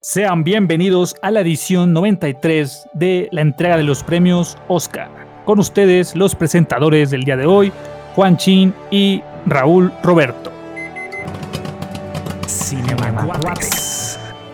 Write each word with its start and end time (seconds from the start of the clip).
Sean 0.00 0.44
bienvenidos 0.44 1.16
a 1.22 1.32
la 1.32 1.40
edición 1.40 1.92
93 1.92 2.88
de 2.94 3.28
la 3.32 3.40
entrega 3.40 3.76
de 3.76 3.82
los 3.82 4.04
premios 4.04 4.56
Oscar. 4.68 5.10
Con 5.44 5.58
ustedes 5.58 6.14
los 6.14 6.36
presentadores 6.36 7.10
del 7.10 7.24
día 7.24 7.36
de 7.36 7.46
hoy, 7.46 7.72
Juan 8.14 8.36
Chin 8.36 8.72
y 8.92 9.24
Raúl 9.46 9.92
Roberto. 10.04 10.52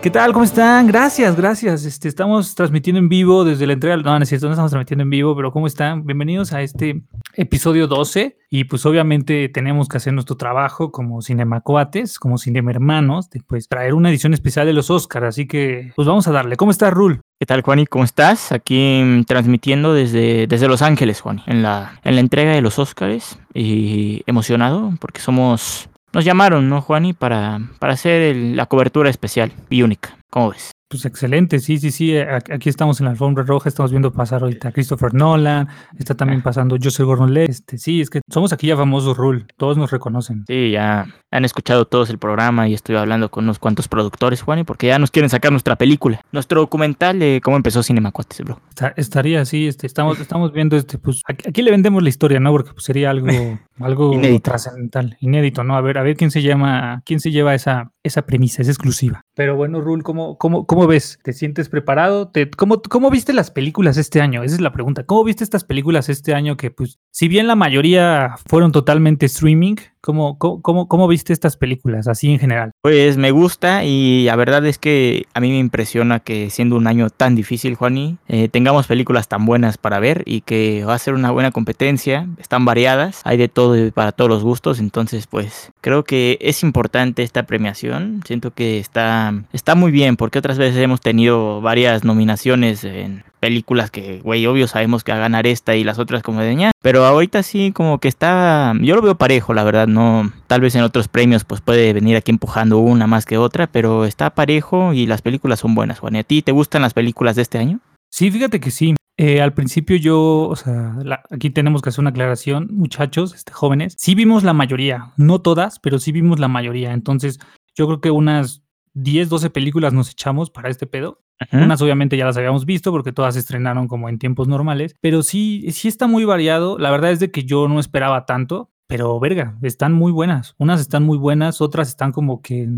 ¿Qué 0.05 0.11
tal? 0.11 0.33
¿Cómo 0.33 0.45
están? 0.45 0.85
Gracias, 0.85 1.35
gracias. 1.35 1.83
Este, 1.83 2.07
estamos 2.07 2.53
transmitiendo 2.53 2.99
en 2.99 3.09
vivo 3.09 3.43
desde 3.43 3.65
la 3.65 3.73
entrega. 3.73 3.97
No, 3.97 4.15
no 4.15 4.21
es 4.21 4.29
cierto, 4.29 4.45
no 4.45 4.51
estamos 4.53 4.69
transmitiendo 4.69 5.01
en 5.01 5.09
vivo, 5.09 5.35
pero 5.35 5.51
¿cómo 5.51 5.65
están? 5.65 6.05
Bienvenidos 6.05 6.53
a 6.53 6.61
este 6.61 7.01
episodio 7.33 7.87
12. 7.87 8.37
Y 8.51 8.65
pues 8.65 8.85
obviamente 8.85 9.49
tenemos 9.49 9.89
que 9.89 9.97
hacer 9.97 10.13
nuestro 10.13 10.37
trabajo 10.37 10.91
como 10.91 11.23
Cinemacuates, 11.23 12.19
como 12.19 12.37
Cinema 12.37 12.69
Hermanos, 12.69 13.31
de 13.31 13.41
pues 13.47 13.67
traer 13.67 13.95
una 13.95 14.11
edición 14.11 14.35
especial 14.35 14.67
de 14.67 14.73
los 14.73 14.91
Oscars. 14.91 15.25
Así 15.25 15.47
que 15.47 15.91
pues 15.95 16.07
vamos 16.07 16.27
a 16.27 16.31
darle. 16.31 16.55
¿Cómo 16.55 16.69
estás, 16.69 16.93
Rul? 16.93 17.21
¿Qué 17.39 17.47
tal, 17.47 17.63
Juani? 17.63 17.87
¿Cómo 17.87 18.03
estás? 18.03 18.51
Aquí 18.51 19.01
mm, 19.03 19.23
transmitiendo 19.23 19.95
desde, 19.95 20.45
desde 20.45 20.67
Los 20.67 20.83
Ángeles, 20.83 21.19
Juani, 21.19 21.41
en 21.47 21.63
la, 21.63 21.99
en 22.03 22.13
la 22.13 22.21
entrega 22.21 22.51
de 22.51 22.61
los 22.61 22.77
Oscars. 22.77 23.39
Y 23.55 24.21
emocionado 24.27 24.93
porque 24.99 25.19
somos 25.19 25.89
nos 26.15 26.23
llamaron, 26.23 26.69
¿no, 26.69 26.81
Juani? 26.81 27.11
Para, 27.11 27.59
para 27.77 27.93
hacer 27.93 28.35
la 28.37 28.67
cobertura 28.67 29.09
especial 29.09 29.51
y 29.69 29.81
única. 29.81 30.17
¿Cómo 30.29 30.51
ves? 30.51 30.71
Pues 30.87 31.03
excelente, 31.03 31.59
sí, 31.59 31.77
sí, 31.77 31.91
sí. 31.91 32.15
Aquí 32.17 32.69
estamos 32.69 32.99
en 32.99 33.05
la 33.05 33.11
alfombra 33.11 33.43
roja, 33.43 33.67
estamos 33.67 33.91
viendo 33.91 34.13
pasar 34.13 34.43
ahorita 34.43 34.69
a 34.69 34.71
Christopher 34.71 35.13
Nolan, 35.13 35.67
está 35.97 36.15
también 36.15 36.41
pasando 36.41 36.77
Joseph 36.81 37.05
Gordon-Levitt. 37.05 37.49
Este, 37.49 37.77
sí, 37.77 38.01
es 38.01 38.09
que 38.09 38.21
somos 38.31 38.53
aquí 38.53 38.67
ya 38.67 38.77
famosos, 38.77 39.17
Rule, 39.17 39.45
todos 39.57 39.77
nos 39.77 39.91
reconocen. 39.91 40.45
Sí, 40.47 40.71
ya 40.71 41.07
han 41.31 41.43
escuchado 41.43 41.85
todos 41.85 42.11
el 42.11 42.19
programa 42.19 42.69
y 42.69 42.75
estoy 42.75 42.95
hablando 42.95 43.29
con 43.29 43.45
unos 43.45 43.57
cuantos 43.57 43.87
productores, 43.87 44.43
Juan, 44.43 44.63
porque 44.63 44.87
ya 44.87 44.99
nos 44.99 45.09
quieren 45.09 45.29
sacar 45.29 45.51
nuestra 45.51 45.75
película, 45.75 46.21
nuestro 46.31 46.61
documental 46.61 47.19
de 47.19 47.41
cómo 47.43 47.57
empezó 47.57 47.81
Cinemacuates, 47.81 48.41
bro. 48.45 48.61
estaría, 48.95 49.43
sí, 49.43 49.67
este, 49.67 49.87
estamos, 49.87 50.19
estamos 50.19 50.53
viendo, 50.53 50.77
este, 50.77 50.99
pues, 50.99 51.23
aquí, 51.27 51.63
le 51.63 51.71
vendemos 51.71 52.03
la 52.03 52.09
historia, 52.09 52.39
¿no? 52.39 52.51
Porque 52.51 52.71
pues, 52.71 52.85
sería 52.85 53.09
algo, 53.09 53.27
algo 53.79 54.19
trascendental, 54.41 55.17
inédito, 55.19 55.63
¿no? 55.63 55.75
A 55.75 55.81
ver, 55.81 55.97
a 55.97 56.03
ver 56.03 56.15
quién 56.15 56.31
se 56.31 56.41
llama, 56.41 57.01
quién 57.05 57.19
se 57.19 57.31
lleva 57.31 57.53
esa, 57.55 57.91
esa 58.03 58.25
premisa, 58.25 58.61
es 58.61 58.69
exclusiva. 58.69 59.21
Pero 59.33 59.55
bueno, 59.55 59.81
Rule, 59.81 60.03
¿cómo, 60.03 60.37
cómo, 60.37 60.65
cómo 60.65 60.87
ves? 60.87 61.19
¿Te 61.23 61.33
sientes 61.33 61.69
preparado? 61.69 62.29
¿Te, 62.29 62.49
cómo, 62.49 62.81
¿Cómo 62.81 63.09
viste 63.09 63.33
las 63.33 63.51
películas 63.51 63.97
este 63.97 64.21
año? 64.21 64.43
Esa 64.43 64.55
es 64.55 64.61
la 64.61 64.71
pregunta. 64.71 65.05
¿Cómo 65.05 65.23
viste 65.23 65.43
estas 65.43 65.63
películas 65.63 66.09
este 66.09 66.33
año 66.33 66.57
que, 66.57 66.71
pues, 66.71 66.99
si 67.11 67.27
bien 67.27 67.47
la 67.47 67.55
mayoría 67.55 68.35
fueron 68.47 68.71
totalmente 68.71 69.25
streaming, 69.25 69.75
¿Cómo, 70.05 70.37
cómo, 70.37 70.87
cómo, 70.87 71.07
viste 71.07 71.33
estas 71.33 71.57
películas, 71.57 72.07
así 72.07 72.31
en 72.31 72.37
general? 72.37 72.73
Pues 72.83 73.17
me 73.17 73.31
gusta 73.31 73.83
y 73.85 74.25
la 74.25 74.35
verdad 74.35 74.63
es 74.67 74.77
que 74.77 75.25
a 75.33 75.39
mí 75.39 75.49
me 75.49 75.57
impresiona 75.57 76.19
que 76.19 76.51
siendo 76.51 76.75
un 76.75 76.85
año 76.85 77.09
tan 77.09 77.33
difícil, 77.33 77.73
Juani, 77.73 78.19
eh, 78.27 78.47
tengamos 78.47 78.85
películas 78.85 79.27
tan 79.27 79.47
buenas 79.47 79.79
para 79.79 79.97
ver 79.97 80.21
y 80.27 80.41
que 80.41 80.85
va 80.85 80.93
a 80.93 80.99
ser 80.99 81.15
una 81.15 81.31
buena 81.31 81.49
competencia. 81.49 82.27
Están 82.37 82.65
variadas, 82.65 83.21
hay 83.23 83.37
de 83.37 83.47
todo 83.47 83.75
para 83.93 84.11
todos 84.11 84.29
los 84.29 84.43
gustos, 84.43 84.79
entonces 84.79 85.25
pues 85.25 85.71
creo 85.81 86.03
que 86.03 86.37
es 86.39 86.61
importante 86.61 87.23
esta 87.23 87.47
premiación. 87.47 88.21
Siento 88.27 88.51
que 88.51 88.77
está, 88.77 89.33
está 89.53 89.73
muy 89.73 89.91
bien 89.91 90.17
porque 90.17 90.37
otras 90.37 90.59
veces 90.59 90.79
hemos 90.83 91.01
tenido 91.01 91.61
varias 91.61 92.03
nominaciones 92.03 92.83
en 92.83 93.23
películas 93.45 93.91
que, 93.91 94.21
güey, 94.21 94.43
obvio 94.47 94.67
sabemos 94.67 95.03
que 95.03 95.11
va 95.11 95.19
a 95.19 95.21
ganar 95.21 95.45
esta 95.45 95.75
y 95.75 95.83
las 95.83 95.99
otras 95.99 96.23
como 96.23 96.41
de 96.41 96.55
ña. 96.55 96.71
Pero 96.81 97.05
ahorita 97.05 97.43
sí 97.43 97.71
como 97.71 97.99
que 97.99 98.07
está, 98.07 98.73
yo 98.81 98.95
lo 98.95 99.03
veo 99.03 99.19
parejo, 99.19 99.53
la 99.53 99.63
verdad, 99.63 99.85
no, 99.85 100.31
tal 100.47 100.61
vez 100.61 100.73
en 100.73 100.81
otros 100.81 101.07
premios 101.07 101.43
pues 101.43 101.61
puede 101.61 101.93
venir 101.93 102.17
aquí 102.17 102.31
empujando 102.31 102.79
una 102.79 103.05
más 103.05 103.27
que 103.27 103.37
otra, 103.37 103.67
pero 103.67 104.05
está 104.05 104.31
parejo 104.31 104.93
y 104.93 105.05
las 105.05 105.21
películas 105.21 105.59
son 105.59 105.75
buenas, 105.75 105.99
Juan. 105.99 106.15
¿Y 106.15 106.19
a 106.19 106.23
ti 106.23 106.41
te 106.41 106.51
gustan 106.51 106.81
las 106.81 106.95
películas 106.95 107.35
de 107.35 107.43
este 107.43 107.59
año? 107.59 107.81
Sí, 108.09 108.31
fíjate 108.31 108.59
que 108.59 108.71
sí. 108.71 108.95
Eh, 109.17 109.41
al 109.41 109.53
principio 109.53 109.95
yo, 109.95 110.47
o 110.49 110.55
sea, 110.55 110.95
aquí 111.29 111.51
tenemos 111.51 111.83
que 111.83 111.89
hacer 111.89 112.01
una 112.01 112.09
aclaración, 112.09 112.69
muchachos, 112.71 113.35
este, 113.35 113.53
jóvenes. 113.53 113.93
Sí 113.99 114.15
vimos 114.15 114.43
la 114.43 114.53
mayoría, 114.53 115.13
no 115.17 115.39
todas, 115.39 115.77
pero 115.77 115.99
sí 115.99 116.11
vimos 116.11 116.39
la 116.39 116.47
mayoría. 116.47 116.93
Entonces, 116.93 117.39
yo 117.75 117.85
creo 117.85 118.01
que 118.01 118.09
unas 118.09 118.64
10, 118.95 119.29
12 119.29 119.49
películas 119.51 119.93
nos 119.93 120.09
echamos 120.09 120.49
para 120.49 120.69
este 120.69 120.87
pedo. 120.87 121.21
Unas 121.51 121.81
obviamente 121.81 122.15
ya 122.15 122.25
las 122.25 122.37
habíamos 122.37 122.65
visto 122.65 122.91
porque 122.91 123.11
todas 123.11 123.33
se 123.33 123.41
estrenaron 123.41 123.87
como 123.87 124.07
en 124.07 124.19
tiempos 124.19 124.47
normales, 124.47 124.95
pero 125.01 125.21
sí, 125.21 125.65
sí 125.71 125.89
está 125.89 126.07
muy 126.07 126.23
variado. 126.23 126.77
La 126.77 126.91
verdad 126.91 127.11
es 127.11 127.19
de 127.19 127.29
que 127.29 127.43
yo 127.43 127.67
no 127.67 127.79
esperaba 127.79 128.25
tanto, 128.25 128.71
pero 128.87 129.19
verga, 129.19 129.57
están 129.61 129.93
muy 129.93 130.11
buenas. 130.11 130.55
Unas 130.57 130.79
están 130.79 131.03
muy 131.03 131.17
buenas, 131.17 131.59
otras 131.59 131.89
están 131.89 132.13
como 132.13 132.41
que 132.41 132.69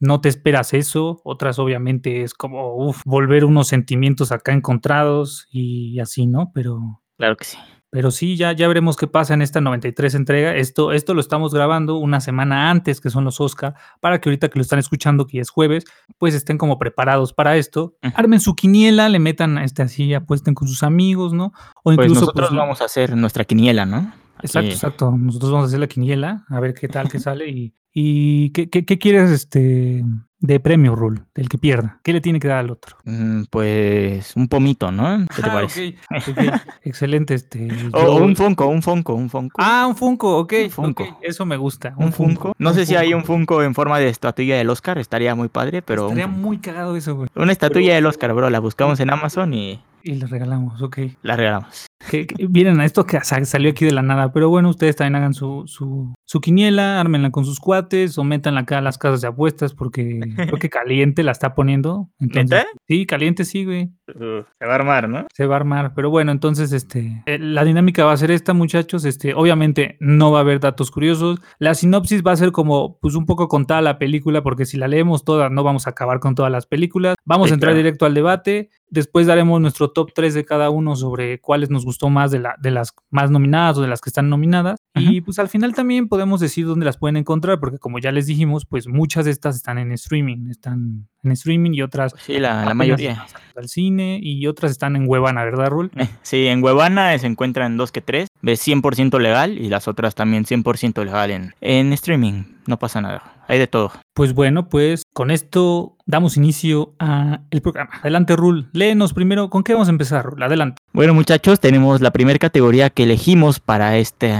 no 0.00 0.20
te 0.20 0.28
esperas 0.28 0.72
eso, 0.72 1.20
otras 1.24 1.58
obviamente 1.58 2.22
es 2.22 2.34
como 2.34 2.74
uf, 2.76 3.02
volver 3.04 3.44
unos 3.44 3.68
sentimientos 3.68 4.32
acá 4.32 4.52
encontrados 4.52 5.46
y 5.50 5.98
así, 6.00 6.26
¿no? 6.26 6.52
Pero... 6.54 7.02
Claro 7.18 7.36
que 7.36 7.44
sí. 7.44 7.58
Pero 7.96 8.10
sí, 8.10 8.36
ya, 8.36 8.52
ya 8.52 8.68
veremos 8.68 8.94
qué 8.98 9.06
pasa 9.06 9.32
en 9.32 9.40
esta 9.40 9.62
93 9.62 10.16
entrega. 10.16 10.54
Esto, 10.54 10.92
esto 10.92 11.14
lo 11.14 11.20
estamos 11.22 11.54
grabando 11.54 11.96
una 11.96 12.20
semana 12.20 12.70
antes, 12.70 13.00
que 13.00 13.08
son 13.08 13.24
los 13.24 13.40
Oscar, 13.40 13.74
para 14.00 14.20
que 14.20 14.28
ahorita 14.28 14.50
que 14.50 14.58
lo 14.58 14.62
están 14.62 14.78
escuchando, 14.78 15.26
que 15.26 15.40
es 15.40 15.48
jueves, 15.48 15.86
pues 16.18 16.34
estén 16.34 16.58
como 16.58 16.78
preparados 16.78 17.32
para 17.32 17.56
esto. 17.56 17.96
Armen 18.14 18.40
su 18.40 18.54
quiniela, 18.54 19.08
le 19.08 19.18
metan 19.18 19.56
este 19.56 19.80
así, 19.80 20.12
apuesten 20.12 20.52
con 20.52 20.68
sus 20.68 20.82
amigos, 20.82 21.32
¿no? 21.32 21.54
O 21.76 21.84
pues 21.84 21.94
incluso. 21.94 22.20
nosotros 22.20 22.50
pues, 22.50 22.58
vamos 22.58 22.82
a 22.82 22.84
hacer 22.84 23.16
nuestra 23.16 23.46
quiniela, 23.46 23.86
¿no? 23.86 24.12
Exacto, 24.42 24.68
exacto. 24.68 25.14
Nosotros 25.16 25.50
vamos 25.50 25.64
a 25.64 25.68
hacer 25.68 25.80
la 25.80 25.86
quiniela, 25.86 26.44
a 26.50 26.60
ver 26.60 26.74
qué 26.74 26.88
tal 26.88 27.08
que 27.08 27.18
sale 27.18 27.48
y, 27.48 27.72
y 27.94 28.50
qué, 28.50 28.68
qué, 28.68 28.84
qué 28.84 28.98
quieres 28.98 29.30
este 29.30 30.04
de 30.38 30.60
premio, 30.60 30.94
Rule, 30.94 31.22
del 31.34 31.48
que 31.48 31.58
pierda? 31.58 32.00
¿Qué 32.02 32.12
le 32.12 32.20
tiene 32.20 32.40
que 32.40 32.48
dar 32.48 32.58
al 32.58 32.70
otro? 32.70 32.96
Mm, 33.04 33.44
pues 33.50 34.34
un 34.36 34.48
pomito, 34.48 34.92
¿no? 34.92 35.26
¿Qué 35.34 35.42
te 35.42 35.48
ah, 35.48 35.52
parece? 35.52 35.96
Excelente. 36.82 37.34
Este, 37.34 37.68
o 37.92 38.16
un 38.16 38.36
Funko, 38.36 38.66
un 38.66 38.82
Funko, 38.82 39.14
un 39.14 39.30
Funko. 39.30 39.56
Ah, 39.58 39.86
un 39.88 39.96
Funko, 39.96 40.38
ok. 40.38 40.54
Funko. 40.70 41.18
Eso 41.22 41.46
me 41.46 41.56
gusta. 41.56 41.94
Un, 41.96 42.12
Funko. 42.12 42.54
No 42.58 42.74
sé 42.74 42.86
si 42.86 42.96
hay 42.96 43.14
un 43.14 43.24
Funko 43.24 43.62
en 43.62 43.74
forma 43.74 43.98
de 43.98 44.08
estatuilla 44.08 44.56
del 44.56 44.70
Oscar, 44.70 44.98
estaría 44.98 45.34
muy 45.34 45.48
padre, 45.48 45.82
pero. 45.82 46.04
Estaría 46.04 46.26
muy 46.26 46.58
cagado 46.58 46.96
eso, 46.96 47.14
güey. 47.14 47.28
Una 47.34 47.52
estatuilla 47.52 47.94
del 47.94 48.06
Oscar, 48.06 48.32
bro, 48.34 48.50
la 48.50 48.60
buscamos 48.60 49.00
en 49.00 49.10
Amazon 49.10 49.54
y. 49.54 49.80
Y 50.02 50.14
la 50.14 50.26
regalamos, 50.26 50.80
ok. 50.82 50.98
La 51.22 51.36
regalamos. 51.36 51.85
Que, 52.10 52.26
vienen 52.48 52.80
a 52.80 52.84
esto 52.84 53.04
que 53.04 53.18
salió 53.20 53.70
aquí 53.70 53.84
de 53.84 53.92
la 53.92 54.02
nada, 54.02 54.32
pero 54.32 54.48
bueno, 54.48 54.68
ustedes 54.68 54.96
también 54.96 55.16
hagan 55.16 55.34
su, 55.34 55.64
su, 55.66 56.14
su 56.24 56.40
quiniela, 56.40 57.00
ármenla 57.00 57.30
con 57.30 57.44
sus 57.44 57.58
cuates 57.58 58.18
o 58.18 58.24
métanla 58.24 58.60
acá 58.60 58.78
a 58.78 58.82
las 58.82 58.98
casas 58.98 59.22
de 59.22 59.28
apuestas 59.28 59.74
porque 59.74 60.20
creo 60.36 60.58
que 60.58 60.70
caliente 60.70 61.22
la 61.22 61.32
está 61.32 61.54
poniendo. 61.54 62.10
Entonces, 62.20 62.66
Sí, 62.88 63.04
caliente 63.04 63.44
sí, 63.44 63.64
güey. 63.64 63.90
Uh, 64.08 64.44
se 64.58 64.66
va 64.66 64.72
a 64.72 64.74
armar, 64.76 65.08
¿no? 65.08 65.26
Se 65.34 65.46
va 65.46 65.56
a 65.56 65.58
armar, 65.58 65.92
pero 65.94 66.08
bueno, 66.08 66.30
entonces 66.30 66.72
este, 66.72 67.22
eh, 67.26 67.38
la 67.38 67.64
dinámica 67.64 68.04
va 68.04 68.12
a 68.12 68.16
ser 68.16 68.30
esta, 68.30 68.52
muchachos. 68.52 69.04
Este, 69.04 69.34
obviamente 69.34 69.96
no 69.98 70.30
va 70.30 70.38
a 70.38 70.42
haber 70.42 70.60
datos 70.60 70.92
curiosos. 70.92 71.40
La 71.58 71.74
sinopsis 71.74 72.22
va 72.22 72.32
a 72.32 72.36
ser 72.36 72.52
como, 72.52 72.98
pues 73.00 73.16
un 73.16 73.26
poco 73.26 73.48
contada 73.48 73.82
la 73.82 73.98
película, 73.98 74.42
porque 74.42 74.66
si 74.66 74.76
la 74.76 74.86
leemos 74.86 75.24
toda, 75.24 75.50
no 75.50 75.64
vamos 75.64 75.86
a 75.86 75.90
acabar 75.90 76.20
con 76.20 76.36
todas 76.36 76.52
las 76.52 76.66
películas. 76.66 77.16
Vamos 77.24 77.50
a 77.50 77.54
entrar 77.54 77.74
directo 77.74 78.06
al 78.06 78.14
debate. 78.14 78.70
Después 78.88 79.26
daremos 79.26 79.60
nuestro 79.60 79.90
top 79.90 80.12
3 80.14 80.34
de 80.34 80.44
cada 80.44 80.70
uno 80.70 80.94
sobre 80.94 81.40
cuáles 81.40 81.70
nos 81.70 81.84
gustó 81.86 82.10
más 82.10 82.32
de, 82.32 82.40
la, 82.40 82.56
de 82.58 82.72
las 82.72 82.92
más 83.10 83.30
nominadas 83.30 83.78
o 83.78 83.82
de 83.82 83.88
las 83.88 84.00
que 84.00 84.10
están 84.10 84.28
nominadas. 84.28 84.80
Y 84.96 85.20
pues 85.20 85.38
al 85.38 85.48
final 85.48 85.74
también 85.74 86.08
podemos 86.08 86.40
decir 86.40 86.66
dónde 86.66 86.86
las 86.86 86.96
pueden 86.96 87.16
encontrar, 87.16 87.60
porque 87.60 87.78
como 87.78 87.98
ya 87.98 88.12
les 88.12 88.26
dijimos, 88.26 88.66
pues 88.66 88.88
muchas 88.88 89.24
de 89.24 89.30
estas 89.30 89.56
están 89.56 89.78
en 89.78 89.92
streaming, 89.92 90.48
están 90.50 91.08
en 91.22 91.32
streaming 91.32 91.72
y 91.74 91.82
otras. 91.82 92.14
Sí, 92.18 92.38
la, 92.38 92.72
mayoría. 92.74 93.26
Al 93.56 93.68
cine 93.68 94.18
y 94.22 94.46
otras 94.46 94.72
están 94.72 94.96
en 94.96 95.08
Huevana, 95.08 95.44
¿verdad, 95.44 95.68
Rul? 95.68 95.90
Eh, 95.96 96.08
sí, 96.22 96.46
en 96.46 96.62
Huevana 96.62 97.16
se 97.18 97.26
encuentran 97.26 97.76
dos 97.76 97.92
que 97.92 98.00
tres, 98.00 98.28
de 98.42 98.52
100% 98.52 99.18
legal 99.20 99.58
y 99.58 99.68
las 99.68 99.88
otras 99.88 100.14
también 100.14 100.44
100% 100.44 101.04
legal 101.04 101.30
en, 101.30 101.54
en 101.60 101.92
streaming. 101.92 102.44
No 102.66 102.78
pasa 102.78 103.00
nada 103.00 103.36
hay 103.48 103.58
de 103.58 103.66
todo. 103.66 103.92
Pues 104.14 104.32
bueno, 104.34 104.68
pues 104.68 105.02
con 105.12 105.30
esto 105.30 105.96
damos 106.06 106.36
inicio 106.36 106.94
a 106.98 107.40
el 107.50 107.60
programa. 107.60 107.90
Adelante, 108.00 108.34
Rul. 108.36 108.68
Léenos 108.72 109.12
primero, 109.12 109.50
¿con 109.50 109.62
qué 109.62 109.74
vamos 109.74 109.88
a 109.88 109.90
empezar, 109.90 110.24
Rul? 110.24 110.42
Adelante. 110.42 110.78
Bueno, 110.92 111.14
muchachos, 111.14 111.60
tenemos 111.60 112.00
la 112.00 112.10
primera 112.10 112.38
categoría 112.38 112.90
que 112.90 113.04
elegimos 113.04 113.60
para 113.60 113.98
este 113.98 114.34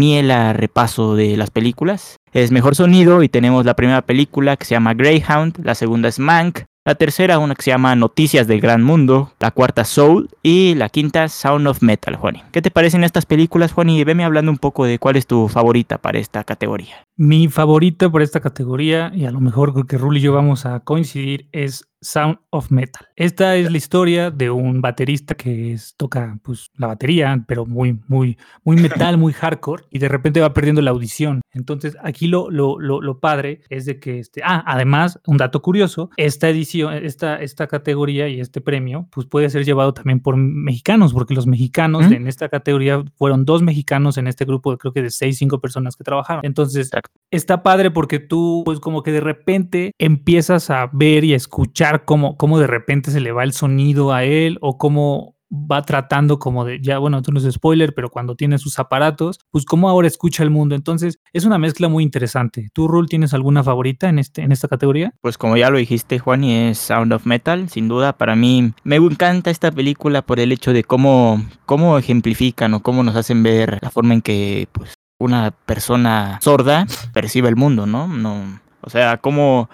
quiniela 0.00 0.54
repaso 0.54 1.14
de 1.14 1.36
las 1.36 1.50
películas. 1.50 2.16
Es 2.32 2.50
mejor 2.52 2.74
sonido 2.74 3.22
y 3.22 3.28
tenemos 3.28 3.66
la 3.66 3.74
primera 3.74 4.00
película 4.00 4.56
que 4.56 4.64
se 4.64 4.74
llama 4.74 4.94
Greyhound, 4.94 5.58
la 5.62 5.74
segunda 5.74 6.08
es 6.08 6.18
Mank, 6.18 6.60
la 6.86 6.94
tercera, 6.94 7.38
una 7.38 7.54
que 7.54 7.62
se 7.62 7.70
llama 7.70 7.94
Noticias 7.94 8.46
del 8.46 8.62
Gran 8.62 8.82
Mundo. 8.82 9.30
La 9.38 9.50
cuarta, 9.50 9.84
Soul. 9.84 10.30
Y 10.42 10.74
la 10.76 10.88
quinta, 10.88 11.28
Sound 11.28 11.66
of 11.66 11.82
Metal, 11.82 12.16
Juani. 12.16 12.42
¿Qué 12.52 12.62
te 12.62 12.70
parecen 12.70 13.04
estas 13.04 13.26
películas, 13.26 13.72
Juani? 13.72 14.02
Veme 14.02 14.24
hablando 14.24 14.50
un 14.50 14.56
poco 14.56 14.86
de 14.86 14.98
cuál 14.98 15.16
es 15.16 15.26
tu 15.26 15.48
favorita 15.48 15.98
para 15.98 16.18
esta 16.18 16.42
categoría. 16.42 17.04
Mi 17.22 17.48
favorita 17.48 18.10
por 18.10 18.22
esta 18.22 18.40
categoría, 18.40 19.12
y 19.14 19.26
a 19.26 19.30
lo 19.30 19.40
mejor 19.40 19.74
creo 19.74 19.86
que 19.86 19.98
Rul 19.98 20.16
y 20.16 20.22
yo 20.22 20.32
vamos 20.32 20.64
a 20.64 20.80
coincidir, 20.80 21.50
es 21.52 21.84
Sound 22.00 22.38
of 22.48 22.70
Metal. 22.70 23.06
Esta 23.14 23.56
es 23.56 23.70
la 23.70 23.76
historia 23.76 24.30
de 24.30 24.48
un 24.48 24.80
baterista 24.80 25.34
que 25.34 25.76
toca 25.98 26.38
pues, 26.42 26.70
la 26.78 26.86
batería, 26.86 27.44
pero 27.46 27.66
muy, 27.66 28.00
muy, 28.08 28.38
muy 28.64 28.76
metal, 28.80 29.18
muy 29.18 29.34
hardcore, 29.34 29.84
y 29.90 29.98
de 29.98 30.08
repente 30.08 30.40
va 30.40 30.54
perdiendo 30.54 30.80
la 30.80 30.92
audición. 30.92 31.42
Entonces, 31.52 31.94
aquí 32.02 32.26
lo, 32.26 32.50
lo, 32.50 32.78
lo, 32.78 33.20
padre 33.20 33.60
es 33.68 33.84
de 33.84 34.00
que, 34.00 34.18
este, 34.18 34.40
ah, 34.42 34.62
además, 34.66 35.20
un 35.26 35.36
dato 35.36 35.60
curioso, 35.60 36.08
esta 36.16 36.48
edición, 36.48 36.94
esta, 36.94 37.36
esta 37.36 37.66
categoría 37.66 38.28
y 38.28 38.40
este 38.40 38.62
premio, 38.62 39.08
pues 39.10 39.26
puede 39.26 39.50
ser 39.50 39.66
llevado 39.66 39.92
también 39.92 40.20
por 40.20 40.36
mexicanos, 40.36 41.12
porque 41.12 41.34
los 41.34 41.46
mexicanos 41.46 42.10
en 42.10 42.26
esta 42.26 42.48
categoría 42.48 43.04
fueron 43.16 43.44
dos 43.44 43.62
mexicanos 43.62 44.16
en 44.16 44.26
este 44.26 44.46
grupo, 44.46 44.78
creo 44.78 44.94
que 44.94 45.02
de 45.02 45.10
seis, 45.10 45.36
cinco 45.36 45.60
personas 45.60 45.96
que 45.96 46.04
trabajaron. 46.04 46.46
Entonces, 46.46 46.90
está 47.30 47.62
padre 47.62 47.90
porque 47.90 48.18
tú, 48.18 48.62
pues 48.64 48.80
como 48.80 49.02
que 49.02 49.12
de 49.12 49.20
repente 49.20 49.92
empiezas 49.98 50.70
a 50.70 50.90
ver 50.92 51.24
y 51.24 51.32
a 51.32 51.36
escuchar 51.36 52.04
cómo, 52.04 52.36
cómo 52.36 52.58
de 52.58 52.66
repente 52.66 53.10
se 53.10 53.20
le 53.20 53.32
va 53.32 53.44
el 53.44 53.52
sonido 53.52 54.12
a 54.12 54.24
él 54.24 54.58
o 54.60 54.78
cómo 54.78 55.36
va 55.52 55.82
tratando 55.82 56.38
como 56.38 56.64
de, 56.64 56.80
ya 56.80 56.98
bueno, 56.98 57.18
esto 57.18 57.32
no 57.32 57.40
es 57.40 57.52
spoiler, 57.52 57.92
pero 57.94 58.08
cuando 58.08 58.36
tiene 58.36 58.58
sus 58.58 58.78
aparatos, 58.78 59.40
pues 59.50 59.64
cómo 59.64 59.88
ahora 59.88 60.06
escucha 60.06 60.42
el 60.42 60.50
mundo. 60.50 60.74
Entonces, 60.74 61.18
es 61.32 61.44
una 61.44 61.58
mezcla 61.58 61.88
muy 61.88 62.04
interesante. 62.04 62.68
¿Tú, 62.72 62.86
Rule, 62.86 63.08
tienes 63.08 63.34
alguna 63.34 63.64
favorita 63.64 64.08
en, 64.08 64.18
este, 64.18 64.42
en 64.42 64.52
esta 64.52 64.68
categoría? 64.68 65.12
Pues 65.20 65.38
como 65.38 65.56
ya 65.56 65.70
lo 65.70 65.78
dijiste, 65.78 66.18
Juan, 66.18 66.44
y 66.44 66.54
es 66.54 66.78
Sound 66.78 67.12
of 67.12 67.26
Metal, 67.26 67.68
sin 67.68 67.88
duda. 67.88 68.12
Para 68.16 68.36
mí, 68.36 68.72
me 68.84 68.96
encanta 68.96 69.50
esta 69.50 69.72
película 69.72 70.22
por 70.22 70.38
el 70.38 70.52
hecho 70.52 70.72
de 70.72 70.84
cómo, 70.84 71.44
cómo 71.66 71.98
ejemplifican 71.98 72.74
o 72.74 72.80
cómo 72.80 73.02
nos 73.02 73.16
hacen 73.16 73.42
ver 73.42 73.80
la 73.82 73.90
forma 73.90 74.14
en 74.14 74.22
que, 74.22 74.68
pues, 74.70 74.99
una 75.20 75.52
persona 75.52 76.38
sorda 76.42 76.86
percibe 77.12 77.48
el 77.48 77.54
mundo, 77.54 77.86
¿no? 77.86 78.08
No, 78.08 78.60
o 78.80 78.90
sea, 78.90 79.18
cómo 79.18 79.70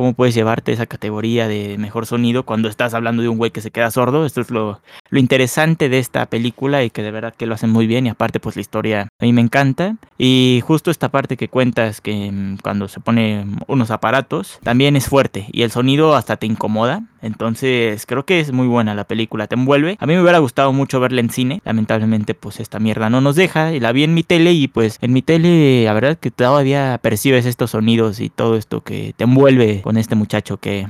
cómo 0.00 0.14
puedes 0.14 0.34
llevarte 0.34 0.72
esa 0.72 0.86
categoría 0.86 1.46
de 1.46 1.76
mejor 1.76 2.06
sonido 2.06 2.44
cuando 2.44 2.70
estás 2.70 2.94
hablando 2.94 3.20
de 3.20 3.28
un 3.28 3.36
güey 3.36 3.50
que 3.50 3.60
se 3.60 3.70
queda 3.70 3.90
sordo. 3.90 4.24
Esto 4.24 4.40
es 4.40 4.50
lo, 4.50 4.80
lo 5.10 5.18
interesante 5.20 5.90
de 5.90 5.98
esta 5.98 6.24
película 6.24 6.82
y 6.82 6.88
que 6.88 7.02
de 7.02 7.10
verdad 7.10 7.34
que 7.36 7.44
lo 7.44 7.54
hacen 7.54 7.68
muy 7.68 7.86
bien 7.86 8.06
y 8.06 8.08
aparte 8.08 8.40
pues 8.40 8.56
la 8.56 8.62
historia 8.62 9.02
a 9.02 9.24
mí 9.26 9.34
me 9.34 9.42
encanta. 9.42 9.96
Y 10.16 10.62
justo 10.66 10.90
esta 10.90 11.10
parte 11.10 11.36
que 11.36 11.48
cuentas 11.48 12.00
que 12.00 12.32
mm, 12.32 12.60
cuando 12.62 12.88
se 12.88 13.00
pone 13.00 13.44
unos 13.66 13.90
aparatos 13.90 14.58
también 14.62 14.96
es 14.96 15.06
fuerte 15.06 15.48
y 15.52 15.64
el 15.64 15.70
sonido 15.70 16.14
hasta 16.14 16.38
te 16.38 16.46
incomoda. 16.46 17.02
Entonces 17.20 18.06
creo 18.06 18.24
que 18.24 18.40
es 18.40 18.50
muy 18.50 18.66
buena 18.66 18.94
la 18.94 19.04
película, 19.04 19.48
te 19.48 19.54
envuelve. 19.54 19.98
A 20.00 20.06
mí 20.06 20.14
me 20.14 20.22
hubiera 20.22 20.38
gustado 20.38 20.72
mucho 20.72 21.00
verla 21.00 21.20
en 21.20 21.28
cine. 21.28 21.60
Lamentablemente 21.66 22.32
pues 22.32 22.58
esta 22.58 22.78
mierda 22.78 23.10
no 23.10 23.20
nos 23.20 23.36
deja. 23.36 23.74
Y 23.74 23.80
la 23.80 23.92
vi 23.92 24.04
en 24.04 24.14
mi 24.14 24.22
tele 24.22 24.52
y 24.54 24.66
pues 24.66 24.96
en 25.02 25.12
mi 25.12 25.20
tele 25.20 25.84
la 25.84 25.92
verdad 25.92 26.16
que 26.16 26.30
todavía 26.30 26.98
percibes 27.02 27.44
estos 27.44 27.72
sonidos 27.72 28.20
y 28.20 28.30
todo 28.30 28.56
esto 28.56 28.80
que 28.80 29.12
te 29.14 29.24
envuelve 29.24 29.82
con 29.90 29.96
este 29.96 30.14
muchacho 30.14 30.58
que, 30.58 30.86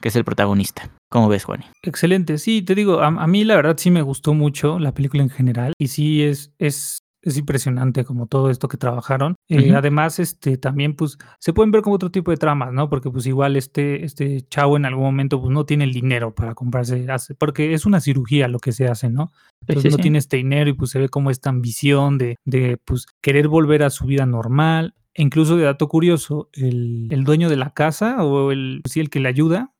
que 0.00 0.08
es 0.10 0.14
el 0.14 0.24
protagonista. 0.24 0.88
¿Cómo 1.10 1.28
ves, 1.28 1.42
Juan? 1.42 1.64
Excelente, 1.82 2.38
sí, 2.38 2.62
te 2.62 2.76
digo, 2.76 3.00
a, 3.00 3.26
mí 3.26 3.42
la 3.42 3.56
verdad 3.56 3.74
sí 3.76 3.90
me 3.90 4.00
gustó 4.00 4.32
mucho 4.32 4.78
la 4.78 4.94
película 4.94 5.24
en 5.24 5.28
general 5.28 5.72
y 5.76 5.88
sí 5.88 6.22
es, 6.22 6.52
es 6.60 7.00
es 7.24 7.38
impresionante 7.38 8.04
como 8.04 8.26
todo 8.26 8.50
esto 8.50 8.68
que 8.68 8.76
trabajaron. 8.76 9.34
Eh, 9.48 9.72
además, 9.74 10.18
este, 10.18 10.58
también 10.58 10.94
pues 10.94 11.16
se 11.40 11.54
pueden 11.54 11.70
ver 11.70 11.80
como 11.80 11.96
otro 11.96 12.10
tipo 12.10 12.30
de 12.30 12.36
tramas, 12.36 12.70
¿no? 12.72 12.90
Porque 12.90 13.10
pues 13.10 13.24
igual 13.26 13.56
este, 13.56 14.04
este 14.04 14.42
chavo 14.42 14.76
en 14.76 14.84
algún 14.84 15.04
momento 15.04 15.40
pues 15.40 15.50
no 15.50 15.64
tiene 15.64 15.84
el 15.84 15.92
dinero 15.94 16.34
para 16.34 16.54
comprarse, 16.54 17.06
porque 17.38 17.72
es 17.72 17.86
una 17.86 18.00
cirugía 18.00 18.46
lo 18.46 18.58
que 18.58 18.72
se 18.72 18.88
hace, 18.88 19.08
¿no? 19.08 19.32
Entonces 19.66 19.90
no 19.90 19.98
tiene 19.98 20.18
este 20.18 20.36
dinero 20.36 20.68
y 20.68 20.74
pues 20.74 20.90
se 20.90 20.98
ve 20.98 21.08
como 21.08 21.30
esta 21.30 21.48
ambición 21.48 22.18
de, 22.18 22.36
de 22.44 22.76
pues 22.84 23.06
querer 23.22 23.48
volver 23.48 23.84
a 23.84 23.90
su 23.90 24.04
vida 24.04 24.26
normal. 24.26 24.94
Incluso 25.16 25.56
de 25.56 25.64
dato 25.64 25.88
curioso, 25.88 26.48
el, 26.52 27.08
el 27.10 27.24
dueño 27.24 27.48
de 27.48 27.56
la 27.56 27.72
casa 27.72 28.24
o 28.24 28.50
el, 28.50 28.82
sí, 28.88 29.00
el 29.00 29.10
que 29.10 29.20
le 29.20 29.28
ayuda, 29.28 29.73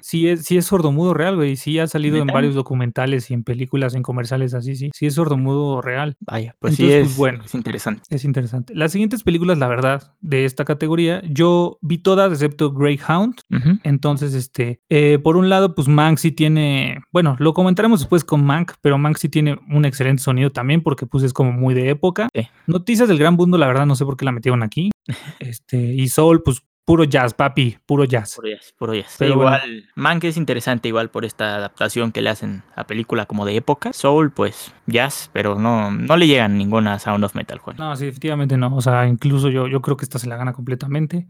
Sí 0.00 0.28
es, 0.28 0.44
sí 0.44 0.56
es 0.56 0.66
sordomudo 0.66 1.14
real, 1.14 1.36
güey. 1.36 1.56
Sí 1.56 1.78
ha 1.78 1.86
salido 1.86 2.18
en 2.18 2.26
varios 2.26 2.54
documentales 2.54 3.30
y 3.30 3.34
en 3.34 3.44
películas, 3.44 3.94
en 3.94 4.02
comerciales 4.02 4.54
así, 4.54 4.76
sí. 4.76 4.90
Sí 4.94 5.06
es 5.06 5.14
sordomudo 5.14 5.82
real. 5.82 6.16
Vaya, 6.20 6.56
pues 6.58 6.76
sí 6.76 6.90
es, 6.90 7.08
pues, 7.08 7.16
bueno, 7.16 7.44
es 7.44 7.54
interesante. 7.54 8.02
Es 8.10 8.24
interesante. 8.24 8.74
Las 8.74 8.92
siguientes 8.92 9.22
películas, 9.22 9.58
la 9.58 9.68
verdad, 9.68 10.14
de 10.20 10.44
esta 10.44 10.64
categoría, 10.64 11.22
yo 11.28 11.78
vi 11.80 11.98
todas 11.98 12.32
excepto 12.32 12.72
Greyhound. 12.72 13.40
Entonces, 13.82 14.34
este, 14.34 14.80
eh, 14.88 15.18
por 15.18 15.36
un 15.36 15.48
lado, 15.48 15.74
pues 15.74 15.88
Mank 15.88 16.18
sí 16.18 16.32
tiene, 16.32 17.00
bueno, 17.12 17.36
lo 17.38 17.52
comentaremos 17.54 18.00
después 18.00 18.24
con 18.24 18.44
Mank, 18.44 18.72
pero 18.80 18.98
Mank 18.98 19.16
sí 19.16 19.28
tiene 19.28 19.58
un 19.68 19.84
excelente 19.84 20.22
sonido 20.22 20.50
también 20.50 20.82
porque 20.82 21.06
pues 21.06 21.24
es 21.24 21.32
como 21.32 21.52
muy 21.52 21.74
de 21.74 21.90
época. 21.90 22.28
Noticias 22.66 23.08
del 23.08 23.18
Gran 23.18 23.34
Mundo, 23.34 23.58
la 23.58 23.66
verdad, 23.66 23.86
no 23.86 23.96
sé 23.96 24.04
por 24.04 24.16
qué 24.16 24.24
la 24.24 24.32
metieron 24.32 24.62
aquí. 24.62 24.90
Este, 25.40 25.94
y 25.94 26.08
Soul, 26.08 26.42
pues 26.42 26.62
Puro 26.90 27.04
jazz, 27.04 27.34
papi, 27.34 27.78
puro 27.86 28.04
jazz. 28.04 28.34
Puro 28.34 28.48
jazz, 28.48 28.74
puro 28.76 28.94
jazz. 28.94 29.14
Pero 29.16 29.34
igual, 29.34 29.84
Mank 29.94 30.24
es 30.24 30.36
interesante 30.36 30.88
igual 30.88 31.08
por 31.08 31.24
esta 31.24 31.54
adaptación 31.54 32.10
que 32.10 32.20
le 32.20 32.30
hacen 32.30 32.64
a 32.74 32.82
película 32.82 33.26
como 33.26 33.46
de 33.46 33.54
época. 33.54 33.92
Soul, 33.92 34.32
pues 34.32 34.74
jazz, 34.86 35.30
pero 35.32 35.56
no, 35.56 35.92
no 35.92 36.16
le 36.16 36.26
llegan 36.26 36.58
ninguna 36.58 36.98
Sound 36.98 37.22
of 37.22 37.36
Metal, 37.36 37.60
Juan. 37.60 37.76
No, 37.76 37.94
sí, 37.94 38.06
efectivamente 38.06 38.56
no. 38.56 38.74
O 38.74 38.80
sea, 38.80 39.06
incluso 39.06 39.50
yo, 39.50 39.68
yo 39.68 39.80
creo 39.82 39.96
que 39.96 40.04
esta 40.04 40.18
se 40.18 40.26
la 40.26 40.34
gana 40.34 40.52
completamente. 40.52 41.28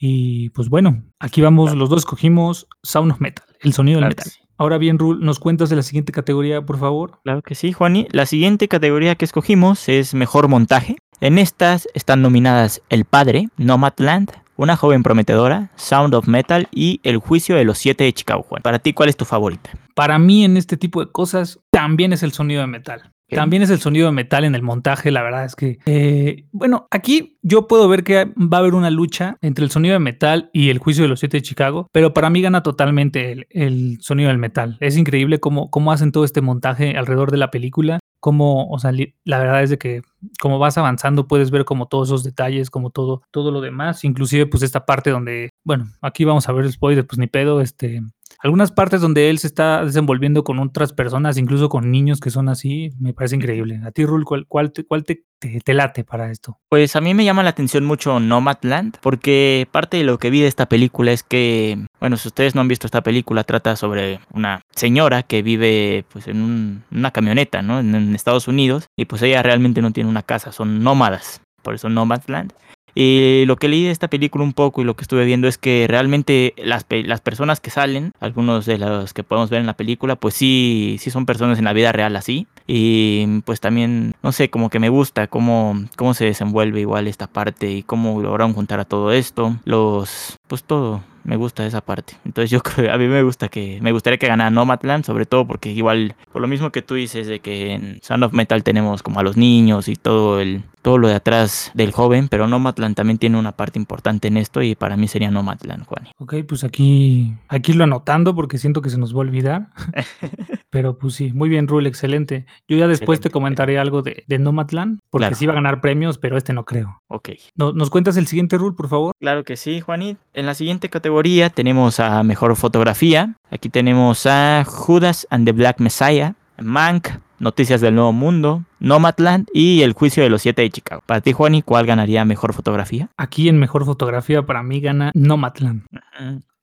Y 0.00 0.50
pues 0.50 0.68
bueno, 0.68 1.04
aquí 1.20 1.42
vamos, 1.42 1.76
los 1.76 1.88
dos 1.88 2.00
escogimos 2.00 2.66
Sound 2.82 3.12
of 3.12 3.20
Metal, 3.20 3.46
el 3.60 3.74
sonido 3.74 4.00
del 4.00 4.08
metal. 4.08 4.26
Ahora 4.56 4.78
bien, 4.78 4.98
Rul, 4.98 5.24
¿nos 5.24 5.38
cuentas 5.38 5.70
de 5.70 5.76
la 5.76 5.82
siguiente 5.82 6.10
categoría, 6.10 6.60
por 6.62 6.76
favor? 6.76 7.20
Claro 7.22 7.42
que 7.42 7.54
sí, 7.54 7.72
Juani. 7.72 8.08
La 8.10 8.26
siguiente 8.26 8.66
categoría 8.66 9.14
que 9.14 9.24
escogimos 9.24 9.88
es 9.88 10.14
Mejor 10.14 10.48
Montaje. 10.48 10.96
En 11.20 11.38
estas 11.38 11.86
están 11.94 12.20
nominadas 12.20 12.82
El 12.88 13.04
Padre, 13.04 13.48
Nomadland, 13.56 14.32
una 14.58 14.76
joven 14.76 15.02
prometedora, 15.02 15.70
Sound 15.76 16.14
of 16.14 16.28
Metal 16.28 16.68
y 16.72 17.00
El 17.04 17.16
juicio 17.16 17.56
de 17.56 17.64
los 17.64 17.78
siete 17.78 18.04
de 18.04 18.12
Chicago. 18.12 18.42
Juan. 18.42 18.60
Para 18.60 18.80
ti, 18.80 18.92
¿cuál 18.92 19.08
es 19.08 19.16
tu 19.16 19.24
favorita? 19.24 19.70
Para 19.94 20.18
mí, 20.18 20.44
en 20.44 20.56
este 20.56 20.76
tipo 20.76 21.02
de 21.02 21.10
cosas, 21.10 21.60
también 21.70 22.12
es 22.12 22.22
el 22.22 22.32
sonido 22.32 22.60
de 22.60 22.66
metal. 22.66 23.12
También 23.30 23.62
es 23.62 23.70
el 23.70 23.78
sonido 23.78 24.06
de 24.06 24.12
metal 24.12 24.44
en 24.44 24.54
el 24.54 24.62
montaje, 24.62 25.10
la 25.10 25.22
verdad 25.22 25.44
es 25.44 25.54
que, 25.54 25.78
eh, 25.84 26.46
bueno, 26.50 26.86
aquí 26.90 27.38
yo 27.42 27.68
puedo 27.68 27.86
ver 27.86 28.02
que 28.02 28.24
va 28.24 28.56
a 28.56 28.60
haber 28.60 28.74
una 28.74 28.90
lucha 28.90 29.36
entre 29.42 29.64
el 29.64 29.70
sonido 29.70 29.92
de 29.92 29.98
metal 29.98 30.48
y 30.54 30.70
el 30.70 30.78
juicio 30.78 31.02
de 31.02 31.08
los 31.08 31.20
siete 31.20 31.36
de 31.36 31.42
Chicago, 31.42 31.88
pero 31.92 32.14
para 32.14 32.30
mí 32.30 32.40
gana 32.40 32.62
totalmente 32.62 33.46
el, 33.50 33.98
sonido 34.00 34.28
del 34.28 34.38
metal. 34.38 34.78
Es 34.80 34.96
increíble 34.96 35.40
cómo, 35.40 35.70
cómo 35.70 35.92
hacen 35.92 36.10
todo 36.10 36.24
este 36.24 36.40
montaje 36.40 36.96
alrededor 36.96 37.30
de 37.30 37.36
la 37.36 37.50
película 37.50 38.00
como, 38.20 38.68
o 38.68 38.78
sea, 38.78 38.92
la 39.24 39.38
verdad 39.38 39.62
es 39.62 39.70
de 39.70 39.78
que 39.78 40.02
como 40.40 40.58
vas 40.58 40.78
avanzando 40.78 41.28
puedes 41.28 41.50
ver 41.50 41.64
como 41.64 41.86
todos 41.86 42.08
esos 42.08 42.24
detalles, 42.24 42.70
como 42.70 42.90
todo, 42.90 43.22
todo 43.30 43.50
lo 43.50 43.60
demás, 43.60 44.04
inclusive 44.04 44.46
pues 44.46 44.62
esta 44.62 44.86
parte 44.86 45.10
donde, 45.10 45.50
bueno, 45.64 45.86
aquí 46.00 46.24
vamos 46.24 46.48
a 46.48 46.52
ver 46.52 46.64
el 46.64 46.72
spoiler, 46.72 47.06
pues 47.06 47.18
ni 47.18 47.26
pedo, 47.26 47.60
este, 47.60 48.02
algunas 48.38 48.72
partes 48.72 49.00
donde 49.00 49.30
él 49.30 49.38
se 49.38 49.48
está 49.48 49.84
desenvolviendo 49.84 50.44
con 50.44 50.58
otras 50.60 50.92
personas, 50.92 51.38
incluso 51.38 51.68
con 51.68 51.90
niños 51.90 52.20
que 52.20 52.30
son 52.30 52.48
así, 52.48 52.92
me 52.98 53.12
parece 53.12 53.36
increíble. 53.36 53.80
A 53.84 53.90
ti, 53.90 54.04
Rul, 54.04 54.24
¿cuál, 54.24 54.46
cuál, 54.46 54.72
te, 54.72 54.84
cuál 54.84 55.04
te, 55.04 55.24
te, 55.38 55.74
late 55.74 56.04
para 56.04 56.30
esto? 56.30 56.58
Pues 56.68 56.94
a 56.96 57.00
mí 57.00 57.14
me 57.14 57.24
llama 57.24 57.42
la 57.42 57.50
atención 57.50 57.84
mucho 57.84 58.20
Nomadland, 58.20 58.98
porque 59.00 59.66
parte 59.70 59.96
de 59.96 60.04
lo 60.04 60.18
que 60.18 60.30
vi 60.30 60.40
de 60.40 60.46
esta 60.46 60.66
película 60.66 61.12
es 61.12 61.22
que, 61.22 61.78
bueno, 62.00 62.16
si 62.16 62.28
ustedes 62.28 62.54
no 62.54 62.60
han 62.60 62.68
visto 62.68 62.86
esta 62.86 63.02
película, 63.02 63.44
trata 63.44 63.76
sobre 63.76 64.20
una 64.32 64.60
señora 64.74 65.22
que 65.22 65.42
vive 65.42 66.04
pues 66.12 66.28
en 66.28 66.84
una 66.90 67.10
camioneta, 67.10 67.62
¿no? 67.62 67.80
En 67.80 68.14
Estados 68.14 68.48
Unidos, 68.48 68.86
y 68.96 69.06
pues 69.06 69.22
ella 69.22 69.42
realmente 69.42 69.82
no 69.82 69.92
tiene 69.92 70.10
una 70.10 70.22
casa, 70.22 70.52
son 70.52 70.82
nómadas, 70.82 71.40
por 71.62 71.74
eso 71.74 71.88
Nomadland. 71.88 72.52
Y 73.00 73.44
lo 73.46 73.54
que 73.54 73.68
leí 73.68 73.84
de 73.84 73.92
esta 73.92 74.08
película 74.08 74.42
un 74.42 74.52
poco 74.52 74.80
y 74.80 74.84
lo 74.84 74.96
que 74.96 75.02
estuve 75.02 75.24
viendo 75.24 75.46
es 75.46 75.56
que 75.56 75.86
realmente 75.88 76.52
las, 76.56 76.84
las 76.90 77.20
personas 77.20 77.60
que 77.60 77.70
salen, 77.70 78.10
algunos 78.18 78.66
de 78.66 78.76
los 78.76 79.14
que 79.14 79.22
podemos 79.22 79.50
ver 79.50 79.60
en 79.60 79.66
la 79.66 79.76
película, 79.76 80.16
pues 80.16 80.34
sí, 80.34 80.96
sí 80.98 81.12
son 81.12 81.24
personas 81.24 81.60
en 81.60 81.64
la 81.66 81.72
vida 81.72 81.92
real 81.92 82.16
así. 82.16 82.48
Y 82.66 83.40
pues 83.42 83.60
también, 83.60 84.16
no 84.20 84.32
sé, 84.32 84.50
como 84.50 84.68
que 84.68 84.80
me 84.80 84.88
gusta 84.88 85.28
cómo, 85.28 85.80
cómo 85.94 86.12
se 86.12 86.24
desenvuelve 86.24 86.80
igual 86.80 87.06
esta 87.06 87.28
parte 87.28 87.70
y 87.70 87.84
cómo 87.84 88.20
lograron 88.20 88.52
juntar 88.52 88.80
a 88.80 88.84
todo 88.84 89.12
esto. 89.12 89.56
Los, 89.64 90.36
pues 90.48 90.64
todo, 90.64 91.04
me 91.22 91.36
gusta 91.36 91.64
esa 91.66 91.82
parte. 91.82 92.14
Entonces 92.24 92.50
yo 92.50 92.60
creo, 92.64 92.92
a 92.92 92.98
mí 92.98 93.06
me 93.06 93.22
gusta 93.22 93.48
que, 93.48 93.78
me 93.80 93.92
gustaría 93.92 94.18
que 94.18 94.26
ganara 94.26 94.50
Nomadland, 94.50 95.04
sobre 95.04 95.24
todo 95.24 95.46
porque 95.46 95.70
igual, 95.70 96.16
por 96.32 96.42
lo 96.42 96.48
mismo 96.48 96.70
que 96.70 96.82
tú 96.82 96.94
dices 96.94 97.28
de 97.28 97.38
que 97.38 97.74
en 97.74 98.00
Sound 98.02 98.24
of 98.24 98.32
Metal 98.32 98.64
tenemos 98.64 99.04
como 99.04 99.20
a 99.20 99.22
los 99.22 99.36
niños 99.36 99.86
y 99.88 99.94
todo 99.94 100.40
el, 100.40 100.64
todo 100.88 100.96
lo 100.96 101.08
de 101.08 101.16
atrás 101.16 101.70
del 101.74 101.92
joven, 101.92 102.28
pero 102.28 102.48
Nomadland 102.48 102.96
también 102.96 103.18
tiene 103.18 103.38
una 103.38 103.52
parte 103.52 103.78
importante 103.78 104.26
en 104.28 104.38
esto 104.38 104.62
y 104.62 104.74
para 104.74 104.96
mí 104.96 105.06
sería 105.06 105.30
Nomadland, 105.30 105.84
Juan. 105.84 106.08
Ok, 106.16 106.36
pues 106.48 106.64
aquí, 106.64 107.34
aquí 107.48 107.74
lo 107.74 107.84
anotando 107.84 108.34
porque 108.34 108.56
siento 108.56 108.80
que 108.80 108.88
se 108.88 108.96
nos 108.96 109.12
va 109.12 109.18
a 109.18 109.20
olvidar. 109.20 109.68
pero 110.70 110.96
pues 110.96 111.12
sí, 111.12 111.30
muy 111.34 111.50
bien, 111.50 111.68
Rule, 111.68 111.90
excelente. 111.90 112.46
Yo 112.66 112.78
ya 112.78 112.88
después 112.88 113.20
te 113.20 113.28
comentaré 113.28 113.78
algo 113.78 114.00
de, 114.00 114.24
de 114.26 114.38
Nomadland, 114.38 115.00
porque 115.10 115.34
sí 115.34 115.44
va 115.44 115.52
a 115.52 115.56
ganar 115.56 115.82
premios, 115.82 116.16
pero 116.16 116.38
este 116.38 116.54
no 116.54 116.64
creo. 116.64 117.02
Ok. 117.08 117.32
¿Nos 117.54 117.90
cuentas 117.90 118.16
el 118.16 118.26
siguiente 118.26 118.56
Rule, 118.56 118.74
por 118.74 118.88
favor? 118.88 119.12
Claro 119.20 119.44
que 119.44 119.58
sí, 119.58 119.82
Juanit. 119.82 120.16
En 120.32 120.46
la 120.46 120.54
siguiente 120.54 120.88
categoría 120.88 121.50
tenemos 121.50 122.00
a 122.00 122.22
Mejor 122.22 122.56
Fotografía. 122.56 123.34
Aquí 123.50 123.68
tenemos 123.68 124.24
a 124.24 124.64
Judas 124.66 125.26
and 125.28 125.44
the 125.44 125.52
Black 125.52 125.80
Messiah, 125.80 126.32
Mank, 126.56 127.08
Noticias 127.38 127.80
del 127.80 127.94
Nuevo 127.94 128.12
Mundo, 128.12 128.64
Nomadland 128.80 129.48
y 129.52 129.82
El 129.82 129.92
Juicio 129.92 130.22
de 130.22 130.30
los 130.30 130.42
Siete 130.42 130.62
de 130.62 130.70
Chicago. 130.70 131.02
Para 131.06 131.20
ti, 131.20 131.32
Juan, 131.32 131.54
¿y 131.54 131.62
cuál 131.62 131.86
ganaría 131.86 132.24
mejor 132.24 132.52
fotografía? 132.52 133.10
Aquí 133.16 133.48
en 133.48 133.58
mejor 133.58 133.84
fotografía 133.84 134.44
para 134.44 134.62
mí 134.62 134.80
gana 134.80 135.12
Nomadland. 135.14 135.84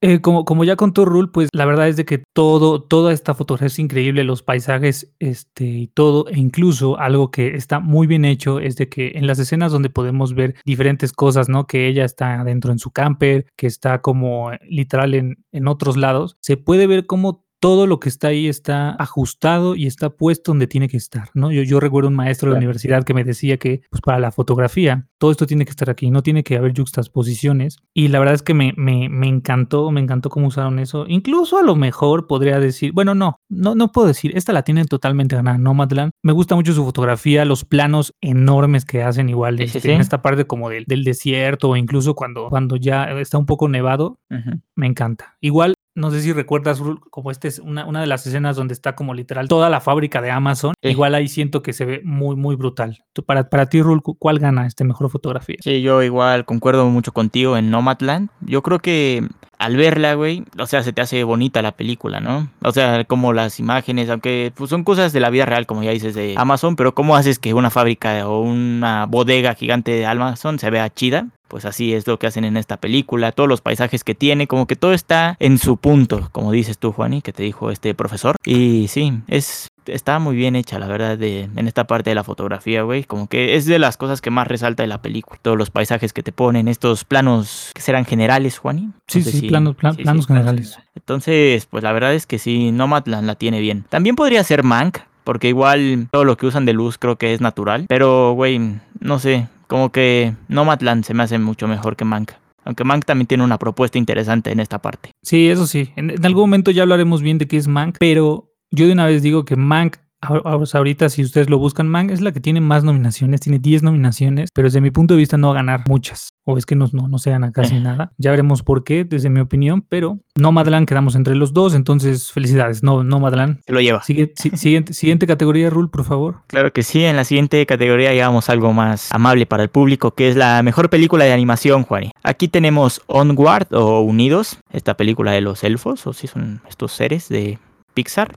Eh, 0.01 0.21
como, 0.21 0.45
como 0.45 0.63
ya 0.63 0.75
contó 0.75 1.03
Rule, 1.05 1.29
pues 1.33 1.49
la 1.51 1.65
verdad 1.65 1.87
es 1.87 1.95
de 1.95 2.05
que 2.05 2.19
todo, 2.33 2.83
toda 2.83 3.11
esta 3.11 3.33
fotografía 3.33 3.67
es 3.67 3.79
increíble, 3.79 4.23
los 4.23 4.43
paisajes, 4.43 5.15
este, 5.17 5.65
y 5.65 5.87
todo, 5.87 6.27
e 6.27 6.37
incluso 6.37 6.99
algo 6.99 7.31
que 7.31 7.55
está 7.55 7.79
muy 7.79 8.05
bien 8.05 8.23
hecho 8.23 8.59
es 8.59 8.75
de 8.75 8.87
que 8.87 9.13
en 9.15 9.25
las 9.25 9.39
escenas 9.39 9.71
donde 9.71 9.89
podemos 9.89 10.35
ver 10.35 10.55
diferentes 10.63 11.11
cosas, 11.11 11.49
¿no? 11.49 11.65
Que 11.65 11.87
ella 11.87 12.05
está 12.05 12.41
adentro 12.41 12.71
en 12.71 12.77
su 12.77 12.91
camper, 12.91 13.47
que 13.55 13.67
está 13.67 14.01
como 14.01 14.51
eh, 14.51 14.59
literal 14.69 15.15
en, 15.15 15.43
en 15.51 15.67
otros 15.67 15.97
lados, 15.97 16.37
se 16.39 16.57
puede 16.57 16.85
ver 16.85 17.07
cómo 17.07 17.44
todo 17.65 17.87
lo 17.87 17.99
que 17.99 18.09
está 18.09 18.27
ahí 18.27 18.47
está 18.47 18.91
ajustado 18.91 19.75
y 19.75 19.87
está 19.87 20.11
puesto 20.11 20.51
donde 20.51 20.67
tiene 20.67 20.87
que 20.87 20.97
estar, 20.97 21.31
¿no? 21.33 21.51
Yo, 21.51 21.63
yo 21.63 21.79
recuerdo 21.79 22.09
un 22.09 22.15
maestro 22.15 22.49
de 22.49 22.53
la 22.53 22.57
universidad 22.59 23.03
que 23.03 23.15
me 23.15 23.23
decía 23.23 23.57
que, 23.57 23.81
pues 23.89 24.01
para 24.01 24.19
la 24.19 24.31
fotografía, 24.31 25.07
todo 25.17 25.31
esto 25.31 25.47
tiene 25.47 25.65
que 25.65 25.71
estar 25.71 25.89
aquí, 25.89 26.11
no 26.11 26.21
tiene 26.21 26.43
que 26.43 26.57
haber 26.57 26.77
juxtaposiciones. 26.77 27.77
Y 27.91 28.09
la 28.09 28.19
verdad 28.19 28.35
es 28.35 28.43
que 28.43 28.53
me, 28.53 28.75
me, 28.77 29.09
me 29.09 29.27
encantó, 29.27 29.89
me 29.89 29.99
encantó 29.99 30.29
cómo 30.29 30.45
usaron 30.45 30.77
eso. 30.77 31.05
Incluso 31.07 31.57
a 31.57 31.63
lo 31.63 31.75
mejor 31.75 32.27
podría 32.27 32.59
decir, 32.59 32.91
bueno, 32.91 33.15
no, 33.15 33.39
no, 33.49 33.73
no 33.73 33.91
puedo 33.91 34.09
decir, 34.09 34.37
esta 34.37 34.53
la 34.53 34.61
tienen 34.61 34.85
totalmente 34.85 35.35
ganada, 35.35 35.57
Nomadland. 35.57 36.11
Me 36.21 36.33
gusta 36.33 36.53
mucho 36.53 36.71
su 36.71 36.85
fotografía, 36.85 37.45
los 37.45 37.65
planos 37.65 38.13
enormes 38.21 38.85
que 38.85 39.01
hacen 39.01 39.27
igual 39.27 39.59
este, 39.59 39.91
en 39.91 40.01
esta 40.01 40.21
parte 40.21 40.45
como 40.45 40.69
del, 40.69 40.85
del, 40.85 41.03
desierto 41.03 41.71
o 41.71 41.75
incluso 41.75 42.13
cuando, 42.13 42.47
cuando 42.49 42.75
ya 42.75 43.05
está 43.19 43.39
un 43.39 43.47
poco 43.47 43.67
nevado, 43.69 44.19
uh 44.29 44.35
-huh. 44.35 44.61
me 44.75 44.85
encanta. 44.85 45.35
Igual 45.41 45.73
no 45.95 46.11
sé 46.11 46.21
si 46.21 46.33
recuerdas, 46.33 46.81
como 47.09 47.31
esta 47.31 47.47
es 47.47 47.59
una, 47.59 47.85
una, 47.85 48.01
de 48.01 48.07
las 48.07 48.27
escenas 48.27 48.57
donde 48.57 48.73
está 48.73 48.95
como 48.95 49.13
literal 49.13 49.47
toda 49.47 49.69
la 49.69 49.79
fábrica 49.79 50.21
de 50.21 50.29
Amazon. 50.29 50.73
Sí. 50.81 50.89
Igual 50.89 51.15
ahí 51.15 51.27
siento 51.29 51.63
que 51.63 51.73
se 51.73 51.85
ve 51.85 52.01
muy, 52.03 52.35
muy 52.35 52.55
brutal. 52.55 53.03
Tú, 53.13 53.23
para, 53.23 53.49
para 53.49 53.67
ti, 53.67 53.81
Rul, 53.81 54.01
¿cuál 54.03 54.39
gana 54.39 54.67
este 54.67 54.83
mejor 54.83 55.09
fotografía? 55.09 55.55
Sí, 55.61 55.81
yo 55.81 56.03
igual 56.03 56.45
concuerdo 56.45 56.85
mucho 56.89 57.13
contigo 57.13 57.57
en 57.57 57.71
Nomadland. 57.71 58.29
Yo 58.41 58.61
creo 58.61 58.79
que 58.79 59.25
al 59.57 59.77
verla, 59.77 60.15
güey, 60.15 60.43
o 60.59 60.65
sea, 60.65 60.83
se 60.83 60.93
te 60.93 61.01
hace 61.01 61.23
bonita 61.23 61.61
la 61.61 61.71
película, 61.71 62.19
¿no? 62.19 62.49
O 62.61 62.71
sea, 62.71 63.05
como 63.05 63.33
las 63.33 63.59
imágenes, 63.59 64.09
aunque 64.09 64.51
pues, 64.55 64.69
son 64.69 64.83
cosas 64.83 65.13
de 65.13 65.19
la 65.19 65.29
vida 65.29 65.45
real, 65.45 65.65
como 65.65 65.83
ya 65.83 65.91
dices, 65.91 66.13
de 66.13 66.35
Amazon, 66.37 66.75
pero 66.75 66.93
¿cómo 66.93 67.15
haces 67.15 67.39
que 67.39 67.53
una 67.53 67.69
fábrica 67.69 68.27
o 68.27 68.41
una 68.41 69.05
bodega 69.05 69.55
gigante 69.55 69.91
de 69.91 70.05
Amazon 70.05 70.59
se 70.59 70.69
vea 70.69 70.89
chida? 70.89 71.27
Pues 71.55 71.63
así 71.63 71.93
es 71.93 72.05
lo 72.05 72.19
que 72.19 72.27
hacen 72.27 72.43
en 72.43 72.57
esta 72.57 72.75
película, 72.75 73.31
todos 73.31 73.47
los 73.47 73.61
paisajes 73.61 74.03
que 74.03 74.13
tiene, 74.13 74.45
como 74.45 74.67
que 74.67 74.75
todo 74.75 74.91
está 74.91 75.37
en 75.39 75.57
su 75.57 75.77
punto, 75.77 76.27
como 76.33 76.51
dices 76.51 76.77
tú, 76.77 76.91
Juani, 76.91 77.21
que 77.21 77.31
te 77.31 77.43
dijo 77.43 77.71
este 77.71 77.95
profesor. 77.95 78.35
Y 78.43 78.89
sí, 78.89 79.21
es 79.29 79.69
está 79.85 80.19
muy 80.19 80.35
bien 80.35 80.57
hecha, 80.57 80.79
la 80.79 80.87
verdad, 80.87 81.17
de, 81.17 81.43
en 81.43 81.65
esta 81.65 81.87
parte 81.87 82.09
de 82.09 82.15
la 82.15 82.25
fotografía, 82.25 82.81
güey. 82.81 83.05
Como 83.05 83.27
que 83.27 83.55
es 83.55 83.67
de 83.67 83.79
las 83.79 83.95
cosas 83.95 84.19
que 84.19 84.31
más 84.31 84.49
resalta 84.49 84.83
de 84.83 84.87
la 84.87 85.01
película. 85.01 85.39
Todos 85.41 85.57
los 85.57 85.69
paisajes 85.69 86.11
que 86.11 86.23
te 86.23 86.33
ponen, 86.33 86.67
estos 86.67 87.05
planos 87.05 87.71
que 87.73 87.81
serán 87.81 88.03
generales, 88.03 88.57
Juani. 88.57 88.89
Sí, 89.07 89.19
no 89.19 89.25
sí, 89.25 89.39
si, 89.39 89.47
planos, 89.47 89.77
plan, 89.77 89.95
sí, 89.95 90.03
planos 90.03 90.25
sí, 90.25 90.33
generales. 90.33 90.77
Entonces, 90.93 91.67
pues 91.67 91.85
la 91.85 91.93
verdad 91.93 92.13
es 92.15 92.27
que 92.27 92.37
sí, 92.37 92.73
Nomadland 92.73 93.27
la 93.27 93.35
tiene 93.35 93.61
bien. 93.61 93.85
También 93.87 94.17
podría 94.17 94.43
ser 94.43 94.63
Mank, 94.63 94.97
porque 95.23 95.47
igual 95.47 96.09
todo 96.11 96.25
lo 96.25 96.35
que 96.35 96.47
usan 96.47 96.65
de 96.65 96.73
luz 96.73 96.97
creo 96.97 97.15
que 97.15 97.33
es 97.33 97.39
natural. 97.39 97.85
Pero, 97.87 98.33
güey, 98.33 98.59
no 98.99 99.19
sé, 99.19 99.47
como 99.75 99.91
que 99.91 100.33
Nomadland 100.47 101.03
se 101.03 101.13
me 101.13 101.23
hace 101.23 101.37
mucho 101.37 101.67
mejor 101.67 101.97
que 101.97 102.05
Mank. 102.05 102.31
Aunque 102.63 102.85
Mank 102.85 103.03
también 103.03 103.27
tiene 103.27 103.43
una 103.43 103.57
propuesta 103.57 103.97
interesante 103.97 104.49
en 104.49 104.61
esta 104.61 104.79
parte. 104.79 105.11
Sí, 105.21 105.49
eso 105.49 105.67
sí. 105.67 105.91
En, 105.97 106.11
en 106.11 106.25
algún 106.25 106.43
momento 106.43 106.71
ya 106.71 106.83
hablaremos 106.83 107.21
bien 107.21 107.39
de 107.39 107.45
qué 107.45 107.57
es 107.57 107.67
Mank, 107.67 107.97
pero 107.99 108.53
yo 108.71 108.87
de 108.87 108.93
una 108.93 109.05
vez 109.05 109.21
digo 109.21 109.43
que 109.43 109.57
Mank 109.57 109.97
ahorita 110.21 111.09
si 111.09 111.23
ustedes 111.23 111.49
lo 111.49 111.57
buscan, 111.57 111.87
Mank 111.87 112.11
es 112.11 112.21
la 112.21 112.31
que 112.31 112.39
tiene 112.39 112.61
más 112.61 112.83
nominaciones, 112.83 113.41
tiene 113.41 113.59
10 113.59 113.83
nominaciones, 113.83 114.49
pero 114.53 114.67
desde 114.67 114.81
mi 114.81 114.91
punto 114.91 115.13
de 115.13 115.19
vista 115.19 115.37
no 115.37 115.47
va 115.47 115.53
a 115.53 115.57
ganar 115.57 115.83
muchas, 115.87 116.29
o 116.43 116.57
es 116.57 116.65
que 116.65 116.75
no, 116.75 116.87
no, 116.91 117.07
no 117.07 117.17
se 117.19 117.31
gana 117.31 117.51
casi 117.51 117.79
nada. 117.79 118.11
Ya 118.17 118.31
veremos 118.31 118.63
por 118.63 118.83
qué, 118.83 119.03
desde 119.03 119.29
mi 119.29 119.39
opinión, 119.39 119.85
pero 119.87 120.19
no 120.35 120.51
Madland 120.51 120.87
quedamos 120.87 121.15
entre 121.15 121.35
los 121.35 121.53
dos, 121.53 121.75
entonces 121.75 122.31
felicidades, 122.31 122.83
no, 122.83 123.03
no 123.03 123.19
Madland. 123.19 123.59
Se 123.65 123.73
lo 123.73 123.81
lleva. 123.81 124.01
Si, 124.03 124.29
siguiente, 124.55 124.93
siguiente 124.93 125.27
categoría, 125.27 125.69
Rule, 125.69 125.89
por 125.89 126.03
favor. 126.03 126.41
Claro 126.47 126.71
que 126.71 126.83
sí, 126.83 127.03
en 127.03 127.15
la 127.15 127.23
siguiente 127.23 127.65
categoría 127.65 128.13
llevamos 128.13 128.49
algo 128.49 128.73
más 128.73 129.11
amable 129.11 129.45
para 129.45 129.63
el 129.63 129.69
público, 129.69 130.11
que 130.11 130.29
es 130.29 130.35
la 130.35 130.61
mejor 130.63 130.89
película 130.89 131.25
de 131.25 131.33
animación, 131.33 131.83
Juani. 131.83 132.11
Aquí 132.23 132.47
tenemos 132.47 133.01
Onward 133.07 133.73
o 133.73 134.01
Unidos, 134.01 134.59
esta 134.71 134.95
película 134.95 135.31
de 135.31 135.41
los 135.41 135.63
elfos, 135.63 136.05
o 136.07 136.13
si 136.13 136.27
son 136.27 136.61
estos 136.67 136.91
seres 136.91 137.29
de 137.29 137.59
Pixar. 137.93 138.35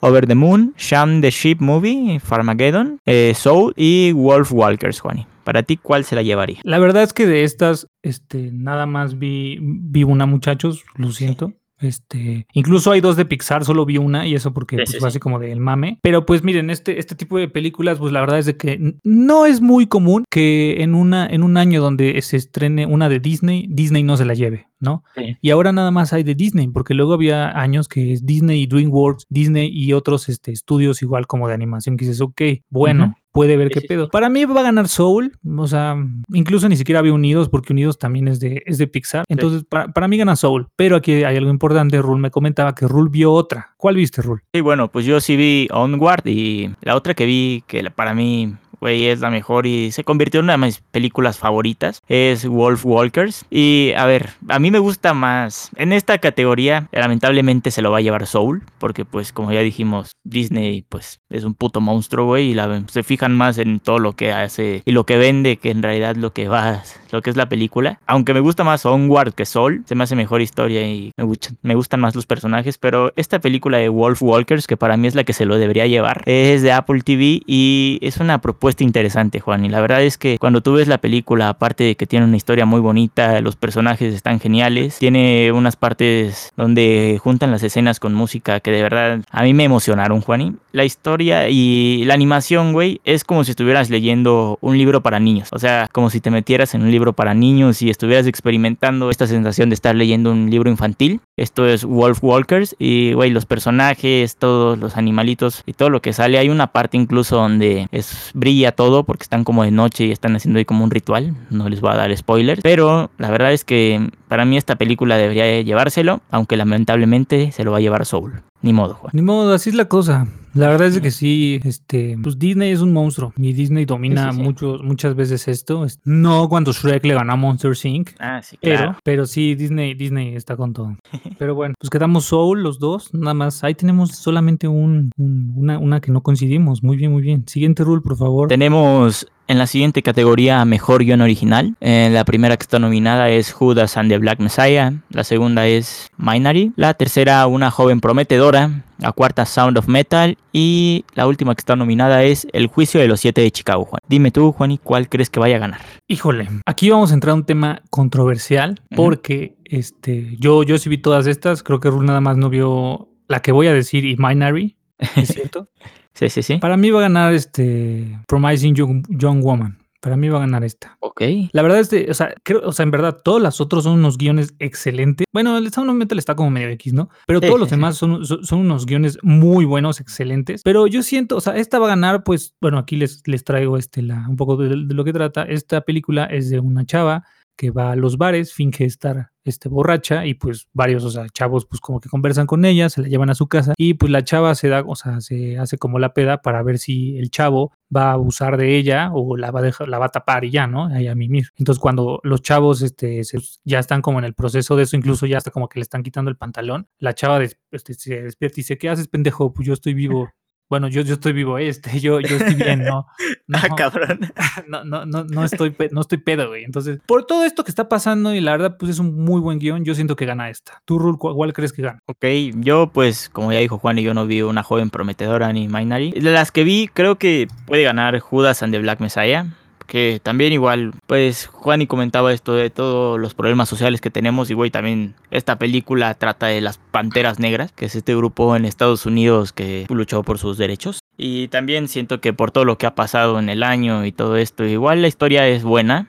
Over 0.00 0.26
the 0.26 0.34
Moon, 0.34 0.74
Sham 0.76 1.20
the 1.20 1.30
Sheep 1.30 1.60
Movie, 1.60 2.20
Farmageddon, 2.20 3.00
eh, 3.06 3.32
Soul 3.34 3.72
y 3.76 4.12
Wolf 4.12 4.52
Walkers, 4.52 5.00
Juani. 5.00 5.26
Para 5.44 5.62
ti, 5.62 5.76
¿cuál 5.76 6.04
se 6.04 6.14
la 6.14 6.22
llevaría? 6.22 6.58
La 6.62 6.78
verdad 6.78 7.02
es 7.02 7.12
que 7.12 7.26
de 7.26 7.44
estas, 7.44 7.88
este, 8.02 8.50
nada 8.52 8.86
más 8.86 9.18
vi, 9.18 9.58
vi 9.60 10.04
una, 10.04 10.26
muchachos, 10.26 10.84
lo 10.96 11.10
siento. 11.10 11.54
Este, 11.80 12.46
incluso 12.52 12.90
hay 12.90 13.00
dos 13.00 13.16
de 13.16 13.24
Pixar, 13.24 13.64
solo 13.64 13.84
vi 13.84 13.98
una 13.98 14.26
y 14.26 14.34
eso 14.34 14.52
porque 14.52 14.76
sí, 14.76 14.82
pues, 14.82 14.90
sí, 14.90 14.98
fue 14.98 15.08
así 15.08 15.18
como 15.18 15.38
del 15.38 15.60
mame. 15.60 15.98
Pero 16.02 16.26
pues 16.26 16.42
miren, 16.42 16.70
este, 16.70 16.98
este 16.98 17.14
tipo 17.14 17.38
de 17.38 17.48
películas, 17.48 17.98
pues 17.98 18.12
la 18.12 18.20
verdad 18.20 18.38
es 18.38 18.46
de 18.46 18.56
que 18.56 18.94
no 19.04 19.46
es 19.46 19.60
muy 19.60 19.86
común 19.86 20.24
que 20.30 20.82
en 20.82 20.94
una, 20.94 21.26
en 21.26 21.42
un 21.42 21.56
año 21.56 21.80
donde 21.80 22.20
se 22.22 22.36
estrene 22.36 22.86
una 22.86 23.08
de 23.08 23.20
Disney, 23.20 23.66
Disney 23.68 24.02
no 24.02 24.16
se 24.16 24.24
la 24.24 24.34
lleve. 24.34 24.68
¿no? 24.80 25.02
Y 25.40 25.50
ahora 25.50 25.72
nada 25.72 25.90
más 25.90 26.12
hay 26.12 26.22
de 26.22 26.34
Disney, 26.34 26.68
porque 26.68 26.94
luego 26.94 27.14
había 27.14 27.58
años 27.60 27.88
que 27.88 28.12
es 28.12 28.24
Disney 28.24 28.62
y 28.62 28.66
DreamWorks, 28.66 29.26
Disney 29.28 29.70
y 29.72 29.92
otros 29.92 30.28
este, 30.28 30.52
estudios 30.52 31.02
igual 31.02 31.26
como 31.26 31.48
de 31.48 31.54
animación 31.54 31.96
que 31.96 32.04
dices, 32.04 32.20
ok, 32.20 32.42
bueno, 32.70 33.04
uh 33.04 33.08
-huh. 33.08 33.14
Puede 33.38 33.56
ver 33.56 33.68
sí, 33.68 33.74
qué 33.74 33.80
pedo. 33.86 34.08
Para 34.08 34.28
mí 34.28 34.44
va 34.44 34.60
a 34.60 34.64
ganar 34.64 34.88
Soul, 34.88 35.38
o 35.56 35.66
sea, 35.68 35.96
incluso 36.32 36.68
ni 36.68 36.76
siquiera 36.76 36.98
había 36.98 37.12
Unidos, 37.12 37.48
porque 37.48 37.72
Unidos 37.72 37.96
también 37.96 38.26
es 38.26 38.40
de, 38.40 38.64
es 38.66 38.78
de 38.78 38.88
Pixar. 38.88 39.24
Entonces, 39.28 39.62
para, 39.62 39.92
para, 39.92 40.08
mí 40.08 40.16
gana 40.16 40.34
Soul, 40.34 40.66
pero 40.74 40.96
aquí 40.96 41.22
hay 41.22 41.36
algo 41.36 41.50
importante, 41.50 42.02
Rul 42.02 42.18
me 42.18 42.32
comentaba 42.32 42.74
que 42.74 42.88
Rul 42.88 43.10
vio 43.10 43.32
otra. 43.32 43.74
¿Cuál 43.76 43.94
viste, 43.94 44.22
Rul? 44.22 44.42
Sí, 44.52 44.60
bueno, 44.60 44.90
pues 44.90 45.06
yo 45.06 45.20
sí 45.20 45.36
vi 45.36 45.68
Onward 45.70 46.26
y 46.26 46.74
la 46.80 46.96
otra 46.96 47.14
que 47.14 47.26
vi, 47.26 47.62
que 47.68 47.88
para 47.92 48.12
mí 48.12 48.56
güey, 48.80 49.06
es 49.06 49.20
la 49.20 49.30
mejor 49.30 49.66
y 49.66 49.92
se 49.92 50.04
convirtió 50.04 50.40
en 50.40 50.44
una 50.44 50.52
de 50.54 50.58
mis 50.58 50.80
películas 50.80 51.38
favoritas. 51.38 52.02
Es 52.08 52.46
Wolf 52.46 52.84
Walkers. 52.84 53.44
Y 53.50 53.92
a 53.96 54.06
ver, 54.06 54.30
a 54.48 54.58
mí 54.58 54.70
me 54.70 54.78
gusta 54.78 55.14
más. 55.14 55.70
En 55.76 55.92
esta 55.92 56.18
categoría, 56.18 56.88
lamentablemente 56.92 57.70
se 57.70 57.82
lo 57.82 57.90
va 57.90 57.98
a 57.98 58.02
llevar 58.02 58.26
Soul, 58.26 58.62
porque 58.78 59.04
pues 59.04 59.32
como 59.32 59.52
ya 59.52 59.60
dijimos, 59.60 60.12
Disney 60.24 60.84
pues 60.88 61.20
es 61.30 61.44
un 61.44 61.54
puto 61.54 61.80
monstruo, 61.80 62.26
güey, 62.26 62.50
y 62.50 62.54
la, 62.54 62.84
se 62.88 63.02
fijan 63.02 63.36
más 63.36 63.58
en 63.58 63.80
todo 63.80 63.98
lo 63.98 64.14
que 64.14 64.32
hace 64.32 64.82
y 64.84 64.92
lo 64.92 65.04
que 65.04 65.16
vende 65.16 65.56
que 65.56 65.70
en 65.70 65.82
realidad 65.82 66.16
lo 66.16 66.32
que 66.32 66.48
va, 66.48 66.82
lo 67.10 67.22
que 67.22 67.30
es 67.30 67.36
la 67.36 67.48
película. 67.48 68.00
Aunque 68.06 68.34
me 68.34 68.40
gusta 68.40 68.64
más 68.64 68.86
Onward 68.86 69.34
que 69.34 69.46
Soul, 69.46 69.84
se 69.86 69.94
me 69.94 70.04
hace 70.04 70.16
mejor 70.16 70.40
historia 70.40 70.86
y 70.86 71.12
me, 71.16 71.24
me 71.62 71.74
gustan 71.74 72.00
más 72.00 72.14
los 72.14 72.26
personajes, 72.26 72.78
pero 72.78 73.12
esta 73.16 73.40
película 73.40 73.78
de 73.78 73.88
Wolf 73.88 74.22
Walkers, 74.22 74.66
que 74.66 74.76
para 74.76 74.96
mí 74.96 75.08
es 75.08 75.14
la 75.14 75.24
que 75.24 75.32
se 75.32 75.46
lo 75.46 75.58
debería 75.58 75.86
llevar, 75.86 76.22
es 76.26 76.62
de 76.62 76.72
Apple 76.72 77.02
TV 77.02 77.42
y 77.46 77.98
es 78.02 78.18
una 78.18 78.40
propuesta 78.40 78.67
interesante, 78.76 79.40
Juan. 79.40 79.64
Y 79.64 79.68
la 79.68 79.80
verdad 79.80 80.02
es 80.02 80.18
que 80.18 80.38
cuando 80.38 80.60
tú 80.60 80.74
ves 80.74 80.88
la 80.88 80.98
película, 80.98 81.48
aparte 81.48 81.84
de 81.84 81.94
que 81.96 82.06
tiene 82.06 82.26
una 82.26 82.36
historia 82.36 82.66
muy 82.66 82.80
bonita, 82.80 83.40
los 83.40 83.56
personajes 83.56 84.14
están 84.14 84.40
geniales, 84.40 84.98
tiene 84.98 85.52
unas 85.52 85.76
partes 85.76 86.52
donde 86.56 87.18
juntan 87.22 87.50
las 87.50 87.62
escenas 87.62 88.00
con 88.00 88.14
música 88.14 88.60
que 88.60 88.70
de 88.70 88.82
verdad 88.82 89.20
a 89.30 89.42
mí 89.42 89.54
me 89.54 89.64
emocionaron, 89.64 90.20
Juani. 90.20 90.54
La 90.72 90.84
historia 90.84 91.48
y 91.48 92.04
la 92.04 92.14
animación, 92.14 92.72
güey, 92.72 93.00
es 93.04 93.24
como 93.24 93.44
si 93.44 93.50
estuvieras 93.50 93.90
leyendo 93.90 94.58
un 94.60 94.78
libro 94.78 95.02
para 95.02 95.18
niños. 95.18 95.48
O 95.52 95.58
sea, 95.58 95.88
como 95.92 96.10
si 96.10 96.20
te 96.20 96.30
metieras 96.30 96.74
en 96.74 96.82
un 96.82 96.90
libro 96.90 97.12
para 97.12 97.34
niños 97.34 97.82
y 97.82 97.90
estuvieras 97.90 98.26
experimentando 98.26 99.10
esta 99.10 99.26
sensación 99.26 99.70
de 99.70 99.74
estar 99.74 99.94
leyendo 99.94 100.30
un 100.32 100.50
libro 100.50 100.70
infantil. 100.70 101.20
Esto 101.36 101.66
es 101.66 101.84
Wolf 101.84 102.22
Walkers 102.22 102.76
y, 102.78 103.12
güey, 103.12 103.30
los 103.30 103.46
personajes, 103.46 104.36
todos 104.36 104.78
los 104.78 104.96
animalitos 104.96 105.62
y 105.66 105.72
todo 105.72 105.90
lo 105.90 106.02
que 106.02 106.12
sale. 106.12 106.38
Hay 106.38 106.48
una 106.48 106.68
parte 106.68 106.96
incluso 106.96 107.36
donde 107.36 107.88
es 107.92 108.30
brilla 108.34 108.57
todo 108.72 109.04
porque 109.04 109.22
están 109.22 109.44
como 109.44 109.64
de 109.64 109.70
noche 109.70 110.06
y 110.06 110.12
están 110.12 110.36
haciendo 110.36 110.58
ahí 110.58 110.64
como 110.64 110.84
un 110.84 110.90
ritual. 110.90 111.34
No 111.50 111.68
les 111.68 111.80
voy 111.80 111.92
a 111.92 111.96
dar 111.96 112.16
spoilers. 112.16 112.62
Pero 112.62 113.10
la 113.18 113.30
verdad 113.30 113.52
es 113.52 113.64
que 113.64 114.10
para 114.28 114.44
mí 114.44 114.56
esta 114.56 114.76
película 114.76 115.16
debería 115.16 115.60
llevárselo, 115.62 116.20
aunque 116.30 116.56
lamentablemente 116.56 117.52
se 117.52 117.64
lo 117.64 117.72
va 117.72 117.78
a 117.78 117.80
llevar 117.80 118.06
Soul. 118.06 118.42
Ni 118.62 118.72
modo, 118.72 118.94
Juan. 118.94 119.10
Ni 119.14 119.22
modo, 119.22 119.54
así 119.54 119.70
es 119.70 119.76
la 119.76 119.86
cosa. 119.86 120.26
La 120.58 120.68
verdad 120.68 120.88
es 120.88 121.00
que 121.00 121.10
sí, 121.10 121.60
este, 121.64 122.18
pues 122.22 122.38
Disney 122.38 122.72
es 122.72 122.80
un 122.80 122.92
monstruo 122.92 123.32
y 123.36 123.52
Disney 123.52 123.84
domina 123.84 124.24
sí, 124.24 124.30
sí, 124.30 124.36
sí. 124.36 124.42
Mucho, 124.42 124.78
muchas 124.82 125.14
veces 125.14 125.46
esto. 125.46 125.86
No 126.04 126.48
cuando 126.48 126.72
Shrek 126.72 127.04
le 127.04 127.14
ganó 127.14 127.32
a 127.32 127.36
Monster 127.36 127.72
Inc. 127.84 128.10
Ah, 128.18 128.42
sí, 128.42 128.56
claro. 128.56 128.78
Pero, 128.78 128.98
pero 129.04 129.26
sí, 129.26 129.54
Disney, 129.54 129.94
Disney 129.94 130.34
está 130.34 130.56
con 130.56 130.72
todo. 130.72 130.96
pero 131.38 131.54
bueno, 131.54 131.74
pues 131.78 131.90
quedamos 131.90 132.24
Soul 132.24 132.62
los 132.62 132.78
dos, 132.78 133.14
nada 133.14 133.34
más. 133.34 133.62
Ahí 133.62 133.74
tenemos 133.74 134.10
solamente 134.10 134.66
un, 134.66 135.12
un 135.16 135.52
una, 135.56 135.78
una 135.78 136.00
que 136.00 136.10
no 136.10 136.22
coincidimos. 136.22 136.82
Muy 136.82 136.96
bien, 136.96 137.12
muy 137.12 137.22
bien. 137.22 137.46
Siguiente 137.46 137.84
rule, 137.84 138.02
por 138.02 138.16
favor. 138.16 138.48
Tenemos 138.48 139.26
En 139.48 139.56
la 139.56 139.66
siguiente 139.66 140.02
categoría, 140.02 140.62
mejor 140.66 141.02
guion 141.02 141.22
original. 141.22 141.74
Eh, 141.80 142.10
la 142.12 142.26
primera 142.26 142.58
que 142.58 142.64
está 142.64 142.78
nominada 142.78 143.30
es 143.30 143.50
Judas 143.50 143.96
and 143.96 144.10
the 144.10 144.18
Black 144.18 144.40
Messiah. 144.40 144.92
La 145.08 145.24
segunda 145.24 145.66
es 145.66 146.10
Minari. 146.18 146.72
La 146.76 146.92
tercera, 146.92 147.46
Una 147.46 147.70
joven 147.70 148.02
prometedora. 148.02 148.84
La 148.98 149.12
cuarta, 149.12 149.46
Sound 149.46 149.78
of 149.78 149.88
Metal. 149.88 150.36
Y 150.52 151.06
la 151.14 151.26
última 151.26 151.54
que 151.54 151.60
está 151.60 151.76
nominada 151.76 152.24
es 152.24 152.46
El 152.52 152.66
juicio 152.66 153.00
de 153.00 153.08
los 153.08 153.20
siete 153.20 153.40
de 153.40 153.50
Chicago, 153.50 153.86
Juan. 153.86 154.02
Dime 154.06 154.30
tú, 154.30 154.52
Juan, 154.52 154.72
¿y 154.72 154.76
cuál 154.76 155.08
crees 155.08 155.30
que 155.30 155.40
vaya 155.40 155.56
a 155.56 155.60
ganar? 155.60 155.80
Híjole, 156.08 156.46
aquí 156.66 156.90
vamos 156.90 157.10
a 157.10 157.14
entrar 157.14 157.30
a 157.30 157.36
un 157.36 157.46
tema 157.46 157.80
controversial 157.88 158.82
porque 158.94 159.56
este, 159.64 160.36
yo, 160.38 160.62
yo 160.62 160.76
sí 160.76 160.90
vi 160.90 160.98
todas 160.98 161.26
estas. 161.26 161.62
Creo 161.62 161.80
que 161.80 161.88
Rul 161.88 162.04
nada 162.04 162.20
más 162.20 162.36
no 162.36 162.50
vio 162.50 163.08
la 163.28 163.40
que 163.40 163.52
voy 163.52 163.66
a 163.68 163.72
decir 163.72 164.04
y 164.04 164.16
Minari. 164.18 164.76
¿Es 165.16 165.28
cierto? 165.28 165.70
sí, 166.18 166.28
sí, 166.28 166.42
sí. 166.42 166.58
Para 166.58 166.76
mí 166.76 166.90
va 166.90 166.98
a 167.00 167.02
ganar 167.02 167.32
este 167.32 168.18
Promising 168.26 168.74
Young, 168.74 169.06
Young 169.08 169.42
Woman. 169.42 169.78
Para 170.00 170.16
mí 170.16 170.28
va 170.28 170.36
a 170.38 170.40
ganar 170.40 170.62
esta. 170.62 170.96
Ok. 171.00 171.22
La 171.52 171.62
verdad 171.62 171.80
es 171.80 171.88
que, 171.88 172.08
o 172.08 172.14
sea, 172.14 172.32
creo, 172.44 172.60
o 172.64 172.70
sea, 172.70 172.84
en 172.84 172.92
verdad, 172.92 173.20
todos 173.24 173.42
los 173.42 173.60
otros 173.60 173.82
son 173.82 173.94
unos 173.98 174.16
guiones 174.16 174.54
excelentes. 174.60 175.26
Bueno, 175.32 175.58
el 175.58 175.72
Sound 175.72 175.90
of 175.90 175.96
Metal 175.96 176.16
está 176.18 176.36
como 176.36 176.50
medio 176.50 176.68
X, 176.68 176.92
¿no? 176.92 177.08
Pero 177.26 177.40
Sí, 177.40 177.46
todos 177.46 177.58
los 177.58 177.68
sí, 177.68 177.74
demás 177.74 177.96
son, 177.96 178.24
son, 178.24 178.44
son 178.44 178.60
unos 178.60 178.86
guiones 178.86 179.18
muy 179.22 179.64
buenos, 179.64 180.00
excelentes. 180.00 180.62
Pero 180.62 180.86
yo 180.86 181.02
siento, 181.02 181.36
o 181.36 181.40
sea, 181.40 181.56
esta 181.56 181.80
va 181.80 181.86
a 181.86 181.90
ganar, 181.90 182.22
pues, 182.22 182.54
bueno, 182.60 182.78
aquí 182.78 182.96
les, 182.96 183.26
les 183.26 183.42
traigo 183.42 183.76
este, 183.76 184.02
la, 184.02 184.24
un 184.28 184.36
poco 184.36 184.56
de, 184.56 184.68
de 184.68 184.94
lo 184.94 185.04
que 185.04 185.12
trata. 185.12 185.42
Esta 185.42 185.80
película 185.80 186.26
es 186.26 186.48
de 186.48 186.60
una 186.60 186.86
chava 186.86 187.24
que 187.58 187.70
va 187.72 187.90
a 187.92 187.96
los 187.96 188.16
bares, 188.16 188.54
finge 188.54 188.84
estar 188.86 189.32
este, 189.44 189.68
borracha 189.68 190.26
y 190.26 190.34
pues 190.34 190.68
varios, 190.72 191.04
o 191.04 191.10
sea, 191.10 191.26
chavos 191.30 191.66
pues 191.66 191.80
como 191.80 192.00
que 192.00 192.08
conversan 192.08 192.46
con 192.46 192.64
ella, 192.64 192.88
se 192.90 193.02
la 193.02 193.08
llevan 193.08 193.30
a 193.30 193.34
su 193.34 193.48
casa 193.48 193.72
y 193.76 193.94
pues 193.94 194.12
la 194.12 194.22
chava 194.22 194.54
se 194.54 194.68
da, 194.68 194.84
o 194.86 194.94
sea, 194.94 195.20
se 195.20 195.58
hace 195.58 195.76
como 195.78 195.98
la 195.98 196.14
peda 196.14 196.40
para 196.42 196.62
ver 196.62 196.78
si 196.78 197.18
el 197.18 197.30
chavo 197.30 197.72
va 197.94 198.10
a 198.10 198.12
abusar 198.12 198.56
de 198.58 198.76
ella 198.76 199.10
o 199.12 199.36
la 199.36 199.50
va 199.50 199.60
a 199.60 199.62
dejar, 199.62 199.88
la 199.88 199.98
va 199.98 200.06
a 200.06 200.10
tapar 200.10 200.44
y 200.44 200.50
ya, 200.50 200.66
¿no? 200.66 200.86
Ahí 200.86 201.08
a 201.08 201.14
mimir. 201.14 201.48
Entonces 201.56 201.80
cuando 201.80 202.20
los 202.22 202.42
chavos 202.42 202.82
este, 202.82 203.24
se- 203.24 203.38
ya 203.64 203.78
están 203.80 204.02
como 204.02 204.18
en 204.18 204.24
el 204.26 204.34
proceso 204.34 204.76
de 204.76 204.84
eso, 204.84 204.96
incluso 204.96 205.26
ya 205.26 205.38
hasta 205.38 205.50
como 205.50 205.68
que 205.68 205.78
le 205.80 205.82
están 205.82 206.02
quitando 206.02 206.30
el 206.30 206.36
pantalón, 206.36 206.86
la 206.98 207.14
chava 207.14 207.42
este, 207.42 207.94
se 207.94 208.22
despierta 208.22 208.60
y 208.60 208.62
dice, 208.62 208.78
¿qué 208.78 208.88
haces, 208.90 209.08
pendejo? 209.08 209.52
Pues 209.52 209.66
yo 209.66 209.72
estoy 209.72 209.94
vivo. 209.94 210.28
Bueno, 210.70 210.88
yo, 210.88 211.00
yo 211.02 211.14
estoy 211.14 211.32
vivo, 211.32 211.56
eh, 211.58 211.68
este, 211.68 211.98
yo, 211.98 212.20
yo 212.20 212.36
estoy 212.36 212.54
bien, 212.54 212.84
¿no? 212.84 213.06
No, 213.46 213.58
Ah, 213.62 213.68
cabrón. 213.74 214.20
no, 214.68 214.84
no, 214.84 215.06
no, 215.06 215.24
no 215.24 215.44
estoy, 215.44 215.74
no 215.92 216.02
estoy 216.02 216.18
pedo, 216.18 216.48
güey. 216.48 216.64
Entonces, 216.64 216.98
por 217.06 217.24
todo 217.24 217.44
esto 217.44 217.64
que 217.64 217.70
está 217.70 217.88
pasando 217.88 218.34
y 218.34 218.40
la 218.42 218.52
verdad, 218.52 218.76
pues 218.78 218.90
es 218.92 218.98
un 218.98 219.24
muy 219.24 219.40
buen 219.40 219.58
guion, 219.58 219.84
yo 219.86 219.94
siento 219.94 220.14
que 220.16 220.26
gana 220.26 220.50
esta. 220.50 220.82
¿Tú, 220.84 220.98
Rul, 220.98 221.16
cu- 221.18 221.34
cuál 221.34 221.54
crees 221.54 221.72
que 221.72 221.80
gana? 221.82 222.00
Ok, 222.06 222.24
yo 222.56 222.90
pues, 222.92 223.30
como 223.30 223.50
ya 223.52 223.60
dijo 223.60 223.78
Juan, 223.78 223.98
y 223.98 224.02
yo 224.02 224.12
no 224.12 224.26
vi 224.26 224.42
una 224.42 224.62
joven 224.62 224.90
prometedora 224.90 225.50
ni 225.54 225.68
Minari. 225.68 226.10
De 226.12 226.20
las 226.30 226.52
que 226.52 226.64
vi, 226.64 226.88
creo 226.92 227.16
que 227.16 227.48
puede 227.66 227.82
ganar 227.84 228.18
Judas 228.20 228.62
and 228.62 228.72
the 228.74 228.78
Black 228.80 229.00
Messiah. 229.00 229.46
Que 229.88 230.20
también 230.22 230.52
igual, 230.52 230.92
pues 231.06 231.46
Juan 231.46 231.80
y 231.80 231.86
comentaba 231.86 232.32
esto 232.32 232.52
de 232.52 232.68
todos 232.68 233.18
los 233.18 233.32
problemas 233.32 233.70
sociales 233.70 234.02
que 234.02 234.10
tenemos 234.10 234.50
y 234.50 234.54
güey, 234.54 234.70
también 234.70 235.14
esta 235.30 235.56
película 235.56 236.12
trata 236.12 236.48
de 236.48 236.60
las 236.60 236.76
Panteras 236.76 237.38
Negras, 237.38 237.72
que 237.72 237.86
es 237.86 237.96
este 237.96 238.14
grupo 238.14 238.54
en 238.54 238.66
Estados 238.66 239.06
Unidos 239.06 239.54
que 239.54 239.86
luchó 239.88 240.22
por 240.22 240.38
sus 240.38 240.58
derechos. 240.58 241.00
Y 241.16 241.48
también 241.48 241.88
siento 241.88 242.20
que 242.20 242.34
por 242.34 242.50
todo 242.50 242.66
lo 242.66 242.76
que 242.76 242.84
ha 242.84 242.94
pasado 242.94 243.38
en 243.38 243.48
el 243.48 243.62
año 243.62 244.04
y 244.04 244.12
todo 244.12 244.36
esto, 244.36 244.64
igual 244.64 245.00
la 245.00 245.08
historia 245.08 245.48
es 245.48 245.64
buena, 245.64 246.06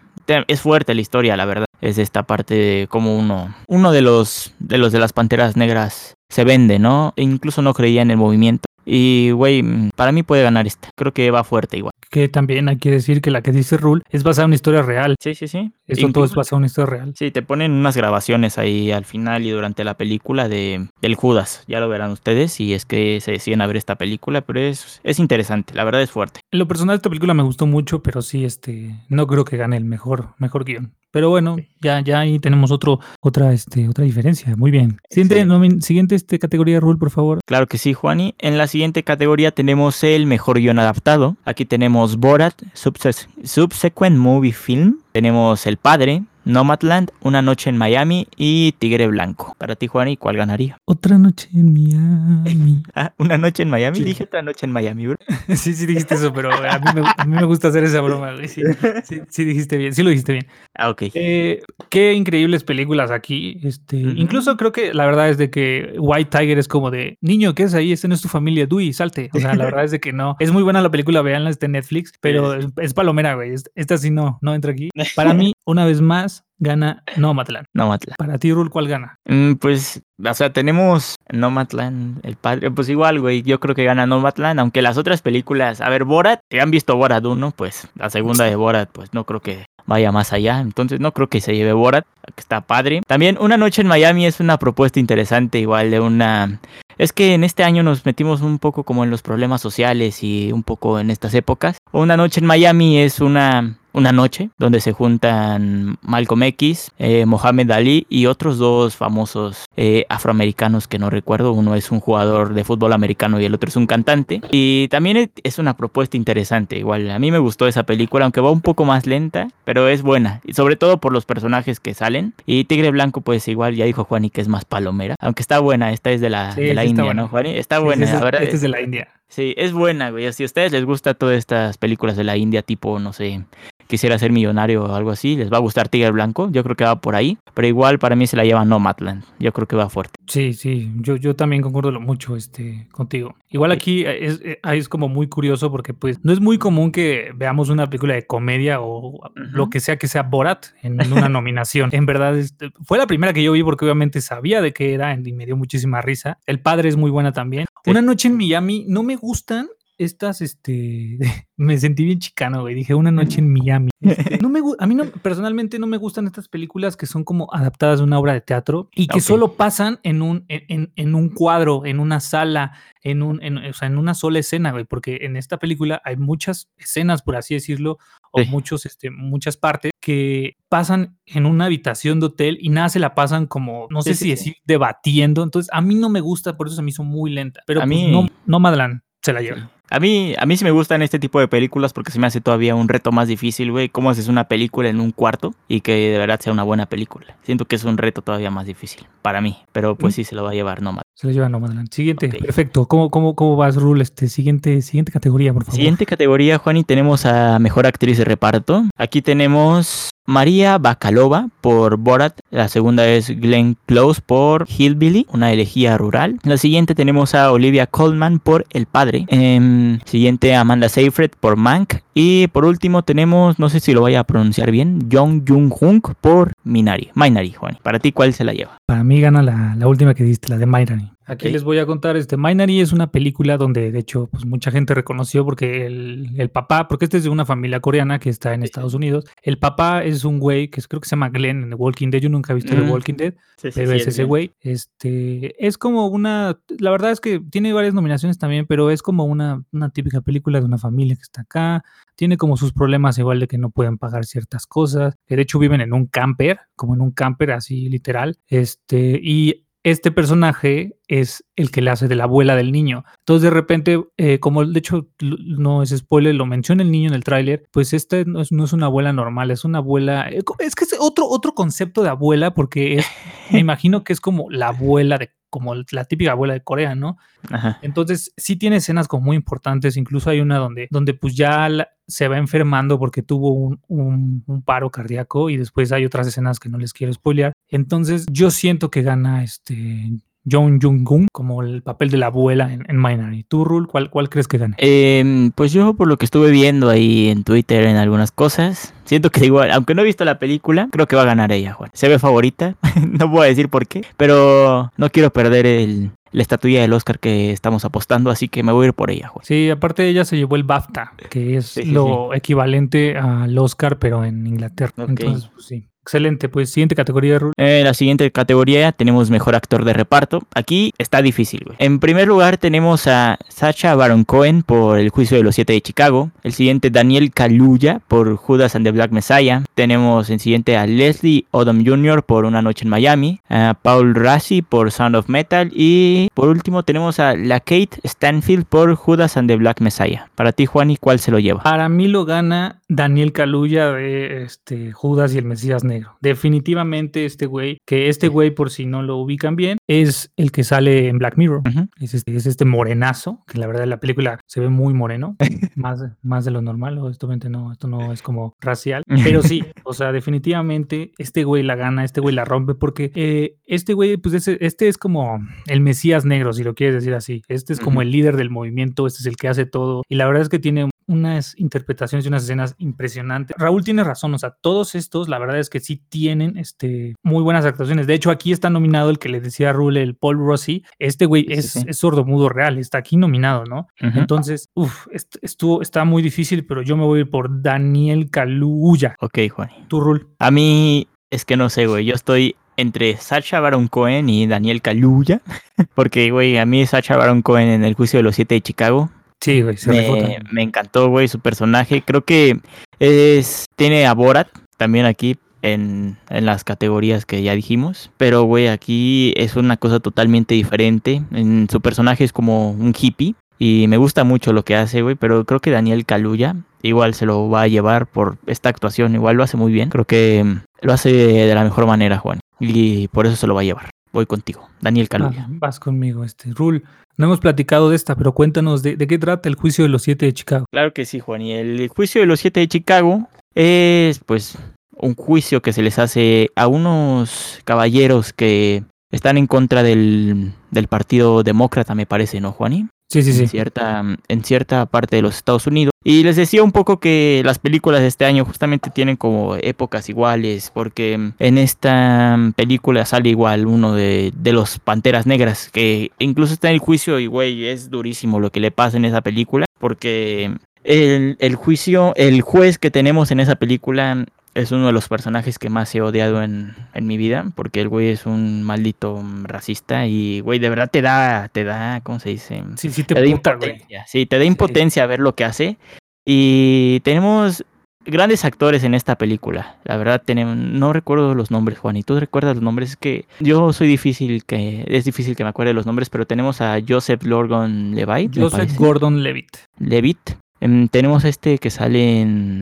es 0.48 0.62
fuerte 0.62 0.93
la 0.93 1.01
historia, 1.01 1.38
la 1.38 1.45
verdad. 1.45 1.65
Es 1.81 1.98
esta 1.98 2.24
parte 2.24 2.55
de 2.55 2.88
cómo 2.88 3.17
uno, 3.17 3.55
uno 3.67 3.91
de 3.91 4.01
los 4.01 4.53
de 4.59 4.77
los 4.77 4.91
de 4.91 5.00
las 5.00 5.13
panteras 5.13 5.55
negras 5.55 6.15
se 6.29 6.43
vende, 6.43 6.77
¿no? 6.77 7.13
E 7.15 7.24
incluso 7.24 7.62
no 7.62 7.74
creía 7.74 8.01
en 8.01 8.12
el 8.12 8.17
movimiento. 8.17 8.68
Y, 8.91 9.31
güey, 9.31 9.62
mm, 9.62 9.91
para 9.96 10.12
mí 10.12 10.24
puede 10.24 10.41
ganar 10.43 10.65
esta. 10.65 10.89
Creo 10.96 11.13
que 11.13 11.29
va 11.29 11.43
fuerte 11.43 11.77
igual. 11.77 11.93
Que 12.10 12.27
también 12.27 12.67
hay 12.69 12.77
que 12.77 12.89
decir 12.89 13.22
que 13.22 13.29
la 13.29 13.41
que 13.43 13.51
dice 13.51 13.77
Rul 13.77 14.01
es 14.10 14.24
basada 14.24 14.46
en 14.46 14.50
una 14.50 14.55
historia 14.55 14.81
real. 14.81 15.15
Sí, 15.19 15.36
sí, 15.36 15.48
sí. 15.48 15.72
Esto 15.86 16.08
todo 16.12 16.24
es 16.25 16.31
Incluso- 16.31 16.36
basado 16.36 16.55
en 16.58 16.62
una 16.62 16.67
historia 16.67 16.89
real. 16.98 17.13
Sí, 17.15 17.29
te 17.29 17.41
ponen 17.43 17.72
unas 17.72 17.96
grabaciones 17.96 18.58
ahí 18.58 18.91
al 18.91 19.05
final 19.05 19.46
y 19.46 19.51
durante 19.51 19.84
la 19.84 19.96
película 19.96 20.50
de 20.50 20.88
del 21.01 21.15
Judas. 21.15 21.63
Ya 21.67 21.79
lo 21.79 21.88
verán 21.89 22.12
ustedes 22.12 22.51
si 22.53 22.74
es 22.74 22.86
que 22.86 23.22
se 23.22 23.31
deciden 23.34 23.62
a 23.62 23.67
ver 23.67 23.77
esta 23.77 23.96
película, 23.96 24.41
pero 24.41 24.60
es, 24.60 25.01
es 25.03 25.19
interesante, 25.19 25.74
la 25.75 25.84
verdad 25.84 26.01
es 26.01 26.10
fuerte. 26.10 26.39
En 26.51 26.58
lo 26.60 26.67
personal, 26.67 26.96
esta 26.96 27.10
película 27.10 27.34
me 27.36 27.43
gustó 27.43 27.67
mucho, 27.67 28.01
pero 28.01 28.22
sí, 28.24 28.43
este, 28.43 28.96
no 29.08 29.27
creo 29.27 29.46
que 29.46 29.58
gane 29.58 29.77
el 29.77 29.86
mejor, 29.86 30.34
mejor 30.39 30.65
guion. 30.65 30.93
Pero 31.12 31.30
bueno, 31.30 31.58
ya, 31.82 32.01
ya 32.01 32.20
ahí 32.20 32.39
tenemos 32.39 32.72
otro, 32.72 33.00
otra, 33.22 33.51
este, 33.54 33.88
otra 33.89 34.04
diferencia. 34.06 34.56
Muy 34.56 34.70
bien. 34.72 34.98
Siguiente, 35.10 35.44
Sí. 35.72 35.82
siguiente 35.82 36.16
este, 36.16 36.38
categoría, 36.39 36.80
Rul, 36.80 36.98
por 37.00 37.10
favor. 37.10 37.39
Claro 37.46 37.66
que 37.68 37.78
sí, 37.78 37.94
Juani. 37.94 38.36
En 38.38 38.58
la 38.58 38.68
siguiente 38.68 39.04
categoría 39.04 39.51
tenemos 39.51 40.04
el 40.04 40.25
mejor 40.28 40.60
guion 40.60 40.78
adaptado. 40.80 41.36
Aquí 41.46 41.66
tenemos 41.66 42.18
Borat, 42.18 42.62
Subse- 42.75 43.28
Subsequent 43.44 44.18
Movie 44.18 44.54
Film. 44.54 45.00
Tenemos 45.12 45.66
El 45.66 45.78
Padre, 45.78 46.24
Nomadland, 46.50 47.12
Una 47.22 47.41
Noche 47.41 47.70
en 47.70 47.77
Miami 47.77 48.27
y 48.36 48.74
Tigre 48.79 49.08
Blanco. 49.08 49.56
Para 49.58 49.75
ti, 49.75 49.88
Juani, 49.88 50.18
¿cuál 50.18 50.36
ganaría? 50.38 50.77
Otra 50.86 51.18
noche 51.18 51.48
en 51.53 51.74
Miami. 51.74 52.84
Ah, 52.96 53.13
Una 53.18 53.38
Noche 53.38 53.63
en 53.63 53.70
Miami. 53.70 53.98
Sí. 53.98 54.03
Dije 54.03 54.24
otra 54.24 54.41
noche 54.41 54.65
en 54.65 54.72
Miami, 54.72 55.08
bro. 55.08 55.18
sí, 55.56 55.74
sí 55.74 55.86
dijiste 55.86 56.15
eso, 56.15 56.34
pero 56.34 56.52
a 56.52 56.80
mí 56.80 56.86
me, 56.95 57.02
a 57.17 57.26
mí 57.26 57.36
me 57.36 57.43
gusta 57.45 57.67
hacer 57.69 57.84
esa 57.84 58.02
broma, 58.02 58.34
güey. 58.34 58.47
Sí, 58.47 58.62
sí, 59.04 59.21
sí 59.30 59.45
dijiste 59.45 59.78
bien, 59.78 59.93
sí 59.93 60.02
lo 60.04 60.10
dijiste 60.10 60.34
bien. 60.34 60.47
Ah, 60.76 60.89
ok. 60.89 61.04
Eh, 61.13 61.62
qué 61.89 62.13
increíbles 62.13 62.63
películas 62.63 63.12
aquí. 63.12 63.60
Este. 63.63 63.97
Incluso 63.97 64.58
creo 64.58 64.71
que 64.71 64.93
la 64.93 65.06
verdad 65.06 65.30
es 65.30 65.38
de 65.38 65.50
que 65.50 65.93
White 66.00 66.38
Tiger 66.38 66.58
es 66.58 66.67
como 66.67 66.89
de 66.91 67.17
niño, 67.21 67.54
¿qué 67.54 67.63
es 67.63 67.73
ahí? 67.73 67.91
Este 67.91 68.08
no 68.08 68.15
es 68.15 68.21
tu 68.21 68.28
familia, 68.28 68.65
Dewey, 68.65 68.91
salte. 68.93 69.30
O 69.34 69.39
sea, 69.39 69.56
la 69.56 69.65
verdad 69.65 69.84
es 69.86 69.91
de 69.91 70.00
que 70.00 70.12
no. 70.13 70.36
Es 70.39 70.52
muy 70.52 70.63
buena 70.63 70.82
la 70.82 70.89
película, 70.91 71.21
veanla, 71.21 71.50
está 71.52 71.67
en 71.67 71.73
Netflix, 71.73 72.12
pero 72.21 72.54
es, 72.56 72.67
es 72.78 72.93
palomera, 72.93 73.36
güey. 73.36 73.54
Es- 73.54 73.69
Esta 73.76 73.97
sí 73.97 74.10
no, 74.10 74.39
no 74.41 74.56
entra 74.56 74.71
aquí. 74.71 74.89
Para 75.15 75.34
mí, 75.34 75.54
una 75.65 75.86
vez 75.86 76.02
más, 76.02 76.38
gana 76.60 77.04
Nomadland. 77.17 77.65
Nomadland. 77.73 78.17
Para 78.17 78.38
ti, 78.38 78.52
Rul, 78.54 78.69
¿cuál 78.69 78.88
gana? 78.88 79.17
Mm, 79.25 79.54
pues, 79.54 80.02
o 80.23 80.34
sea, 80.34 80.52
tenemos 80.52 81.15
Nomadland, 81.32 82.19
El 82.23 82.36
Padre. 82.36 82.69
Pues 82.71 82.89
igual, 82.89 83.19
güey, 83.19 83.41
yo 83.41 83.60
creo 83.60 83.75
que 83.75 83.86
gana 83.86 84.06
Nomadland. 84.06 84.60
Aunque 84.60 84.82
las 84.82 84.97
otras 84.97 85.21
películas, 85.21 85.82
a 85.82 85.89
ver, 85.89 86.04
Borat, 86.04 86.41
si 86.49 86.60
han 86.60 86.71
visto 86.71 86.95
Borat 86.95 87.25
1, 87.25 87.52
pues 87.56 87.88
la 87.95 88.10
segunda 88.10 88.45
de 88.45 88.56
Borat, 88.56 88.89
pues 88.91 89.13
no 89.13 89.23
creo 89.23 89.39
que 89.39 89.65
vaya 89.86 90.12
más 90.12 90.34
allá. 90.34 90.60
Entonces 90.60 90.99
no 90.99 91.13
creo 91.13 91.28
que 91.28 91.41
se 91.41 91.56
lleve 91.56 91.73
Borat, 91.73 92.06
que 92.36 92.41
está 92.41 92.62
padre. 92.62 93.02
También 93.08 93.38
Una 93.41 93.58
Noche 93.58 93.82
en 93.82 93.88
Miami 93.88 94.25
es 94.25 94.39
una 94.39 94.58
propuesta 94.58 94.99
interesante, 94.99 95.60
igual 95.60 95.91
de 95.91 95.99
una... 95.99 96.60
Es 96.97 97.13
que 97.13 97.34
en 97.34 97.45
este 97.45 97.63
año 97.63 97.82
nos 97.82 98.06
metimos 98.06 98.41
un 98.41 98.60
poco 98.60 98.84
como 98.84 99.06
en 99.06 99.10
los 99.10 99.21
problemas 99.21 99.62
sociales 99.62 100.21
y 100.21 100.52
un 100.52 100.63
poco 100.63 100.99
en 100.99 101.10
estas 101.10 101.34
épocas. 101.34 101.78
Una 101.93 102.17
Noche 102.17 102.41
en 102.41 102.45
Miami 102.45 102.99
es 102.99 103.19
una... 103.19 103.79
Una 103.91 104.12
noche 104.12 104.49
donde 104.58 104.82
se 104.82 104.91
juntan 104.91 105.97
Malcolm 106.02 106.43
X, 106.43 106.91
eh, 106.99 107.25
Mohamed 107.25 107.71
Ali 107.71 108.06
y 108.10 108.28
otros 108.28 108.58
dos 108.58 108.95
famosos 108.95 109.65
eh, 109.78 110.06
afroamericanos 110.10 110.88
que 110.88 110.99
no 110.99 111.10
recuerdo. 111.10 111.54
Uno 111.54 111.73
es 111.75 111.91
un 111.91 111.99
jugador 111.99 112.54
de 112.54 112.63
fútbol 112.63 112.93
americano 112.93 113.39
y 113.41 113.45
el 113.45 113.54
otro 113.56 113.67
es 113.69 113.75
un 113.75 113.88
cantante. 113.88 114.41
Y 114.52 114.88
también 114.89 115.32
es- 115.43 115.60
una 115.60 115.75
propuesta 115.75 116.15
interesante. 116.15 116.78
Igual 116.78 117.10
a 117.12 117.19
mí 117.19 117.32
me 117.32 117.39
gustó 117.39 117.67
esa 117.67 117.84
película, 117.84 118.23
aunque 118.25 118.39
va 118.39 118.49
un 118.52 118.62
poco 118.62 118.86
más 118.86 119.06
lenta, 119.08 119.49
pero 119.65 119.88
es 119.89 120.04
buena. 120.04 120.39
Y 120.45 120.54
sobre 120.54 120.75
todo 120.78 120.99
por 120.99 121.12
los 121.12 121.25
personajes 121.25 121.80
que 121.82 121.93
salen. 121.93 122.34
Y 122.45 122.63
Tigre 122.65 122.91
Blanco, 122.91 123.21
pues 123.21 123.47
igual 123.49 123.75
ya 123.75 123.84
dijo 123.86 124.06
Juani 124.06 124.30
que 124.30 124.39
es 124.41 124.47
más 124.47 124.63
palomera. 124.65 125.15
Aunque 125.19 125.41
está 125.41 125.60
buena, 125.60 125.91
esta 125.91 126.12
es 126.12 126.21
de 126.21 126.30
la, 126.30 126.54
Sí, 126.54 126.62
de 126.62 126.73
la 126.75 126.86
India, 126.86 127.04
buena. 127.04 127.23
¿no, 127.23 127.28
Juani? 127.28 127.58
Está 127.58 127.80
buena, 127.80 128.06
sí, 128.06 128.13
la 128.13 128.19
verdad. 128.21 128.43
Este 128.43 128.56
es 128.56 128.62
de 128.62 128.69
la 128.69 128.82
India. 128.82 129.08
Sí, 129.28 129.54
es 129.58 129.73
buena, 129.73 130.10
güey. 130.12 130.32
Si 130.34 130.43
a 130.43 130.45
ustedes 130.45 130.71
les 130.71 130.86
gusta 130.86 131.13
todas 131.13 131.38
estas 131.38 131.78
películas 131.78 132.15
de 132.15 132.23
la 132.23 132.38
India, 132.38 132.62
tipo, 132.63 132.97
no 132.99 133.12
sé, 133.13 133.43
quisiera 133.89 134.19
ser 134.19 134.32
millonario 134.32 134.84
o 134.84 134.95
algo 134.95 135.10
así, 135.10 135.36
les 135.36 135.52
va 135.52 135.58
a 135.58 135.60
gustar 135.60 135.89
Tigre 135.89 136.12
Blanco. 136.12 136.49
Yo 136.52 136.63
creo 136.63 136.75
que 136.75 136.84
va 136.84 137.02
por 137.02 137.15
ahí. 137.15 137.38
Pero 137.56 137.67
igual 137.67 137.97
para 137.97 138.15
mí 138.15 138.28
se 138.28 138.38
la 138.38 138.45
lleva 138.45 138.63
Nomadland. 138.63 139.23
Yo 139.39 139.52
creo 139.52 139.67
que 139.67 139.75
va 139.75 139.89
fuerte. 139.89 140.13
Sí, 140.28 140.54
sí, 140.54 140.91
yo, 140.97 141.15
yo 141.15 141.36
también 141.36 141.63
concuerdo 141.63 141.99
mucho 141.99 142.36
este, 142.36 142.88
contigo. 142.91 143.36
Igual 143.49 143.71
aquí 143.71 144.06
es, 144.06 144.39
eh, 144.43 144.60
es 144.63 144.88
como 144.88 145.10
muy 145.10 145.28
curioso 145.28 145.71
porque 145.71 145.93
pues 145.93 146.23
no 146.23 146.32
es 146.32 146.39
muy 146.39 146.60
común 146.60 146.91
que 146.91 147.32
veamos 147.36 147.69
una 147.69 147.88
película 147.88 148.13
de 148.13 148.28
comedia 148.28 148.80
o 148.80 149.32
lo 149.36 149.69
que 149.71 149.80
sea 149.80 149.97
que 149.97 150.08
sea 150.08 150.21
Borat 150.21 150.67
en, 150.84 151.02
en 151.02 151.12
una 151.12 151.28
nominación. 151.30 151.89
En 151.91 152.06
verdad, 152.06 152.38
este, 152.38 152.71
fue 152.86 152.99
la 152.99 153.08
primera 153.08 153.34
que 153.34 153.41
yo 153.41 153.54
vi 153.54 153.63
porque 153.63 153.86
obviamente 153.86 154.21
sabía 154.21 154.62
de 154.62 154.71
qué 154.71 154.93
era 154.93 155.13
y 155.15 155.34
me 155.34 155.47
dio 155.47 155.58
muchísima 155.58 156.02
risa. 156.02 156.38
El 156.45 156.62
padre 156.62 156.89
es 156.89 156.95
muy 156.95 157.10
buena 157.10 157.34
también. 157.34 157.65
Sí. 157.84 157.89
Una 157.89 158.02
noche 158.02 158.28
en 158.28 158.38
Miami, 158.38 158.86
no 158.88 159.02
me 159.02 159.15
gustan 159.15 159.67
estas, 159.99 160.41
este, 160.41 161.19
me 161.57 161.77
sentí 161.77 162.05
bien 162.05 162.17
chicano, 162.19 162.62
güey. 162.62 162.73
Dije 162.73 162.95
una 162.95 163.12
noche 163.12 163.39
en 163.39 163.51
Miami. 163.53 163.89
Este, 164.01 164.38
no 164.39 164.49
me, 164.49 164.62
a 164.79 164.88
mí 164.88 164.95
no, 164.95 165.05
personalmente 165.05 165.77
no 165.77 165.85
me 165.85 165.97
gustan 165.97 166.25
estas 166.25 166.47
películas 166.47 166.95
que 166.97 167.05
son 167.05 167.23
como 167.23 167.47
adaptadas 167.53 167.99
de 167.99 168.05
una 168.05 168.17
obra 168.17 168.33
de 168.33 168.41
teatro 168.41 168.89
y 168.95 169.07
que 169.07 169.19
solo 169.21 169.53
pasan 169.53 169.99
en 170.03 170.21
un, 170.21 170.45
en, 170.47 170.63
en- 170.69 170.93
en 170.95 171.15
un 171.15 171.29
cuadro, 171.29 171.85
en 171.85 171.99
una 171.99 172.19
sala, 172.21 172.73
en 173.03 173.21
un, 173.21 173.43
en, 173.43 173.57
o 173.57 173.73
sea, 173.73 173.88
en 173.89 173.97
una 173.97 174.13
sola 174.13 174.39
escena, 174.39 174.71
güey. 174.71 174.85
Porque 174.85 175.19
en 175.21 175.35
esta 175.35 175.57
película 175.59 176.01
hay 176.05 176.15
muchas 176.15 176.69
escenas, 176.77 177.21
por 177.21 177.35
así 177.35 177.53
decirlo, 177.53 177.97
o 178.31 178.41
Sí. 178.41 178.47
muchos, 178.49 178.85
este, 178.85 179.09
muchas 179.12 179.57
partes 179.57 179.91
que 180.01 180.55
pasan 180.69 181.17
en 181.25 181.45
una 181.45 181.65
habitación 181.65 182.19
de 182.21 182.27
hotel 182.27 182.57
y 182.62 182.69
nada 182.69 182.88
se 182.89 182.99
la 182.99 183.15
pasan 183.15 183.47
como, 183.47 183.88
no 183.89 184.01
sé 184.01 184.13
sí, 184.13 184.19
si 184.19 184.23
sí. 184.23 184.29
decir, 184.29 184.55
debatiendo. 184.65 185.43
Entonces, 185.43 185.69
a 185.73 185.81
mí 185.81 185.95
no 185.95 186.09
me 186.09 186.21
gusta, 186.21 186.55
por 186.55 186.67
eso 186.67 186.75
se 186.77 186.81
me 186.83 186.89
hizo 186.91 187.03
muy 187.03 187.31
lenta. 187.31 187.62
Pero 187.67 187.81
A 187.81 187.83
pues, 187.85 187.89
mí- 187.89 188.12
no, 188.12 188.27
Nomadland 188.45 189.01
se 189.21 189.33
la 189.33 189.41
lleva. 189.41 189.69
A 189.89 189.99
mí, 189.99 190.36
a 190.38 190.45
mí 190.45 190.58
sí 190.58 190.63
me 190.63 190.71
gustan 190.71 191.02
este 191.02 191.19
tipo 191.19 191.39
de 191.39 191.47
películas 191.47 191.93
porque 191.93 192.12
se 192.12 192.19
me 192.19 192.28
hace 192.28 192.41
todavía 192.41 192.75
un 192.75 192.88
reto 192.88 193.12
más 193.12 193.28
difícil, 193.28 193.71
güey. 193.71 193.89
¿Cómo 193.89 194.10
haces 194.10 194.28
una 194.28 194.47
película 194.47 194.89
en 194.89 194.99
un 194.99 195.12
cuarto 195.12 195.54
y 195.67 195.82
que 195.82 196.12
de 196.12 196.17
verdad 196.17 196.39
sea 196.39 196.54
una 196.54 196.63
buena 196.63 196.86
película? 196.86 197.38
Siento 197.43 197.65
que 197.65 197.75
es 197.75 197.84
un 197.84 197.97
reto 197.97 198.21
todavía 198.21 198.52
más 198.52 198.65
difícil 198.65 199.08
para 199.21 199.41
mí, 199.41 199.58
pero 199.71 199.95
pues 199.95 200.15
sí 200.15 200.23
se 200.23 200.36
lo 200.36 200.43
va 200.43 200.52
a 200.52 200.54
llevar 200.54 200.82
Nomad. 200.82 201.04
Se 201.19 201.28
lo 201.28 201.34
lleva 201.34 201.49
Nomadland. 201.49 201.91
Siguiente, 201.91 202.30
perfecto. 202.30 202.86
¿Cómo, 202.86 203.10
cómo, 203.10 203.36
cómo 203.36 203.58
vas, 203.58 203.75
Rule? 203.75 204.04
Este, 204.04 204.30
siguiente, 204.30 204.82
siguiente 204.82 205.12
categoría, 205.12 205.52
por 205.52 205.65
favor. 205.65 205.75
Siguiente 205.75 206.06
categoría, 206.06 206.60
Juan, 206.60 206.78
y 206.78 206.86
tenemos 206.86 207.25
a 207.25 207.60
Mejor 207.60 207.88
Actriz 207.88 208.17
de 208.17 208.23
Reparto. 208.23 208.86
Aquí 208.95 209.21
tenemos 209.21 210.12
María 210.25 210.78
Bacalova 210.78 211.49
por 211.60 211.97
Borat. 211.97 212.39
La 212.52 212.69
segunda 212.69 213.06
es 213.06 213.28
Glenn 213.28 213.75
Close 213.86 214.21
por 214.25 214.65
Hillbilly, 214.69 215.25
una 215.34 215.52
elegía 215.52 215.97
rural. 215.97 216.39
La 216.43 216.56
siguiente 216.56 216.95
tenemos 216.95 217.36
a 217.36 217.52
Olivia 217.52 217.86
Colman 217.88 218.39
por 218.39 218.65
El 218.69 218.86
Padre. 218.86 219.25
Eh, 219.28 219.60
siguiente 220.06 220.56
Amanda 220.56 220.89
Seyfried 220.89 221.32
por 221.39 221.56
Mank. 221.56 221.96
Y 222.13 222.48
por 222.48 222.65
último 222.65 223.04
tenemos, 223.04 223.60
no 223.60 223.70
sé 223.70 223.80
si 223.80 223.94
lo 223.94 224.02
vaya 224.02 224.22
a 224.22 224.24
pronunciar 224.24 224.72
bien, 224.72 225.08
Jung 225.12 225.48
Jung 225.48 225.72
Hunk 225.80 226.13
por 226.20 226.54
Minari. 226.63 227.12
Minari, 227.13 227.54
Juan. 227.54 227.78
Para 227.84 228.00
ti, 228.00 228.12
¿cuál 228.12 228.34
se 228.34 228.44
la 228.44 228.54
lleva? 228.54 228.79
Para 228.89 229.04
mí 229.04 229.21
gana 229.21 229.43
la, 229.43 229.75
la 229.78 229.88
última 229.88 230.15
que 230.15 230.23
diste, 230.23 230.49
la 230.49 230.58
de 230.58 230.65
Minari. 230.65 231.12
Aquí 231.28 231.49
les 231.49 231.63
voy 231.63 231.78
a 231.78 231.86
contar, 231.86 232.17
este, 232.17 232.38
Minari 232.38 232.82
es 232.82 232.91
una 232.91 233.12
película 233.12 233.56
donde 233.56 233.91
de 233.91 233.99
hecho 233.99 234.25
pues 234.32 234.47
mucha 234.47 234.71
gente 234.71 234.95
reconoció 234.95 235.45
porque 235.45 235.86
el, 235.86 236.32
el, 236.39 236.49
papá, 236.49 236.88
porque 236.88 237.06
este 237.06 237.17
es 237.17 237.23
de 237.23 237.30
una 237.30 237.45
familia 237.45 237.82
coreana 237.82 238.17
que 238.17 238.32
está 238.32 238.56
en 238.56 238.63
Estados 238.63 238.95
Unidos, 238.95 239.25
el 239.43 239.60
papá 239.60 240.04
es 240.04 240.25
un 240.25 240.39
güey 240.39 240.69
que 240.69 240.82
creo 240.82 241.02
que 241.02 241.08
se 241.08 241.12
llama 241.12 241.30
Glenn 241.30 241.62
en 241.62 241.69
The 241.69 241.75
Walking 241.75 242.10
Dead, 242.10 242.21
yo 242.21 242.30
nunca 242.30 242.54
he 242.54 242.56
visto 242.56 242.73
The 242.73 242.82
Walking 242.82 243.13
Dead, 243.13 243.36
sí, 243.58 243.71
sí, 243.71 243.71
pero 243.75 243.91
es 243.91 244.08
ese 244.08 244.23
güey, 244.23 244.56
este, 244.62 245.54
es 245.63 245.78
como 245.78 246.08
una, 246.08 246.58
la 246.80 246.89
verdad 246.89 247.12
es 247.12 247.19
que 247.19 247.39
tiene 247.39 247.73
varias 247.73 247.93
nominaciones 247.93 248.39
también, 248.39 248.65
pero 248.65 248.89
es 248.89 249.04
como 249.04 249.25
una, 249.25 249.63
una 249.71 249.91
típica 249.91 250.21
película 250.21 250.60
de 250.60 250.65
una 250.65 250.80
familia 250.80 251.15
que 251.15 251.21
está 251.21 251.41
acá, 251.41 251.84
tiene 252.19 252.36
como 252.36 252.58
sus 252.58 252.73
problemas 252.73 253.17
igual 253.17 253.39
de 253.39 253.47
que 253.47 253.58
no 253.58 253.69
pueden 253.69 253.97
pagar 253.97 254.25
ciertas 254.25 254.67
cosas, 254.67 255.15
que 255.25 255.38
de 255.38 255.43
hecho 255.43 255.58
viven 255.58 255.79
en 255.79 255.93
un 255.93 256.05
camper, 256.05 256.60
como 256.75 256.93
en 256.93 256.99
un 256.99 257.12
camper 257.12 257.51
así 257.51 257.88
literal, 257.88 258.39
este, 258.49 259.21
y 259.23 259.67
este 259.86 260.12
personaje 260.12 260.97
es 261.08 261.45
el 261.55 261.71
que 261.71 261.82
le 261.82 261.91
hace 261.91 262.10
de 262.10 262.15
la 262.15 262.25
abuela 262.25 262.58
del 262.58 262.73
niño. 262.73 263.05
Entonces, 263.19 263.43
de 263.43 263.49
repente, 263.51 264.03
eh, 264.17 264.41
como 264.41 264.65
de 264.65 264.77
hecho 264.77 265.08
no 265.21 265.82
es 265.82 265.91
spoiler, 265.95 266.36
lo 266.36 266.45
menciona 266.45 266.84
el 266.84 266.91
niño 266.91 267.08
en 267.08 267.15
el 267.15 267.23
tráiler, 267.23 267.63
pues 267.71 267.93
esta 267.93 268.21
no 268.25 268.41
es, 268.41 268.51
no 268.51 268.65
es, 268.65 268.73
una 268.73 268.88
abuela 268.88 269.13
normal, 269.13 269.49
es 269.51 269.63
una 269.63 269.77
abuela. 269.77 270.29
Eh, 270.29 270.41
es 270.60 270.75
que 270.75 270.84
es 270.84 270.97
otro, 270.99 271.25
otro 271.25 271.53
concepto 271.53 272.03
de 272.03 272.10
abuela, 272.10 272.53
porque 272.53 272.95
es, 272.95 273.05
me 273.49 273.60
imagino 273.60 274.03
que 274.03 274.12
es 274.12 274.19
como 274.19 274.49
la 274.49 274.67
abuela 274.67 275.17
de 275.17 275.32
como 275.49 275.75
la 275.91 276.05
típica 276.05 276.31
abuela 276.31 276.53
de 276.53 276.63
Corea, 276.63 276.95
¿no? 276.95 277.17
Ajá. 277.49 277.79
Entonces, 277.81 278.31
sí 278.38 278.55
tiene 278.55 278.77
escenas 278.77 279.07
como 279.07 279.25
muy 279.25 279.35
importantes, 279.35 279.97
incluso 279.97 280.29
hay 280.29 280.41
una 280.41 280.57
donde, 280.57 280.88
donde 280.91 281.13
pues 281.13 281.35
ya 281.35 281.67
la, 281.69 281.89
se 282.07 282.27
va 282.27 282.38
enfermando 282.38 282.99
porque 282.99 283.21
tuvo 283.21 283.51
un, 283.51 283.81
un, 283.88 284.43
un, 284.47 284.62
paro 284.62 284.89
cardíaco 284.89 285.49
y 285.49 285.57
después 285.57 285.91
hay 285.91 286.05
otras 286.05 286.27
escenas 286.27 286.59
que 286.59 286.69
no 286.69 286.77
les 286.77 286.93
quiero 286.93 287.13
spoilear. 287.13 287.53
Entonces, 287.67 288.25
yo 288.31 288.51
siento 288.51 288.89
que 288.89 289.01
gana 289.01 289.43
este 289.43 290.12
Jung 290.49 290.81
Jung-gun 290.81 291.27
como 291.31 291.62
el 291.62 291.81
papel 291.81 292.09
de 292.09 292.17
la 292.17 292.27
abuela 292.27 292.71
en, 292.71 292.85
en 292.88 292.97
Minari. 292.97 293.43
¿Tú, 293.43 293.65
Rul, 293.65 293.88
cuál, 293.88 294.09
cuál 294.09 294.29
crees 294.29 294.47
que 294.47 294.57
gane? 294.57 294.75
Eh, 294.77 295.51
pues 295.55 295.71
yo, 295.71 295.93
por 295.93 296.07
lo 296.07 296.17
que 296.17 296.25
estuve 296.25 296.51
viendo 296.51 296.89
ahí 296.89 297.29
en 297.29 297.43
Twitter 297.43 297.85
en 297.85 297.95
algunas 297.95 298.31
cosas, 298.31 298.93
siento 299.05 299.29
que 299.29 299.45
igual, 299.45 299.71
aunque 299.71 299.95
no 299.95 300.01
he 300.01 300.05
visto 300.05 300.25
la 300.25 300.39
película, 300.39 300.89
creo 300.91 301.07
que 301.07 301.15
va 301.15 301.23
a 301.23 301.25
ganar 301.25 301.51
ella, 301.51 301.73
Juan. 301.73 301.89
Se 301.93 302.07
ve 302.07 302.19
favorita, 302.19 302.75
no 303.07 303.27
voy 303.27 303.45
a 303.45 303.49
decir 303.49 303.69
por 303.69 303.88
qué, 303.88 304.03
pero 304.17 304.91
no 304.97 305.09
quiero 305.09 305.31
perder 305.31 305.65
el, 305.65 306.12
la 306.31 306.41
estatuilla 306.41 306.81
del 306.81 306.93
Oscar 306.93 307.19
que 307.19 307.51
estamos 307.51 307.85
apostando, 307.85 308.29
así 308.29 308.47
que 308.47 308.63
me 308.63 308.71
voy 308.71 308.85
a 308.85 308.88
ir 308.89 308.93
por 308.93 309.12
ella, 309.12 309.27
Juan. 309.27 309.45
Sí, 309.45 309.69
aparte 309.69 310.07
ella 310.07 310.25
se 310.25 310.38
llevó 310.38 310.55
el 310.55 310.63
BAFTA, 310.63 311.13
que 311.29 311.57
es 311.57 311.67
sí, 311.67 311.83
sí, 311.83 311.91
lo 311.91 312.29
sí. 312.31 312.38
equivalente 312.38 313.17
al 313.17 313.57
Oscar, 313.57 313.99
pero 313.99 314.23
en 314.23 314.45
Inglaterra. 314.45 314.93
Okay. 314.95 315.07
Entonces, 315.09 315.49
pues, 315.53 315.65
sí. 315.65 315.88
Excelente, 316.10 316.50
pues 316.50 316.72
siguiente 316.72 316.95
categoría, 316.95 317.38
Rul. 317.38 317.54
En 317.56 317.84
la 317.84 317.93
siguiente 317.93 318.32
categoría 318.32 318.91
tenemos 318.91 319.30
mejor 319.30 319.54
actor 319.54 319.86
de 319.86 319.93
reparto. 319.93 320.41
Aquí 320.56 320.91
está 320.98 321.22
difícil, 321.22 321.62
güey. 321.63 321.78
En 321.80 322.00
primer 322.00 322.28
lugar 322.28 322.58
tenemos 322.58 323.06
a 323.06 323.38
Sacha 323.48 323.93
Baron 323.93 324.24
Cohen 324.24 324.63
por 324.63 324.98
El 324.98 325.10
juicio 325.10 325.38
de 325.38 325.43
los 325.43 325.54
siete 325.54 325.74
de 325.74 325.82
Chicago. 325.82 326.32
El 326.41 326.54
siguiente 326.54 326.89
Daniel 326.89 327.32
Kaluuya 327.32 328.02
por 328.08 328.38
Judas 328.38 328.76
and 328.76 328.88
the 328.88 328.91
Black 328.91 329.12
Messiah. 329.12 329.62
Tenemos 329.76 330.32
en 330.32 330.39
siguiente 330.39 330.78
a 330.78 330.88
Leslie 330.88 331.45
Odom 331.52 331.86
Jr. 331.86 332.24
por 332.24 332.45
Una 332.45 332.63
noche 332.63 332.86
en 332.86 332.89
Miami. 332.89 333.39
A 333.48 333.78
Paul 333.80 334.15
Rassi 334.15 334.63
por 334.63 334.91
Sound 334.91 335.15
of 335.15 335.30
Metal. 335.30 335.69
Y 335.72 336.30
por 336.34 336.50
último 336.50 336.82
tenemos 336.82 337.19
a 337.19 337.36
la 337.36 337.60
Kate 337.60 338.00
Stanfield 338.04 338.65
por 338.65 338.95
Judas 338.95 339.38
and 339.38 339.48
the 339.48 339.58
Black 339.58 339.80
Messiah. 339.80 340.28
Para 340.34 340.54
ti, 340.54 340.65
Juan, 340.65 340.89
¿y 340.89 340.98
cuál 340.98 341.19
se 341.19 341.30
lo 341.30 341.38
lleva? 341.38 341.62
Para 341.62 341.88
mí 341.88 342.08
lo 342.08 342.26
gana 342.26 342.82
Daniel 342.88 343.32
Kaluuya 343.32 343.91
de 343.91 344.41
este, 344.41 344.91
Judas 344.91 345.36
y 345.36 345.38
el 345.38 345.45
Mesías 345.45 345.84
Negro. 345.84 345.98
Definitivamente 346.21 347.25
este 347.25 347.45
güey, 347.45 347.77
que 347.85 348.09
este 348.09 348.27
güey 348.27 348.51
por 348.51 348.69
si 348.69 348.85
no 348.85 349.01
lo 349.03 349.17
ubican 349.17 349.55
bien, 349.55 349.77
es 349.88 350.31
el 350.38 350.51
que 350.51 350.63
sale 350.63 351.07
en 351.07 351.17
Black 351.17 351.38
Mirror. 351.38 351.59
Uh 351.59 351.69
-huh. 351.69 351.89
es, 351.99 352.13
este, 352.13 352.35
es, 352.35 352.45
este, 352.45 352.65
morenazo, 352.65 353.43
que 353.47 353.57
la 353.57 353.67
verdad 353.67 353.85
la 353.85 353.99
película 353.99 354.39
se 354.47 354.59
ve 354.59 354.69
muy 354.69 354.93
moreno, 354.93 355.35
más, 355.75 356.03
más 356.21 356.45
de 356.45 356.51
lo 356.51 356.62
normal, 356.62 356.97
o 356.97 357.09
esto, 357.09 357.27
no, 357.49 357.71
esto 357.71 357.88
no 357.88 358.12
es 358.12 358.21
como 358.21 358.55
racial, 358.62 359.03
pero 359.23 359.41
sí, 359.41 359.63
o 359.83 359.93
sea, 359.93 360.12
definitivamente 360.12 361.12
este 361.17 361.43
güey 361.43 361.63
la 361.63 361.75
gana, 361.75 362.03
este 362.03 362.21
güey 362.21 362.35
la 362.35 362.45
rompe, 362.45 362.75
porque 362.75 363.12
eh, 363.15 363.57
este 363.65 363.93
güey, 363.93 364.17
pues 364.17 364.35
ese, 364.35 364.57
este 364.62 364.88
es 364.88 364.97
como 364.97 365.39
el 365.67 365.81
Mesías 365.81 366.25
negro, 366.25 366.53
si 366.53 366.63
lo 366.63 366.73
quieres 366.75 366.95
decir 366.95 367.13
así. 367.13 367.41
Este 367.47 367.73
es 367.73 367.79
como 367.79 367.99
uh 367.99 368.01
-huh. 368.01 368.05
el 368.05 368.12
líder 368.12 368.38
del 368.38 368.49
movimiento, 368.49 369.07
este 369.07 369.19
es 369.19 369.25
el 369.25 369.35
que 369.35 369.47
hace 369.47 369.65
todo, 369.65 370.03
y 370.07 370.15
la 370.15 370.25
verdad 370.25 370.43
es 370.43 370.49
que 370.49 370.59
tiene 370.59 370.89
unas 371.10 371.58
interpretaciones 371.58 372.24
y 372.24 372.28
unas 372.28 372.43
escenas 372.43 372.76
impresionantes. 372.78 373.58
Raúl 373.58 373.84
tiene 373.84 374.04
razón, 374.04 374.34
o 374.36 374.38
sea, 374.38 374.52
todos 374.52 374.93
estos, 374.93 375.28
la 375.28 375.39
verdad 375.39 375.58
es 375.58 375.69
que 375.69 375.80
sí 375.80 376.02
tienen 376.08 376.56
este, 376.58 377.15
muy 377.24 377.41
buenas 377.41 377.65
actuaciones. 377.65 378.06
De 378.06 378.13
hecho, 378.13 378.30
aquí 378.30 378.52
está 378.52 378.69
nominado 378.69 379.10
el 379.10 379.17
que 379.17 379.28
le 379.28 379.41
decía 379.41 379.72
a 379.72 379.74
Raúl, 379.74 379.98
el 379.98 380.15
Paul 380.15 380.38
Rossi. 380.38 380.84
Este 381.00 381.26
güey 381.26 381.45
sí, 381.48 381.54
es, 381.54 381.69
sí. 381.72 381.84
es 381.88 381.98
sordomudo 381.98 382.48
real, 382.48 382.78
está 382.78 383.00
aquí 383.00 383.17
nominado, 383.17 383.65
¿no? 383.65 383.88
Uh 384.02 384.06
-huh. 384.06 384.19
Entonces, 384.19 384.69
uff, 384.76 385.08
estuvo, 385.41 385.82
está 385.82 386.06
muy 386.06 386.22
difícil, 386.22 386.63
pero 386.65 386.84
yo 386.84 386.95
me 386.95 387.06
voy 387.06 387.19
a 387.19 387.22
ir 387.24 387.30
por 387.30 387.62
Daniel 387.62 388.30
Kaluuya. 388.30 389.15
Ok, 389.19 389.39
Juan. 389.50 389.69
Tu 389.88 390.00
Rul. 390.00 390.28
A 390.38 390.52
mí 390.52 391.08
es 391.32 391.43
que 391.43 391.58
no 391.58 391.69
sé, 391.69 391.88
güey, 391.88 392.06
yo 392.06 392.13
estoy 392.13 392.56
entre 392.78 393.17
Sacha 393.17 393.60
Baron 393.60 393.88
Cohen 393.88 394.30
y 394.30 394.45
Daniel 394.45 394.84
Kaluuya, 394.84 395.41
porque, 395.95 396.30
güey, 396.30 396.58
a 396.58 396.67
mí 396.67 396.86
Sacha 396.86 397.17
Baron 397.17 397.41
Cohen 397.41 397.67
en 397.67 397.84
el 397.84 397.95
juicio 397.95 398.19
de 398.19 398.24
los 398.24 398.36
siete 398.36 398.56
de 398.56 398.62
Chicago 398.62 399.10
Sí, 399.41 399.62
güey, 399.62 399.78
se 399.78 399.89
me, 399.89 400.39
me 400.52 400.63
encantó, 400.63 401.10
güey, 401.10 401.28
su 401.28 401.39
personaje. 401.39 402.02
Creo 402.02 402.23
que 402.23 402.60
es 402.99 403.65
tiene 403.75 404.06
a 404.06 404.13
Borat 404.13 404.49
también 404.78 405.06
aquí 405.06 405.38
en, 405.62 406.17
en 406.30 406.45
las 406.45 406.63
categorías 406.63 407.25
que 407.25 407.41
ya 407.41 407.56
dijimos. 407.56 408.12
Pero, 408.17 408.43
güey, 408.43 408.67
aquí 408.67 409.34
es 409.38 409.56
una 409.56 409.78
cosa 409.78 409.99
totalmente 409.99 410.56
diferente. 410.56 411.21
En 411.32 411.67
su 411.69 411.82
personaje 411.82 412.23
es 412.23 412.34
como 412.34 412.71
un 412.71 412.93
hippie. 412.97 413.36
Y 413.62 413.88
me 413.89 413.97
gusta 413.97 414.23
mucho 414.23 414.54
lo 414.54 414.63
que 414.63 414.75
hace, 414.75 415.02
güey. 415.02 415.15
Pero 415.15 415.45
creo 415.45 415.60
que 415.60 415.71
Daniel 415.71 416.06
Kaluuya 416.06 416.56
igual 416.82 417.13
se 417.13 417.25
lo 417.25 417.49
va 417.49 417.63
a 417.63 417.67
llevar 417.67 418.08
por 418.08 418.38
esta 418.45 418.69
actuación. 418.69 419.15
Igual 419.15 419.36
lo 419.38 419.43
hace 419.43 419.58
muy 419.58 419.71
bien. 419.71 419.89
Creo 419.89 420.06
que 420.06 420.45
lo 420.82 420.93
hace 420.93 421.12
de 421.12 421.56
la 421.56 421.63
mejor 421.63 421.86
manera, 421.86 422.17
Juan. 422.17 422.39
Y 422.60 423.08
por 423.10 423.25
eso 423.25 423.36
se 423.36 423.47
lo 423.47 423.56
va 423.56 423.62
a 423.62 423.65
llevar. 423.65 423.89
Voy 424.12 424.26
contigo, 424.26 424.67
Daniel 424.82 425.08
Kaluuya. 425.08 425.45
Ah, 425.48 425.52
vas 425.52 425.80
conmigo, 425.80 426.24
este. 426.24 426.52
Rul, 426.54 426.84
no 427.17 427.26
hemos 427.26 427.39
platicado 427.39 427.89
de 427.89 427.95
esta, 427.95 428.15
pero 428.15 428.34
cuéntanos 428.34 428.82
de, 428.82 428.95
de, 428.95 429.08
qué 429.08 429.19
trata 429.19 429.50
el 429.50 429.56
juicio 429.56 429.84
de 429.84 429.89
los 429.89 430.02
siete 430.02 430.26
de 430.26 430.34
Chicago. 430.34 430.65
Claro 430.72 430.93
que 430.93 431.06
sí, 431.06 431.19
Juan. 431.19 431.41
Y 431.41 431.54
el 431.54 431.88
juicio 431.89 432.22
de 432.22 432.28
los 432.28 432.39
siete 432.39 432.60
de 432.62 432.67
Chicago 432.67 433.28
es, 433.54 434.19
pues, 434.19 434.58
un 434.98 435.15
juicio 435.15 435.62
que 435.62 435.74
se 435.74 435.82
les 435.82 436.00
hace 436.00 436.50
a 436.56 436.67
unos 436.67 437.60
caballeros 437.65 438.34
que 438.34 438.84
están 439.12 439.38
en 439.38 439.48
contra 439.48 439.84
del, 439.84 440.54
del 440.72 440.88
Partido 440.88 441.43
Demócrata, 441.43 441.95
me 441.95 442.06
parece, 442.06 442.41
¿no, 442.41 442.52
Juaní? 442.52 442.88
Sí, 443.12 443.24
sí, 443.24 443.34
sí. 443.34 443.41
En 443.41 443.50
cierta, 443.50 444.04
en 444.28 444.43
cierta 444.43 444.86
parte 444.86 445.15
de 445.15 445.24
los 445.24 445.36
Estados 445.36 445.65
Unidos. 445.65 445.91
Y 446.04 446.24
les 446.24 446.36
decía 446.36 446.63
un 446.63 446.72
poco 446.72 447.00
que 447.00 447.41
las 447.43 447.58
películas 447.58 448.02
de 448.02 448.08
este 448.08 448.26
año 448.26 448.45
justamente 448.45 448.91
tienen 448.91 449.17
como 449.17 449.56
épocas 449.56 450.10
iguales, 450.10 450.72
porque 450.74 451.32
en 451.39 451.58
esta 451.58 452.38
película 452.56 453.06
sale 453.06 453.30
igual 453.30 453.65
uno 453.65 453.95
de, 453.95 454.32
de 454.36 454.54
los 454.54 454.78
Panteras 454.78 455.26
Negras, 455.26 455.69
que 455.74 456.12
incluso 456.19 456.54
está 456.54 456.69
en 456.69 456.76
el 456.76 456.80
juicio 456.80 457.19
y, 457.19 457.26
güey, 457.26 457.65
es 457.65 457.89
durísimo 457.89 458.39
lo 458.39 458.52
que 458.52 458.60
le 458.60 458.72
pasa 458.72 458.98
en 458.98 459.06
esa 459.06 459.22
película, 459.22 459.65
porque 459.80 460.56
el, 460.84 461.36
el 461.39 461.56
juicio, 461.56 462.13
el 462.15 462.41
juez 462.41 462.78
que 462.78 462.91
tenemos 462.91 463.32
en 463.32 463.39
esa 463.39 463.56
película 463.56 464.26
es 464.53 464.71
uno 464.71 464.88
de 464.88 464.93
los 464.93 465.07
personajes 465.07 465.59
que 465.59 465.69
más 465.69 465.93
he 465.95 466.01
odiado 466.01 466.41
en, 466.43 466.75
en, 466.93 467.07
mi 467.07 467.17
vida, 467.17 467.45
porque 467.55 467.81
el 467.81 467.89
güey 467.89 468.09
es 468.09 468.25
un 468.25 468.63
maldito 468.63 469.23
racista 469.43 470.07
y, 470.07 470.39
güey, 470.41 470.59
de 470.59 470.69
verdad 470.69 470.89
te 470.91 471.01
da, 471.01 471.49
te 471.49 471.63
da, 471.63 472.01
¿cómo 472.01 472.19
se 472.19 472.29
dice? 472.29 472.63
Sí, 472.75 472.89
sí, 472.89 473.03
te, 473.03 473.15
te 473.15 473.21
puta, 473.21 473.21
da 473.21 473.27
impotencia. 473.27 473.97
Güey. 473.99 474.07
Sí, 474.07 474.25
te 474.25 474.38
da 474.38 474.45
impotencia 474.45 475.03
sí. 475.03 475.07
ver 475.07 475.19
lo 475.19 475.35
que 475.35 475.45
hace. 475.45 475.77
Y 476.25 476.99
tenemos 477.01 477.63
grandes 478.05 478.45
actores 478.45 478.83
en 478.83 478.93
esta 478.93 479.17
película. 479.17 479.77
La 479.83 479.97
verdad, 479.97 480.21
tenemos, 480.23 480.55
no 480.55 480.93
recuerdo 480.93 481.35
los 481.35 481.51
nombres, 481.51 481.79
Juan. 481.79 481.97
¿Y 481.97 482.03
tú 482.03 482.19
recuerdas 482.19 482.55
los 482.55 482.63
nombres? 482.63 482.91
Es 482.91 482.97
que 482.97 483.25
yo 483.39 483.73
soy 483.73 483.88
difícil 483.88 484.43
que. 484.45 484.85
Es 484.88 485.05
difícil 485.05 485.35
que 485.35 485.43
me 485.43 485.49
acuerde 485.49 485.73
los 485.73 485.85
nombres, 485.85 486.09
pero 486.09 486.25
tenemos 486.25 486.62
a 486.62 486.79
Joseph 486.88 487.23
Gordon 487.25 487.95
Levitt. 487.95 488.38
Joseph 488.38 488.75
Gordon 488.75 489.23
Levitt. 489.23 489.57
Levitt. 489.79 490.31
Em, 490.62 490.88
tenemos 490.88 491.23
este 491.23 491.57
que 491.57 491.69
sale 491.69 492.21
en, 492.21 492.62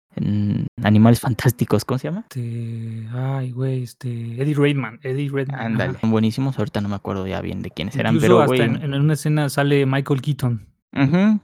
Animales 0.84 1.20
Fantásticos, 1.20 1.86
¿cómo 1.86 1.98
se 2.00 2.08
llama? 2.08 2.26
Este, 2.30 3.08
ay, 3.14 3.52
güey, 3.52 3.84
este, 3.84 4.10
Eddie 4.42 4.56
Redman, 4.56 5.00
Eddie 5.04 5.30
Redman. 5.30 5.60
Ándale, 5.60 5.98
buenísimos, 6.04 6.58
ahorita 6.58 6.82
no 6.82 6.90
me 6.90 6.96
acuerdo 6.96 7.28
ya 7.28 7.42
bien 7.42 7.62
de 7.62 7.72
quiénes 7.72 7.96
eran, 7.96 8.20
pero 8.20 8.42
hasta 8.42 8.64
en, 8.64 8.94
una 8.94 9.14
escena 9.14 9.50
sale 9.50 9.86
Michael 9.86 10.22
Keaton. 10.22 10.66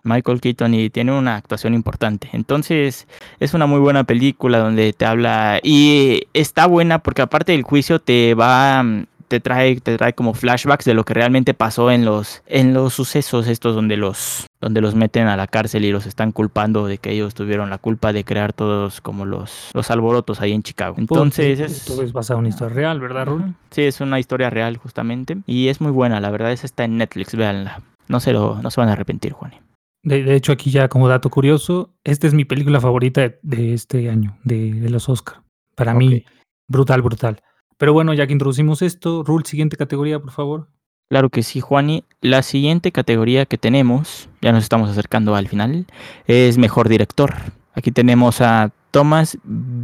Michael 0.04 0.42
Keaton 0.42 0.74
y 0.74 0.90
tiene 0.90 1.12
una 1.12 1.36
actuación 1.36 1.74
importante. 1.74 2.30
Entonces 2.34 3.08
es 3.40 3.54
una 3.54 3.68
muy 3.68 3.80
buena 3.80 4.04
película 4.04 4.58
donde 4.58 4.94
te 4.94 5.06
habla 5.06 5.60
y 5.62 6.24
está 6.34 6.66
buena 6.66 7.00
porque 7.00 7.22
aparte 7.22 7.52
del 7.52 7.62
juicio 7.62 8.00
te 8.00 8.34
va 8.34 8.84
te 9.34 9.40
trae 9.40 9.80
te 9.80 9.98
trae 9.98 10.14
como 10.14 10.36
flashbacks 10.36 10.86
de 10.86 10.94
lo 10.94 11.06
que 11.06 11.16
realmente 11.16 11.56
pasó 11.56 11.90
en 11.90 12.06
los 12.06 12.44
en 12.46 12.76
los 12.76 12.94
sucesos 12.94 13.48
estos 13.48 13.74
donde 13.74 13.98
los 13.98 14.46
donde 14.62 14.80
los 14.80 14.94
meten 14.94 15.26
a 15.26 15.36
la 15.36 15.48
cárcel 15.48 15.86
y 15.86 15.92
los 15.92 16.06
están 16.06 16.32
culpando 16.32 16.86
de 16.86 17.00
que 17.00 17.10
ellos 17.10 17.34
tuvieron 17.34 17.72
la 17.72 17.80
culpa 17.80 18.14
de 18.14 18.24
crear 18.24 18.54
todos 18.54 19.02
como 19.02 19.26
los 19.26 19.72
los 19.74 19.90
alborotos 19.90 20.40
ahí 20.40 20.52
en 20.52 20.62
Chicago. 20.62 20.98
Entonces 21.00 21.60
es 21.60 21.84
todo 21.84 22.04
es 22.04 22.14
basado 22.14 22.38
en 22.38 22.42
una 22.42 22.50
historia 22.50 22.76
real, 22.76 23.00
¿verdad, 23.00 23.26
Rul? 23.26 23.56
Sí, 23.72 23.82
es 23.82 24.02
una 24.02 24.20
historia 24.20 24.52
real 24.52 24.78
justamente 24.78 25.40
y 25.48 25.70
es 25.70 25.82
muy 25.82 25.92
buena, 25.92 26.20
la 26.20 26.30
verdad, 26.30 26.52
esa 26.52 26.68
está 26.68 26.84
en 26.84 26.98
Netflix, 26.98 27.36
véanla. 27.36 27.82
No 28.08 28.20
se, 28.20 28.34
lo, 28.34 28.62
no 28.62 28.70
se 28.70 28.80
van 28.80 28.90
a 28.90 28.94
arrepentir, 28.94 29.32
Juan. 29.32 29.54
De, 30.04 30.36
hecho, 30.36 30.52
aquí 30.52 30.70
ya 30.70 30.90
como 30.90 31.08
dato 31.08 31.30
curioso, 31.30 31.96
esta 32.04 32.28
es 32.28 32.34
mi 32.34 32.44
película 32.44 32.82
favorita 32.82 33.34
de, 33.42 33.74
este 33.74 34.10
año, 34.10 34.38
de, 34.44 34.88
los 34.90 35.08
Oscar. 35.08 35.42
Para 35.76 35.94
mí, 35.94 36.26
brutal, 36.68 37.02
brutal. 37.02 37.42
Pero 37.84 37.92
bueno, 37.92 38.14
ya 38.14 38.26
que 38.26 38.32
introducimos 38.32 38.82
esto, 38.82 39.24
Rule, 39.24 39.44
siguiente 39.46 39.76
categoría, 39.76 40.18
por 40.18 40.32
favor. 40.32 40.70
Claro 41.10 41.30
que 41.30 41.44
sí, 41.44 41.60
Juani. 41.60 42.06
La 42.22 42.42
siguiente 42.42 42.94
categoría 42.94 43.46
que 43.46 43.58
tenemos, 43.58 44.30
ya 44.42 44.54
nos 44.54 44.64
estamos 44.64 44.90
acercando 44.90 45.36
al 45.36 45.50
final, 45.50 45.86
es 46.26 46.58
Mejor 46.58 46.88
Director. 46.88 47.34
Aquí 47.74 47.92
tenemos 47.92 48.40
a 48.40 48.72
Thomas 48.92 49.38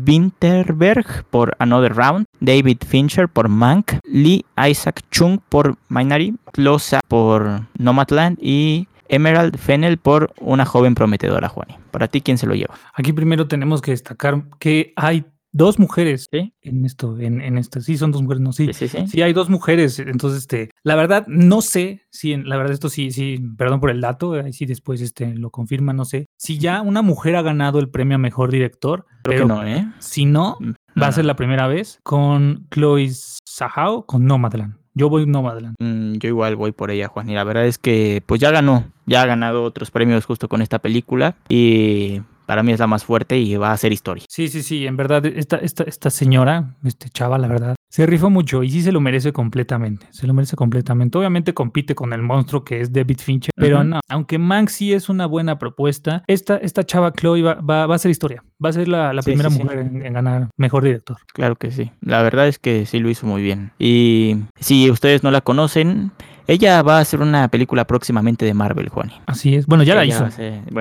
Winterberg 0.07 1.25
por 1.29 1.57
Another 1.59 1.93
Round, 1.93 2.23
David 2.39 2.77
Fincher 2.87 3.27
por 3.27 3.49
Mank, 3.49 3.95
Lee 4.05 4.45
Isaac 4.65 5.01
Chung 5.11 5.41
por 5.49 5.75
Minority, 5.89 6.37
Loza 6.55 7.01
por 7.05 7.67
Nomadland 7.77 8.37
y 8.41 8.87
Emerald 9.09 9.57
Fennel 9.57 9.97
por 9.97 10.31
Una 10.39 10.63
joven 10.63 10.95
prometedora, 10.95 11.49
Juani. 11.49 11.75
Para 11.91 12.07
ti, 12.07 12.21
¿quién 12.21 12.37
se 12.37 12.47
lo 12.47 12.55
lleva? 12.55 12.75
Aquí 12.93 13.11
primero 13.11 13.49
tenemos 13.49 13.81
que 13.81 13.91
destacar 13.91 14.43
que 14.57 14.93
hay 14.95 15.25
Dos 15.51 15.79
mujeres 15.79 16.27
en 16.31 16.85
esto, 16.85 17.17
en, 17.19 17.41
en, 17.41 17.57
esto. 17.57 17.81
Sí, 17.81 17.97
son 17.97 18.11
dos 18.11 18.21
mujeres, 18.21 18.41
no, 18.41 18.53
sí. 18.53 18.71
Sí, 18.73 18.87
sí, 18.87 19.07
sí. 19.07 19.21
hay 19.21 19.33
dos 19.33 19.49
mujeres. 19.49 19.97
Entonces, 19.99 20.41
este, 20.41 20.69
la 20.83 20.95
verdad, 20.95 21.25
no 21.27 21.61
sé 21.61 22.03
si, 22.11 22.33
en, 22.33 22.47
la 22.47 22.57
verdad, 22.57 22.73
esto 22.73 22.89
sí, 22.89 23.11
sí, 23.11 23.39
perdón 23.57 23.79
por 23.79 23.89
el 23.89 24.01
dato, 24.01 24.33
ahí 24.33 24.53
sí 24.53 24.65
después 24.65 25.01
este, 25.01 25.33
lo 25.33 25.49
confirma, 25.49 25.91
no 25.91 26.05
sé. 26.05 26.27
Si 26.37 26.59
ya 26.59 26.81
una 26.81 27.01
mujer 27.01 27.35
ha 27.35 27.41
ganado 27.41 27.79
el 27.79 27.89
premio 27.89 28.15
a 28.15 28.19
mejor 28.19 28.51
director, 28.51 29.05
pero 29.23 29.47
no, 29.47 29.65
¿eh? 29.65 29.87
Si 29.99 30.25
no, 30.25 30.57
mm, 30.59 31.01
va 31.01 31.07
a 31.07 31.11
ser 31.11 31.25
la 31.25 31.35
primera 31.35 31.67
vez 31.67 31.99
con 32.03 32.67
Chloe 32.69 33.09
Zhao 33.09 34.05
con 34.05 34.25
Nomadland. 34.25 34.75
Yo 34.93 35.09
voy 35.09 35.25
Nomadland. 35.25 35.75
Mm, 35.79 36.15
yo 36.17 36.29
igual 36.29 36.55
voy 36.55 36.71
por 36.71 36.91
ella, 36.91 37.07
Juan. 37.07 37.29
Y 37.29 37.33
la 37.33 37.43
verdad 37.43 37.65
es 37.65 37.77
que, 37.77 38.21
pues 38.25 38.41
ya 38.41 38.51
ganó, 38.51 38.85
ya 39.05 39.21
ha 39.21 39.25
ganado 39.25 39.63
otros 39.63 39.91
premios 39.91 40.25
justo 40.25 40.49
con 40.49 40.61
esta 40.61 40.79
película. 40.79 41.35
Y 41.47 42.21
para 42.49 42.63
mí 42.63 42.71
es 42.71 42.79
la 42.79 42.87
más 42.87 43.05
fuerte 43.05 43.37
y 43.37 43.55
va 43.57 43.71
a 43.71 43.77
ser 43.77 43.93
historia. 43.93 44.23
Sí, 44.27 44.47
sí, 44.47 44.63
sí, 44.63 44.87
en 44.87 44.97
verdad, 44.97 45.23
esta, 45.23 45.57
esta, 45.57 45.83
esta 45.83 46.09
señora, 46.09 46.77
este 46.83 47.07
chava, 47.07 47.37
la 47.37 47.47
verdad, 47.47 47.75
se 47.89 48.07
rifó 48.07 48.31
mucho 48.31 48.63
y 48.63 48.71
sí 48.71 48.81
se 48.81 48.91
lo 48.91 49.01
merece 49.01 49.31
completamente. 49.31 50.07
Se 50.09 50.25
lo 50.25 50.33
merece 50.33 50.55
completamente. 50.55 51.15
Obviamente 51.19 51.53
compite 51.53 51.93
con 51.93 52.11
el 52.11 52.23
monstruo 52.23 52.63
que 52.63 52.81
es 52.81 52.91
David 52.91 53.19
Fincher, 53.19 53.51
pero 53.55 53.83
no. 53.83 53.99
Aunque 54.09 54.39
Mank 54.39 54.69
sí 54.69 54.93
es 54.93 55.09
una 55.09 55.27
buena 55.27 55.59
propuesta, 55.59 56.23
esta, 56.25 56.57
esta 56.57 56.83
chava 56.83 57.13
Chloe 57.13 57.43
va, 57.43 57.53
va, 57.61 57.93
a 57.93 57.99
ser 57.99 58.09
historia. 58.09 58.43
Va 58.65 58.69
a 58.69 58.73
ser 58.73 58.87
la, 58.87 59.11
primera 59.23 59.51
mujer 59.51 59.77
En, 59.77 60.03
en, 60.03 60.13
ganar 60.13 60.49
mejor 60.57 60.83
director. 60.83 61.17
Claro 61.31 61.55
que 61.55 61.69
sí. 61.69 61.91
La 62.01 62.23
verdad 62.23 62.47
es 62.47 62.57
que 62.57 62.87
sí 62.87 62.97
lo 62.97 63.11
hizo 63.11 63.27
muy 63.27 63.43
bien. 63.43 63.73
Y 63.77 64.37
si 64.59 64.89
ustedes 64.89 65.21
no 65.21 65.29
la 65.29 65.41
conocen, 65.41 66.13
ella 66.49 66.81
va 66.81 66.97
a 66.97 67.01
hacer 67.01 67.21
una 67.21 67.47
película 67.47 67.85
próximamente 67.85 68.43
de 68.43 68.55
Marvel, 68.55 68.89
Juani. 68.89 69.13
Así 69.27 69.53
es. 69.53 69.67
Bueno, 69.67 69.83
ya 69.83 69.93
la 69.93 70.03
hizo. 70.03 70.27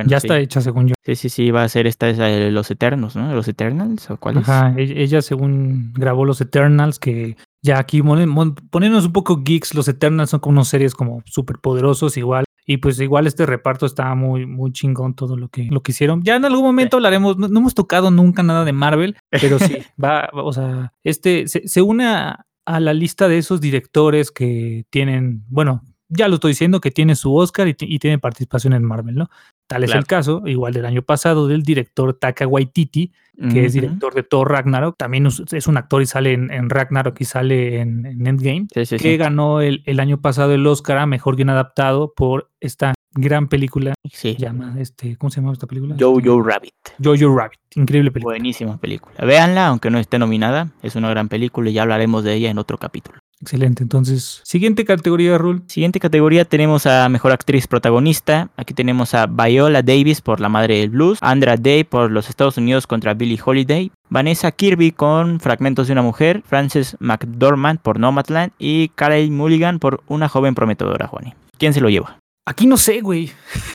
ya 0.06 0.16
está 0.16 0.38
hecha, 0.38 0.62
según 0.62 0.88
yo. 0.88 0.94
Sí, 1.04 1.14
sí, 1.14 1.28
sí, 1.28 1.50
va 1.50 1.62
a 1.62 1.68
ser 1.68 1.86
esta 1.86 2.06
de 2.06 2.50
Los 2.50 2.70
Eternos, 2.70 3.16
¿no? 3.16 3.34
¿Los 3.34 3.48
Eternals 3.48 4.10
o 4.10 4.16
cuál 4.16 4.38
Ajá, 4.38 4.74
e-, 4.78 5.02
ella 5.02 5.20
según 5.20 5.92
grabó 5.92 6.24
Los 6.24 6.40
Eternals, 6.40 6.98
que 6.98 7.36
ya 7.60 7.78
aquí 7.78 8.02
ponernos 8.02 9.04
un 9.04 9.12
poco 9.12 9.42
geeks, 9.42 9.74
Los 9.74 9.88
Eternals 9.88 10.30
son 10.30 10.40
como 10.40 10.54
unas 10.54 10.68
series 10.68 10.94
como 10.94 11.22
súper 11.26 11.58
poderosos 11.58 12.16
igual. 12.16 12.44
Y 12.64 12.78
pues 12.78 12.98
igual 13.00 13.26
este 13.26 13.44
reparto 13.46 13.84
está 13.84 14.14
muy, 14.14 14.46
muy 14.46 14.72
chingón 14.72 15.14
todo 15.14 15.36
lo 15.36 15.48
que, 15.48 15.64
lo 15.70 15.82
que 15.82 15.92
hicieron. 15.92 16.22
Ya 16.22 16.36
en 16.36 16.44
algún 16.44 16.64
momento 16.64 16.96
hablaremos, 16.96 17.36
no, 17.38 17.46
hemos 17.46 17.74
tocado 17.74 18.10
nunca 18.10 18.42
nada 18.42 18.64
de 18.64 18.72
Marvel, 18.72 19.16
pero 19.30 19.58
sí, 19.58 19.78
va, 20.02 20.28
o 20.32 20.52
sea, 20.52 20.92
este 21.02 21.48
se, 21.48 21.66
se 21.66 21.80
une 21.80 22.06
a, 22.06 22.46
a 22.68 22.80
la 22.80 22.92
lista 22.92 23.28
de 23.28 23.38
esos 23.38 23.62
directores 23.62 24.30
que 24.30 24.84
tienen, 24.90 25.42
bueno, 25.48 25.82
ya 26.10 26.28
lo 26.28 26.34
estoy 26.34 26.50
diciendo, 26.52 26.82
que 26.82 26.90
tiene 26.90 27.16
su 27.16 27.34
Oscar 27.34 27.66
y, 27.66 27.74
tiene 27.74 28.18
participación 28.18 28.74
en 28.74 28.84
Marvel, 28.84 29.14
¿no? 29.14 29.30
Tal 29.66 29.84
es 29.84 29.94
el 29.94 30.06
caso, 30.06 30.42
igual 30.44 30.74
del 30.74 30.84
año 30.84 31.00
pasado, 31.00 31.48
del 31.48 31.62
director 31.62 32.12
Taka 32.12 32.46
Waititi, 32.46 33.12
que 33.50 33.64
es 33.64 33.72
director 33.72 34.12
de 34.14 34.22
Thor 34.22 34.50
Ragnarok. 34.50 34.96
También 34.98 35.26
es 35.26 35.66
un 35.66 35.76
actor 35.78 36.02
y 36.02 36.06
sale 36.06 36.32
en, 36.34 36.68
Ragnarok 36.68 37.18
y 37.20 37.24
sale 37.24 37.80
en, 37.80 38.04
Endgame. 38.26 38.66
que 38.68 39.16
ganó 39.16 39.62
el, 39.62 39.82
el, 39.86 39.98
año 39.98 40.20
pasado 40.20 40.52
el 40.52 40.66
Oscar 40.66 40.98
a 40.98 41.06
Mejor 41.06 41.36
Guion 41.36 41.50
Adaptado 41.50 42.12
por 42.14 42.50
esta 42.60 42.92
gran 43.12 43.48
película. 43.48 43.94
Sí. 44.12 44.36
Llama, 44.38 44.74
este, 44.78 45.16
¿Cómo 45.16 45.30
se 45.30 45.40
llama 45.40 45.52
esta 45.52 45.66
película? 45.66 45.96
Jojo 45.98 46.18
este, 46.18 46.50
Rabbit. 46.50 46.74
Jojo 47.02 47.36
Rabbit. 47.36 47.58
Increíble 47.74 48.10
película. 48.10 48.34
Buenísima 48.34 48.76
película. 48.78 49.14
Véanla, 49.24 49.66
aunque 49.66 49.90
no 49.90 49.98
esté 49.98 50.18
nominada. 50.18 50.70
Es 50.82 50.96
una 50.96 51.10
gran 51.10 51.28
película 51.28 51.70
y 51.70 51.74
ya 51.74 51.82
hablaremos 51.82 52.24
de 52.24 52.34
ella 52.34 52.50
en 52.50 52.58
otro 52.58 52.78
capítulo. 52.78 53.18
Excelente. 53.40 53.84
Entonces, 53.84 54.40
siguiente 54.44 54.84
categoría, 54.84 55.38
Rule. 55.38 55.62
Siguiente 55.68 56.00
categoría 56.00 56.44
tenemos 56.44 56.86
a 56.86 57.08
Mejor 57.08 57.30
Actriz 57.32 57.68
Protagonista. 57.68 58.50
Aquí 58.56 58.74
tenemos 58.74 59.14
a 59.14 59.26
Viola 59.26 59.82
Davis 59.82 60.20
por 60.20 60.40
La 60.40 60.48
Madre 60.48 60.78
del 60.78 60.90
Blues, 60.90 61.18
Andra 61.20 61.56
Day 61.56 61.84
por 61.84 62.10
Los 62.10 62.28
Estados 62.28 62.56
Unidos 62.56 62.86
contra 62.88 63.14
Billie 63.14 63.38
Holiday, 63.44 63.92
Vanessa 64.08 64.50
Kirby 64.50 64.90
con 64.90 65.38
Fragmentos 65.38 65.86
de 65.86 65.92
una 65.92 66.02
Mujer, 66.02 66.42
Frances 66.44 66.96
McDormand 66.98 67.78
por 67.78 68.00
Nomadland 68.00 68.52
y 68.58 68.88
Carey 68.88 69.30
Mulligan 69.30 69.78
por 69.78 70.02
Una 70.08 70.28
Joven 70.28 70.56
Prometedora, 70.56 71.06
Juani. 71.06 71.34
¿Quién 71.58 71.74
se 71.74 71.80
lo 71.80 71.90
lleva? 71.90 72.18
Aquí 72.48 72.66
no 72.66 72.78
sé, 72.78 73.02
güey. 73.02 73.30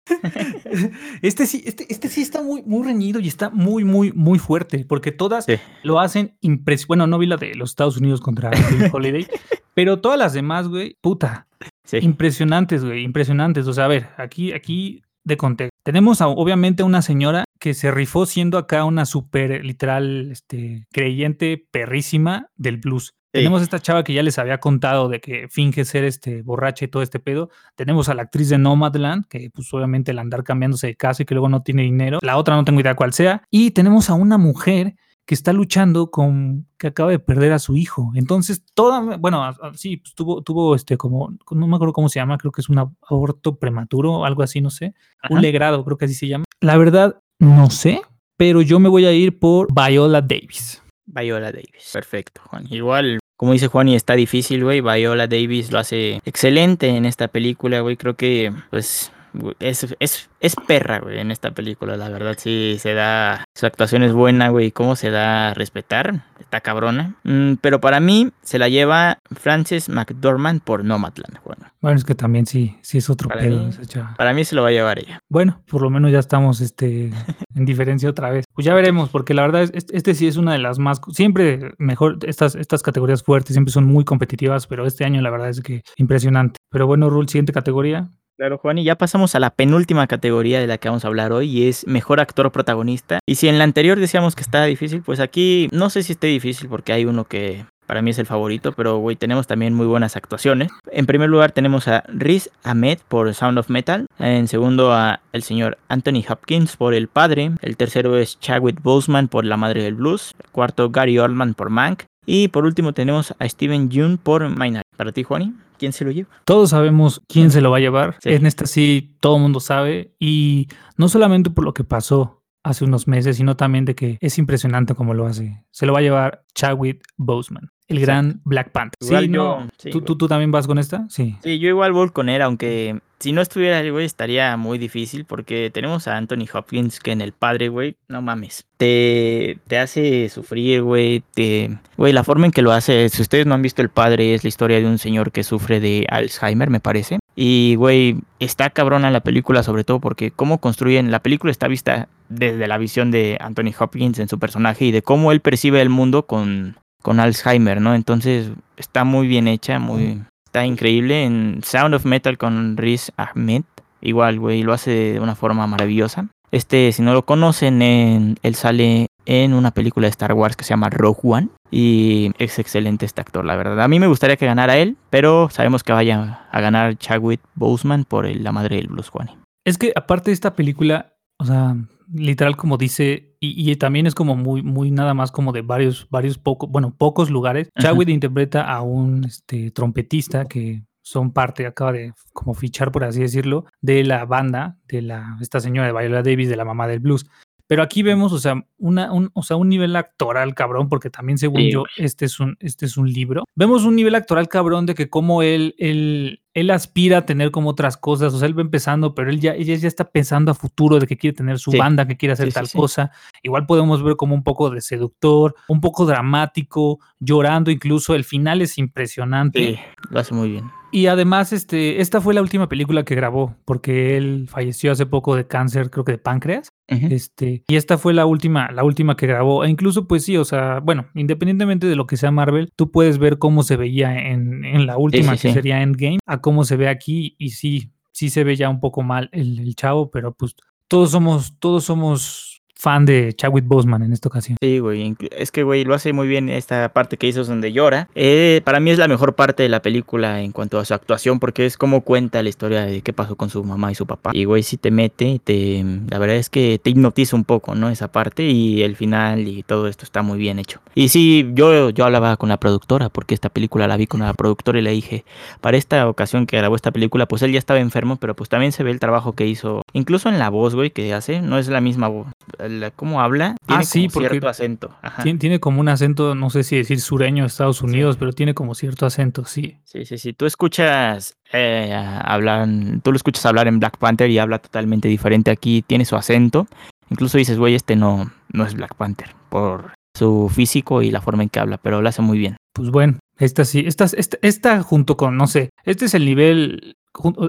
este 1.21 1.45
sí, 1.45 1.61
este, 1.63 1.85
este 1.89 2.09
sí 2.09 2.23
está 2.23 2.41
muy, 2.41 2.63
muy 2.63 2.83
reñido 2.83 3.19
y 3.19 3.27
está 3.27 3.51
muy, 3.51 3.83
muy, 3.83 4.11
muy 4.13 4.39
fuerte, 4.39 4.83
porque 4.83 5.11
todas 5.11 5.45
lo 5.83 5.99
hacen 5.99 6.35
impresionante. 6.41 6.87
Bueno, 6.87 7.05
no 7.05 7.19
vi 7.19 7.27
la 7.27 7.37
de 7.37 7.53
los 7.53 7.69
Estados 7.69 7.97
Unidos 7.97 8.19
contra 8.19 8.49
Holiday, 8.91 9.27
pero 9.75 10.01
todas 10.01 10.17
las 10.17 10.33
demás, 10.33 10.69
güey, 10.69 10.97
puta. 11.01 11.45
Impresionantes, 11.91 12.83
güey, 12.83 13.03
impresionantes. 13.03 13.67
O 13.67 13.73
sea, 13.73 13.85
a 13.85 13.89
ver, 13.89 14.09
aquí, 14.17 14.53
aquí 14.53 15.03
de 15.23 15.37
contexto. 15.37 15.77
Tenemos 15.83 16.21
a, 16.21 16.27
obviamente 16.27 16.81
una 16.81 17.03
señora 17.03 17.43
que 17.59 17.75
se 17.75 17.91
rifó 17.91 18.25
siendo 18.25 18.57
acá 18.57 18.85
una 18.85 19.05
súper 19.05 19.63
literal 19.63 20.31
este, 20.31 20.87
creyente 20.91 21.63
perrísima 21.69 22.47
del 22.55 22.77
blues. 22.77 23.13
Tenemos 23.33 23.63
esta 23.63 23.79
chava 23.79 24.03
que 24.03 24.13
ya 24.13 24.21
les 24.21 24.37
había 24.37 24.59
contado 24.59 25.09
de 25.09 25.19
que 25.19 25.47
finge 25.49 25.85
ser 25.85 26.03
este 26.03 26.43
borracha 26.43 26.85
y 26.85 26.87
todo 26.87 27.01
este 27.01 27.19
pedo. 27.19 27.49
Tenemos 27.75 28.07
a 28.07 28.13
la 28.13 28.21
actriz 28.21 28.49
de 28.49 28.59
Nomadland, 28.59 29.25
que 29.27 29.49
pues 29.51 29.73
obviamente 29.73 30.11
el 30.11 30.19
andar 30.19 30.43
cambiándose 30.43 30.85
de 30.85 30.95
casa 30.95 31.23
y 31.23 31.25
que 31.25 31.33
luego 31.33 31.49
no 31.49 31.63
tiene 31.63 31.81
dinero. 31.81 32.19
La 32.21 32.37
otra 32.37 32.55
no 32.55 32.63
tengo 32.63 32.79
idea 32.79 32.95
cuál 32.95 33.11
sea. 33.11 33.41
Y 33.49 33.71
tenemos 33.71 34.11
a 34.11 34.13
una 34.13 34.37
mujer 34.37 34.93
que 35.25 35.33
está 35.33 35.51
luchando 35.51 36.11
con 36.11 36.67
que 36.77 36.87
acaba 36.87 37.09
de 37.09 37.17
perder 37.17 37.53
a 37.53 37.59
su 37.59 37.75
hijo. 37.75 38.11
Entonces, 38.13 38.63
toda, 38.75 39.17
bueno, 39.17 39.43
sí, 39.73 39.97
pues, 39.97 40.13
tuvo, 40.13 40.43
tuvo 40.43 40.75
este 40.75 40.97
como, 40.97 41.33
no 41.49 41.67
me 41.67 41.75
acuerdo 41.75 41.93
cómo 41.93 42.09
se 42.09 42.19
llama, 42.19 42.37
creo 42.37 42.51
que 42.51 42.61
es 42.61 42.69
un 42.69 42.77
aborto 42.77 43.57
prematuro 43.57 44.13
o 44.13 44.25
algo 44.25 44.43
así, 44.43 44.61
no 44.61 44.69
sé. 44.69 44.93
Un 45.31 45.41
legrado, 45.41 45.83
creo 45.83 45.97
que 45.97 46.05
así 46.05 46.13
se 46.13 46.27
llama. 46.27 46.45
La 46.59 46.77
verdad, 46.77 47.19
no 47.39 47.71
sé, 47.71 48.01
pero 48.37 48.61
yo 48.61 48.79
me 48.79 48.89
voy 48.89 49.05
a 49.05 49.11
ir 49.11 49.39
por 49.39 49.67
Viola 49.73 50.21
Davis. 50.21 50.83
Viola 51.05 51.51
Davis. 51.51 51.89
Perfecto, 51.91 52.41
Juan. 52.45 52.67
Igual 52.69 53.19
como 53.43 53.51
dice 53.51 53.67
Juan, 53.67 53.89
y 53.89 53.95
está 53.97 54.13
difícil, 54.13 54.63
güey. 54.63 54.79
Viola 54.79 55.27
Davis 55.27 55.69
lo 55.69 55.77
hace 55.77 56.21
excelente 56.23 56.87
en 56.87 57.03
esta 57.03 57.27
película, 57.27 57.81
güey. 57.81 57.97
Creo 57.97 58.13
que, 58.13 58.53
pues, 58.69 59.11
es, 59.59 59.95
es, 59.99 60.29
es 60.39 60.55
perra, 60.67 60.99
güey, 60.99 61.19
en 61.19 61.31
esta 61.31 61.51
película, 61.51 61.97
la 61.97 62.09
verdad, 62.09 62.35
sí, 62.37 62.77
se 62.79 62.93
da, 62.93 63.45
su 63.55 63.65
actuación 63.65 64.03
es 64.03 64.13
buena, 64.13 64.49
güey, 64.49 64.71
cómo 64.71 64.95
se 64.95 65.09
da 65.09 65.49
a 65.49 65.53
respetar, 65.53 66.25
está 66.39 66.61
cabrona. 66.61 67.15
Mm, 67.23 67.53
pero 67.61 67.81
para 67.81 67.99
mí 67.99 68.31
se 68.41 68.59
la 68.59 68.69
lleva 68.69 69.19
Frances 69.31 69.89
McDormand 69.89 70.61
por 70.61 70.83
Nomadland, 70.85 71.39
bueno. 71.43 71.65
Bueno, 71.81 71.97
es 71.97 72.05
que 72.05 72.15
también 72.15 72.45
sí, 72.45 72.77
sí 72.81 72.99
es 72.99 73.09
otro 73.09 73.27
Para 73.27 73.41
pedo. 73.41 73.65
mí-. 73.65 73.73
Para 74.17 74.33
mí 74.33 74.45
se 74.45 74.55
lo 74.55 74.61
va 74.61 74.69
a 74.69 74.71
llevar 74.71 74.99
ella. 74.99 75.19
Bueno, 75.29 75.61
por 75.67 75.81
lo 75.81 75.89
menos 75.89 76.11
ya 76.11 76.19
estamos 76.19 76.61
este, 76.61 77.11
en 77.55 77.65
diferencia 77.65 78.09
otra 78.09 78.29
vez. 78.29 78.45
Pues 78.53 78.65
ya 78.65 78.73
veremos, 78.73 79.09
porque 79.09 79.33
la 79.33 79.41
verdad 79.41 79.63
es 79.63 79.71
este, 79.73 79.97
este 79.97 80.13
sí 80.15 80.27
es 80.27 80.37
una 80.37 80.53
de 80.53 80.59
las 80.59 80.79
más, 80.79 81.01
siempre 81.11 81.73
mejor, 81.77 82.19
estas, 82.25 82.55
estas 82.55 82.83
categorías 82.83 83.23
fuertes 83.23 83.53
siempre 83.53 83.71
son 83.71 83.85
muy 83.85 84.05
competitivas, 84.05 84.67
pero 84.67 84.85
este 84.85 85.05
año 85.05 85.21
la 85.21 85.29
verdad 85.29 85.49
es 85.49 85.61
que 85.61 85.81
impresionante. 85.97 86.57
Pero 86.69 86.87
bueno, 86.87 87.09
Rule, 87.09 87.27
siguiente 87.27 87.53
categoría. 87.53 88.09
Claro, 88.35 88.57
Juan, 88.57 88.79
y 88.79 88.83
ya 88.83 88.95
pasamos 88.95 89.35
a 89.35 89.39
la 89.39 89.51
penúltima 89.51 90.07
categoría 90.07 90.59
de 90.59 90.65
la 90.65 90.79
que 90.79 90.89
vamos 90.89 91.05
a 91.05 91.07
hablar 91.07 91.31
hoy 91.31 91.49
y 91.49 91.67
es 91.67 91.85
mejor 91.85 92.19
actor 92.19 92.51
protagonista. 92.51 93.19
Y 93.27 93.35
si 93.35 93.47
en 93.47 93.59
la 93.59 93.63
anterior 93.63 93.99
decíamos 93.99 94.35
que 94.35 94.41
estaba 94.41 94.65
difícil, 94.65 95.03
pues 95.03 95.19
aquí 95.19 95.67
no 95.71 95.91
sé 95.91 96.01
si 96.01 96.13
esté 96.13 96.27
difícil 96.27 96.67
porque 96.67 96.93
hay 96.93 97.05
uno 97.05 97.25
que 97.25 97.65
para 97.85 98.01
mí 98.01 98.09
es 98.09 98.17
el 98.17 98.25
favorito, 98.25 98.71
pero 98.71 98.97
güey, 98.97 99.15
tenemos 99.15 99.45
también 99.45 99.75
muy 99.75 99.85
buenas 99.85 100.15
actuaciones. 100.15 100.71
En 100.91 101.05
primer 101.05 101.29
lugar 101.29 101.51
tenemos 101.51 101.87
a 101.87 102.03
Riz 102.07 102.49
Ahmed 102.63 102.97
por 103.07 103.31
Sound 103.35 103.59
of 103.59 103.69
Metal, 103.69 104.07
en 104.17 104.47
segundo 104.47 104.93
a 104.93 105.19
el 105.31 105.43
señor 105.43 105.77
Anthony 105.87 106.23
Hopkins 106.27 106.75
por 106.75 106.95
El 106.95 107.09
Padre, 107.09 107.51
el 107.61 107.77
tercero 107.77 108.17
es 108.17 108.39
Chadwick 108.39 108.81
Boseman 108.81 109.27
por 109.27 109.45
La 109.45 109.57
Madre 109.57 109.83
del 109.83 109.93
Blues, 109.93 110.31
el 110.43 110.49
cuarto 110.49 110.89
Gary 110.89 111.19
Oldman 111.19 111.53
por 111.53 111.69
Mank 111.69 112.03
y 112.25 112.47
por 112.49 112.65
último 112.65 112.93
tenemos 112.93 113.33
a 113.39 113.47
Steven 113.47 113.89
Yeun 113.89 114.17
por 114.17 114.49
Minari. 114.49 114.83
Para 114.95 115.11
ti, 115.11 115.23
Juani, 115.23 115.53
¿quién 115.77 115.93
se 115.93 116.05
lo 116.05 116.11
lleva? 116.11 116.29
Todos 116.45 116.69
sabemos 116.69 117.21
quién 117.27 117.51
se 117.51 117.61
lo 117.61 117.71
va 117.71 117.77
a 117.77 117.81
llevar. 117.81 118.17
Sí. 118.21 118.29
En 118.33 118.45
esta 118.45 118.65
sí 118.65 119.15
todo 119.19 119.37
el 119.37 119.41
mundo 119.41 119.59
sabe. 119.59 120.13
Y 120.19 120.67
no 120.97 121.09
solamente 121.09 121.49
por 121.49 121.63
lo 121.63 121.73
que 121.73 121.83
pasó 121.83 122.42
hace 122.63 122.85
unos 122.85 123.07
meses, 123.07 123.37
sino 123.37 123.55
también 123.57 123.85
de 123.85 123.95
que 123.95 124.17
es 124.21 124.37
impresionante 124.37 124.95
cómo 124.95 125.13
lo 125.13 125.25
hace. 125.27 125.63
Se 125.71 125.85
lo 125.85 125.93
va 125.93 125.99
a 125.99 126.03
llevar 126.03 126.43
Chadwick 126.55 127.03
Boseman, 127.17 127.71
el 127.87 127.97
Exacto. 127.99 128.05
gran 128.27 128.41
Black 128.45 128.71
Panther. 128.71 128.97
Igual 129.01 129.25
sí, 129.25 129.31
yo- 129.31 129.59
no. 129.61 129.67
sí, 129.77 129.89
¿Tú, 129.89 129.99
güey. 129.99 130.05
tú, 130.05 130.15
¿Tú 130.17 130.27
también 130.27 130.51
vas 130.51 130.65
con 130.67 130.77
esta? 130.79 131.05
Sí. 131.09 131.35
Sí, 131.43 131.59
yo 131.59 131.69
igual 131.69 131.91
voy 131.93 132.09
con 132.11 132.29
él, 132.29 132.41
aunque 132.41 132.99
si 133.19 133.31
no 133.31 133.41
estuviera 133.41 133.79
el 133.79 133.91
güey 133.91 134.05
estaría 134.05 134.55
muy 134.57 134.77
difícil 134.77 135.23
porque 135.25 135.69
tenemos 135.73 136.07
a 136.07 136.17
Anthony 136.17 136.45
Hopkins 136.53 136.99
que 136.99 137.11
en 137.11 137.21
El 137.21 137.31
Padre, 137.33 137.69
güey, 137.69 137.95
no 138.09 138.21
mames. 138.21 138.65
Te, 138.77 139.59
te 139.67 139.77
hace 139.77 140.27
sufrir, 140.29 140.81
güey, 140.83 141.23
te... 141.33 141.77
Güey, 141.97 142.11
la 142.13 142.23
forma 142.25 142.45
en 142.45 142.51
que 142.51 142.61
lo 142.61 142.71
hace, 142.73 143.07
si 143.09 143.21
ustedes 143.21 143.45
no 143.45 143.55
han 143.55 143.61
visto 143.61 143.81
El 143.81 143.89
Padre, 143.89 144.33
es 144.33 144.43
la 144.43 144.49
historia 144.49 144.79
de 144.79 144.85
un 144.85 144.97
señor 144.97 145.31
que 145.31 145.43
sufre 145.43 145.79
de 145.79 146.05
Alzheimer, 146.09 146.69
me 146.69 146.79
parece. 146.81 147.19
Y, 147.35 147.75
güey, 147.75 148.17
está 148.39 148.69
cabrona 148.69 149.09
la 149.09 149.21
película, 149.21 149.63
sobre 149.63 149.83
todo 149.83 149.99
porque 149.99 150.31
cómo 150.31 150.59
construyen, 150.59 151.09
la 151.11 151.19
película 151.19 151.51
está 151.51 151.67
vista 151.67 152.07
desde 152.29 152.67
la 152.67 152.77
visión 152.77 153.09
de 153.11 153.37
Anthony 153.41 153.73
Hopkins 153.77 154.19
en 154.19 154.29
su 154.29 154.37
personaje 154.39 154.85
y 154.85 154.91
de 154.91 155.01
cómo 155.01 155.31
él 155.31 155.39
percibe 155.41 155.81
el 155.81 155.89
mundo 155.89 156.25
con, 156.27 156.75
con 157.01 157.19
Alzheimer, 157.19 157.81
¿no? 157.81 157.95
Entonces 157.95 158.51
está 158.77 159.03
muy 159.03 159.27
bien 159.27 159.47
hecha, 159.47 159.79
muy... 159.79 160.21
Está 160.45 160.65
increíble 160.67 161.23
en 161.23 161.61
Sound 161.63 161.95
of 161.95 162.05
Metal 162.05 162.37
con 162.37 162.77
Riz 162.77 163.11
Ahmed. 163.17 163.63
Igual, 164.01 164.39
güey, 164.39 164.61
lo 164.61 164.73
hace 164.73 164.91
de 165.13 165.19
una 165.19 165.33
forma 165.33 165.65
maravillosa. 165.65 166.27
Este, 166.51 166.91
si 166.91 167.01
no 167.01 167.13
lo 167.13 167.25
conocen, 167.25 167.81
en- 167.81 168.37
él 168.43 168.53
sale 168.53 169.07
en 169.25 169.53
una 169.55 169.71
película 169.71 170.05
de 170.05 170.11
Star 170.11 170.33
Wars 170.33 170.55
que 170.55 170.63
se 170.63 170.69
llama 170.69 170.91
Rogue 170.91 171.19
One. 171.23 171.47
Y 171.75 172.31
es 172.37 172.59
excelente 172.59 173.05
este 173.05 173.19
actor, 173.21 173.43
la 173.43 173.55
verdad. 173.55 173.81
A 173.81 173.87
mí 173.87 173.99
me 173.99 174.05
gustaría 174.07 174.37
que 174.37 174.45
ganara 174.45 174.77
él, 174.77 174.95
pero 175.09 175.49
sabemos 175.49 175.83
que 175.83 175.91
vaya 175.91 176.47
a 176.51 176.61
ganar 176.61 176.95
Chadwick 176.97 177.41
Boseman 177.55 178.03
por 178.05 178.27
el- 178.27 178.43
La 178.43 178.51
Madre 178.51 178.75
del 178.75 178.87
Blues, 178.89 179.09
Juan. 179.09 179.29
Es 179.65 179.79
que 179.79 179.91
aparte 179.95 180.29
de 180.29 180.33
esta 180.35 180.55
película, 180.55 181.15
o 181.39 181.45
sea, 181.45 181.75
literal 182.13 182.55
como 182.57 182.77
dice, 182.77 183.35
y, 183.39 183.71
y 183.71 183.75
también 183.77 184.05
es 184.05 184.13
como 184.13 184.35
muy, 184.35 184.61
muy 184.61 184.91
nada 184.91 185.15
más 185.15 185.31
como 185.31 185.51
de 185.51 185.63
varios, 185.63 186.07
varios 186.11 186.37
pocos, 186.37 186.69
bueno, 186.69 186.93
pocos 186.95 187.31
lugares. 187.31 187.69
Chadwick 187.79 188.09
interpreta 188.09 188.61
a 188.71 188.81
un 188.81 189.23
este, 189.25 189.71
trompetista 189.71 190.45
que 190.45 190.83
son 191.01 191.33
parte, 191.33 191.65
acaba 191.65 191.91
de 191.91 192.13
como 192.33 192.53
fichar, 192.53 192.91
por 192.91 193.03
así 193.03 193.19
decirlo, 193.21 193.65
de 193.81 194.03
la 194.03 194.25
banda 194.25 194.77
de 194.87 195.01
la, 195.01 195.37
esta 195.41 195.59
señora 195.59 195.87
de 195.87 195.93
Viola 195.93 196.21
Davis, 196.23 196.49
de 196.49 196.55
la 196.55 196.65
mamá 196.65 196.87
del 196.87 196.99
blues. 196.99 197.25
Pero 197.73 197.81
aquí 197.81 198.03
vemos, 198.03 198.31
o 198.33 198.37
sea, 198.37 198.63
una, 198.77 199.11
un, 199.11 199.31
o 199.33 199.41
sea, 199.41 199.57
un 199.57 199.67
nivel 199.67 199.95
actoral 199.95 200.53
cabrón, 200.53 200.89
porque 200.89 201.09
también 201.09 201.39
según 201.39 201.61
Sí, 201.61 201.71
yo, 201.71 201.85
este 201.97 202.25
es, 202.25 202.39
un, 202.39 202.55
este 202.59 202.85
es 202.85 202.97
un 202.97 203.11
libro. 203.11 203.45
Vemos 203.55 203.83
un 203.83 203.95
nivel 203.95 204.13
actoral 204.13 204.47
cabrón 204.47 204.85
de 204.85 204.93
que 204.93 205.09
como 205.09 205.41
él, 205.41 205.73
él, 205.79 206.43
él 206.53 206.69
aspira 206.69 207.17
a 207.17 207.25
tener 207.25 207.49
como 207.49 207.71
otras 207.71 207.97
cosas, 207.97 208.31
o 208.31 208.37
sea, 208.37 208.47
él 208.47 208.55
va 208.55 208.61
empezando, 208.61 209.15
pero 209.15 209.31
él 209.31 209.39
ya, 209.39 209.55
ella 209.55 209.73
ya 209.73 209.87
está 209.87 210.07
pensando 210.11 210.51
a 210.51 210.53
futuro 210.53 210.99
de 210.99 211.07
que 211.07 211.17
quiere 211.17 211.35
tener 211.35 211.57
su 211.57 211.71
Sí. 211.71 211.79
banda, 211.79 212.05
que 212.05 212.15
quiere 212.15 212.33
hacer 212.33 212.49
Sí, 212.49 212.53
tal 212.53 212.67
sí. 212.67 212.77
cosa. 212.77 213.09
Igual 213.41 213.65
podemos 213.65 214.03
ver 214.03 214.17
como 214.17 214.35
un 214.35 214.43
poco 214.43 214.69
de 214.69 214.79
seductor, 214.79 215.55
un 215.67 215.81
poco 215.81 216.05
dramático, 216.05 216.99
llorando 217.19 217.71
incluso. 217.71 218.13
El 218.13 218.23
final 218.23 218.61
es 218.61 218.77
impresionante. 218.77 219.59
Sí, 219.65 219.79
lo 220.11 220.19
hace 220.19 220.35
muy 220.35 220.49
bien. 220.51 220.69
Y 220.93 221.07
además, 221.07 221.51
este, 221.53 222.01
esta 222.01 222.21
fue 222.21 222.35
la 222.35 222.41
última 222.41 222.69
película 222.69 223.03
que 223.03 223.15
grabó, 223.15 223.55
porque 223.65 224.15
él 224.15 224.45
falleció 224.47 224.91
hace 224.91 225.07
poco 225.07 225.35
de 225.35 225.47
cáncer, 225.47 225.89
creo 225.89 226.05
que 226.05 226.11
de 226.11 226.17
páncreas. 226.19 226.69
Este, 226.85 227.63
y 227.67 227.77
esta 227.77 227.97
fue 227.97 228.13
la 228.13 228.27
última, 228.27 228.71
la 228.71 228.83
última 228.83 229.17
que 229.17 229.25
grabó. 229.25 229.65
E 229.65 229.69
incluso, 229.71 230.07
pues 230.07 230.23
sí, 230.23 230.37
o 230.37 230.45
sea, 230.45 230.81
bueno, 230.81 231.07
independientemente 231.15 231.87
de 231.87 231.95
lo 231.95 232.05
que 232.05 232.15
sea 232.15 232.29
Marvel, 232.29 232.71
tú 232.75 232.91
puedes 232.91 233.17
ver 233.17 233.39
cómo 233.39 233.63
se 233.63 233.75
veía 233.75 234.29
en, 234.29 234.63
en 234.65 234.85
la 234.85 234.99
última, 234.99 235.35
sí, 235.35 235.41
que 235.41 235.47
sí. 235.47 235.53
sería 235.55 235.81
Endgame, 235.81 236.19
a 236.27 236.41
cómo 236.41 236.63
se 236.63 236.75
ve 236.75 236.87
aquí. 236.87 237.35
Y 237.39 237.49
sí, 237.49 237.91
sí 238.11 238.29
se 238.29 238.43
ve 238.43 238.55
ya 238.55 238.69
un 238.69 238.79
poco 238.79 239.01
mal 239.01 239.29
el, 239.31 239.61
el 239.61 239.75
chavo, 239.75 240.11
pero 240.11 240.35
pues 240.35 240.55
todos 240.87 241.09
somos, 241.09 241.57
todos 241.57 241.85
somos 241.85 242.52
fan 242.75 243.05
de 243.05 243.33
Chadwick 243.33 243.65
Boseman 243.65 244.03
en 244.03 244.13
esta 244.13 244.27
ocasión. 244.29 244.57
Sí, 244.61 244.79
güey. 244.79 245.15
Es 245.31 245.51
que, 245.51 245.63
güey, 245.63 245.85
lo 245.85 245.93
hace 245.93 246.13
muy 246.13 246.27
bien 246.27 246.49
esta 246.49 246.89
parte 246.89 247.17
que 247.17 247.27
hizo 247.27 247.43
donde 247.43 247.71
llora. 247.71 248.09
Eh, 248.15 248.61
para 248.63 248.79
mí 248.79 248.91
es 248.91 248.97
la 248.97 249.07
mejor 249.07 249.35
parte 249.35 249.63
de 249.63 249.69
la 249.69 249.81
película 249.81 250.41
en 250.41 250.51
cuanto 250.51 250.79
a 250.79 250.85
su 250.85 250.93
actuación 250.93 251.39
porque 251.39 251.65
es 251.65 251.77
como 251.77 252.01
cuenta 252.01 252.43
la 252.43 252.49
historia 252.49 252.81
de 252.85 253.01
qué 253.01 253.13
pasó 253.13 253.35
con 253.35 253.49
su 253.49 253.63
mamá 253.63 253.91
y 253.91 253.95
su 253.95 254.05
papá. 254.05 254.31
Y, 254.33 254.45
güey, 254.45 254.63
sí 254.63 254.77
te 254.77 254.91
mete, 254.91 255.39
te, 255.43 255.83
la 256.09 256.19
verdad 256.19 256.35
es 256.35 256.49
que 256.49 256.79
te 256.81 256.89
hipnotiza 256.89 257.35
un 257.35 257.45
poco, 257.45 257.75
¿no? 257.75 257.89
Esa 257.89 258.11
parte 258.11 258.43
y 258.43 258.83
el 258.83 258.95
final 258.95 259.47
y 259.47 259.63
todo 259.63 259.87
esto 259.87 260.03
está 260.03 260.21
muy 260.21 260.37
bien 260.37 260.59
hecho. 260.59 260.81
Y 260.95 261.09
sí, 261.09 261.49
yo, 261.53 261.89
yo 261.89 262.05
hablaba 262.05 262.37
con 262.37 262.49
la 262.49 262.57
productora 262.57 263.09
porque 263.09 263.33
esta 263.33 263.49
película 263.49 263.87
la 263.87 263.97
vi 263.97 264.07
con 264.07 264.21
la 264.21 264.33
productora 264.33 264.79
y 264.79 264.81
le 264.81 264.91
dije, 264.91 265.25
para 265.61 265.77
esta 265.77 266.07
ocasión 266.07 266.45
que 266.45 266.57
grabó 266.57 266.75
esta 266.75 266.91
película, 266.91 267.27
pues 267.27 267.41
él 267.43 267.51
ya 267.51 267.59
estaba 267.59 267.79
enfermo, 267.79 268.17
pero 268.17 268.35
pues 268.35 268.49
también 268.49 268.71
se 268.71 268.83
ve 268.83 268.91
el 268.91 268.99
trabajo 268.99 269.33
que 269.33 269.47
hizo, 269.47 269.81
incluso 269.93 270.29
en 270.29 270.39
la 270.39 270.49
voz, 270.49 270.75
güey, 270.75 270.91
que 270.91 271.13
hace, 271.13 271.41
no 271.41 271.57
es 271.57 271.67
la 271.67 271.81
misma 271.81 272.07
voz. 272.07 272.27
La- 272.57 272.91
¿Cómo 272.91 273.21
habla? 273.21 273.55
Ah, 273.61 273.65
Tiene 273.65 273.85
sí, 273.85 273.99
como 274.01 274.11
porque 274.13 274.29
cierto 274.29 274.47
acento. 274.49 274.95
Ajá. 275.01 275.23
Tiene, 275.23 275.39
tiene 275.39 275.59
como 275.59 275.79
un 275.79 275.89
acento, 275.89 276.35
no 276.35 276.49
sé 276.49 276.63
si 276.63 276.75
decir 276.77 276.99
sureño 277.01 277.43
de 277.43 277.47
Estados 277.47 277.81
Unidos, 277.81 278.17
pero 278.17 278.33
tiene 278.33 278.53
como 278.53 278.75
cierto 278.75 279.05
acento, 279.05 279.45
sí. 279.45 279.77
Sí, 279.83 280.05
sí, 280.05 280.17
sí. 280.17 280.33
Tú 280.33 280.45
escuchas 280.45 281.35
eh, 281.51 281.93
hablar, 281.93 282.67
tú 283.03 283.11
lo 283.11 283.15
escuchas 283.17 283.45
hablar 283.45 283.67
en 283.67 283.79
Black 283.79 283.97
Panther 283.97 284.29
y 284.29 284.39
habla 284.39 284.59
totalmente 284.59 285.07
diferente 285.07 285.51
aquí, 285.51 285.81
tiene 285.85 286.05
su 286.05 286.15
acento. 286.15 286.67
Incluso 287.09 287.37
dices, 287.37 287.57
güey, 287.57 287.75
este 287.75 287.95
no, 287.95 288.31
no 288.51 288.65
es 288.65 288.73
Black 288.73 288.95
Panther 288.95 289.35
por 289.49 289.93
su 290.17 290.49
físico 290.53 291.01
y 291.01 291.11
la 291.11 291.21
forma 291.21 291.43
en 291.43 291.49
que 291.49 291.59
habla, 291.59 291.77
pero 291.77 292.01
lo 292.01 292.09
hace 292.09 292.21
muy 292.21 292.37
bien. 292.37 292.57
Pues 292.73 292.89
bueno, 292.89 293.19
esta 293.37 293.65
sí, 293.65 293.83
esta, 293.85 294.05
esta, 294.05 294.37
esta 294.41 294.81
junto 294.81 295.15
con, 295.17 295.37
no 295.37 295.45
sé, 295.47 295.69
este 295.85 296.05
es 296.05 296.13
el 296.15 296.25
nivel, 296.25 296.93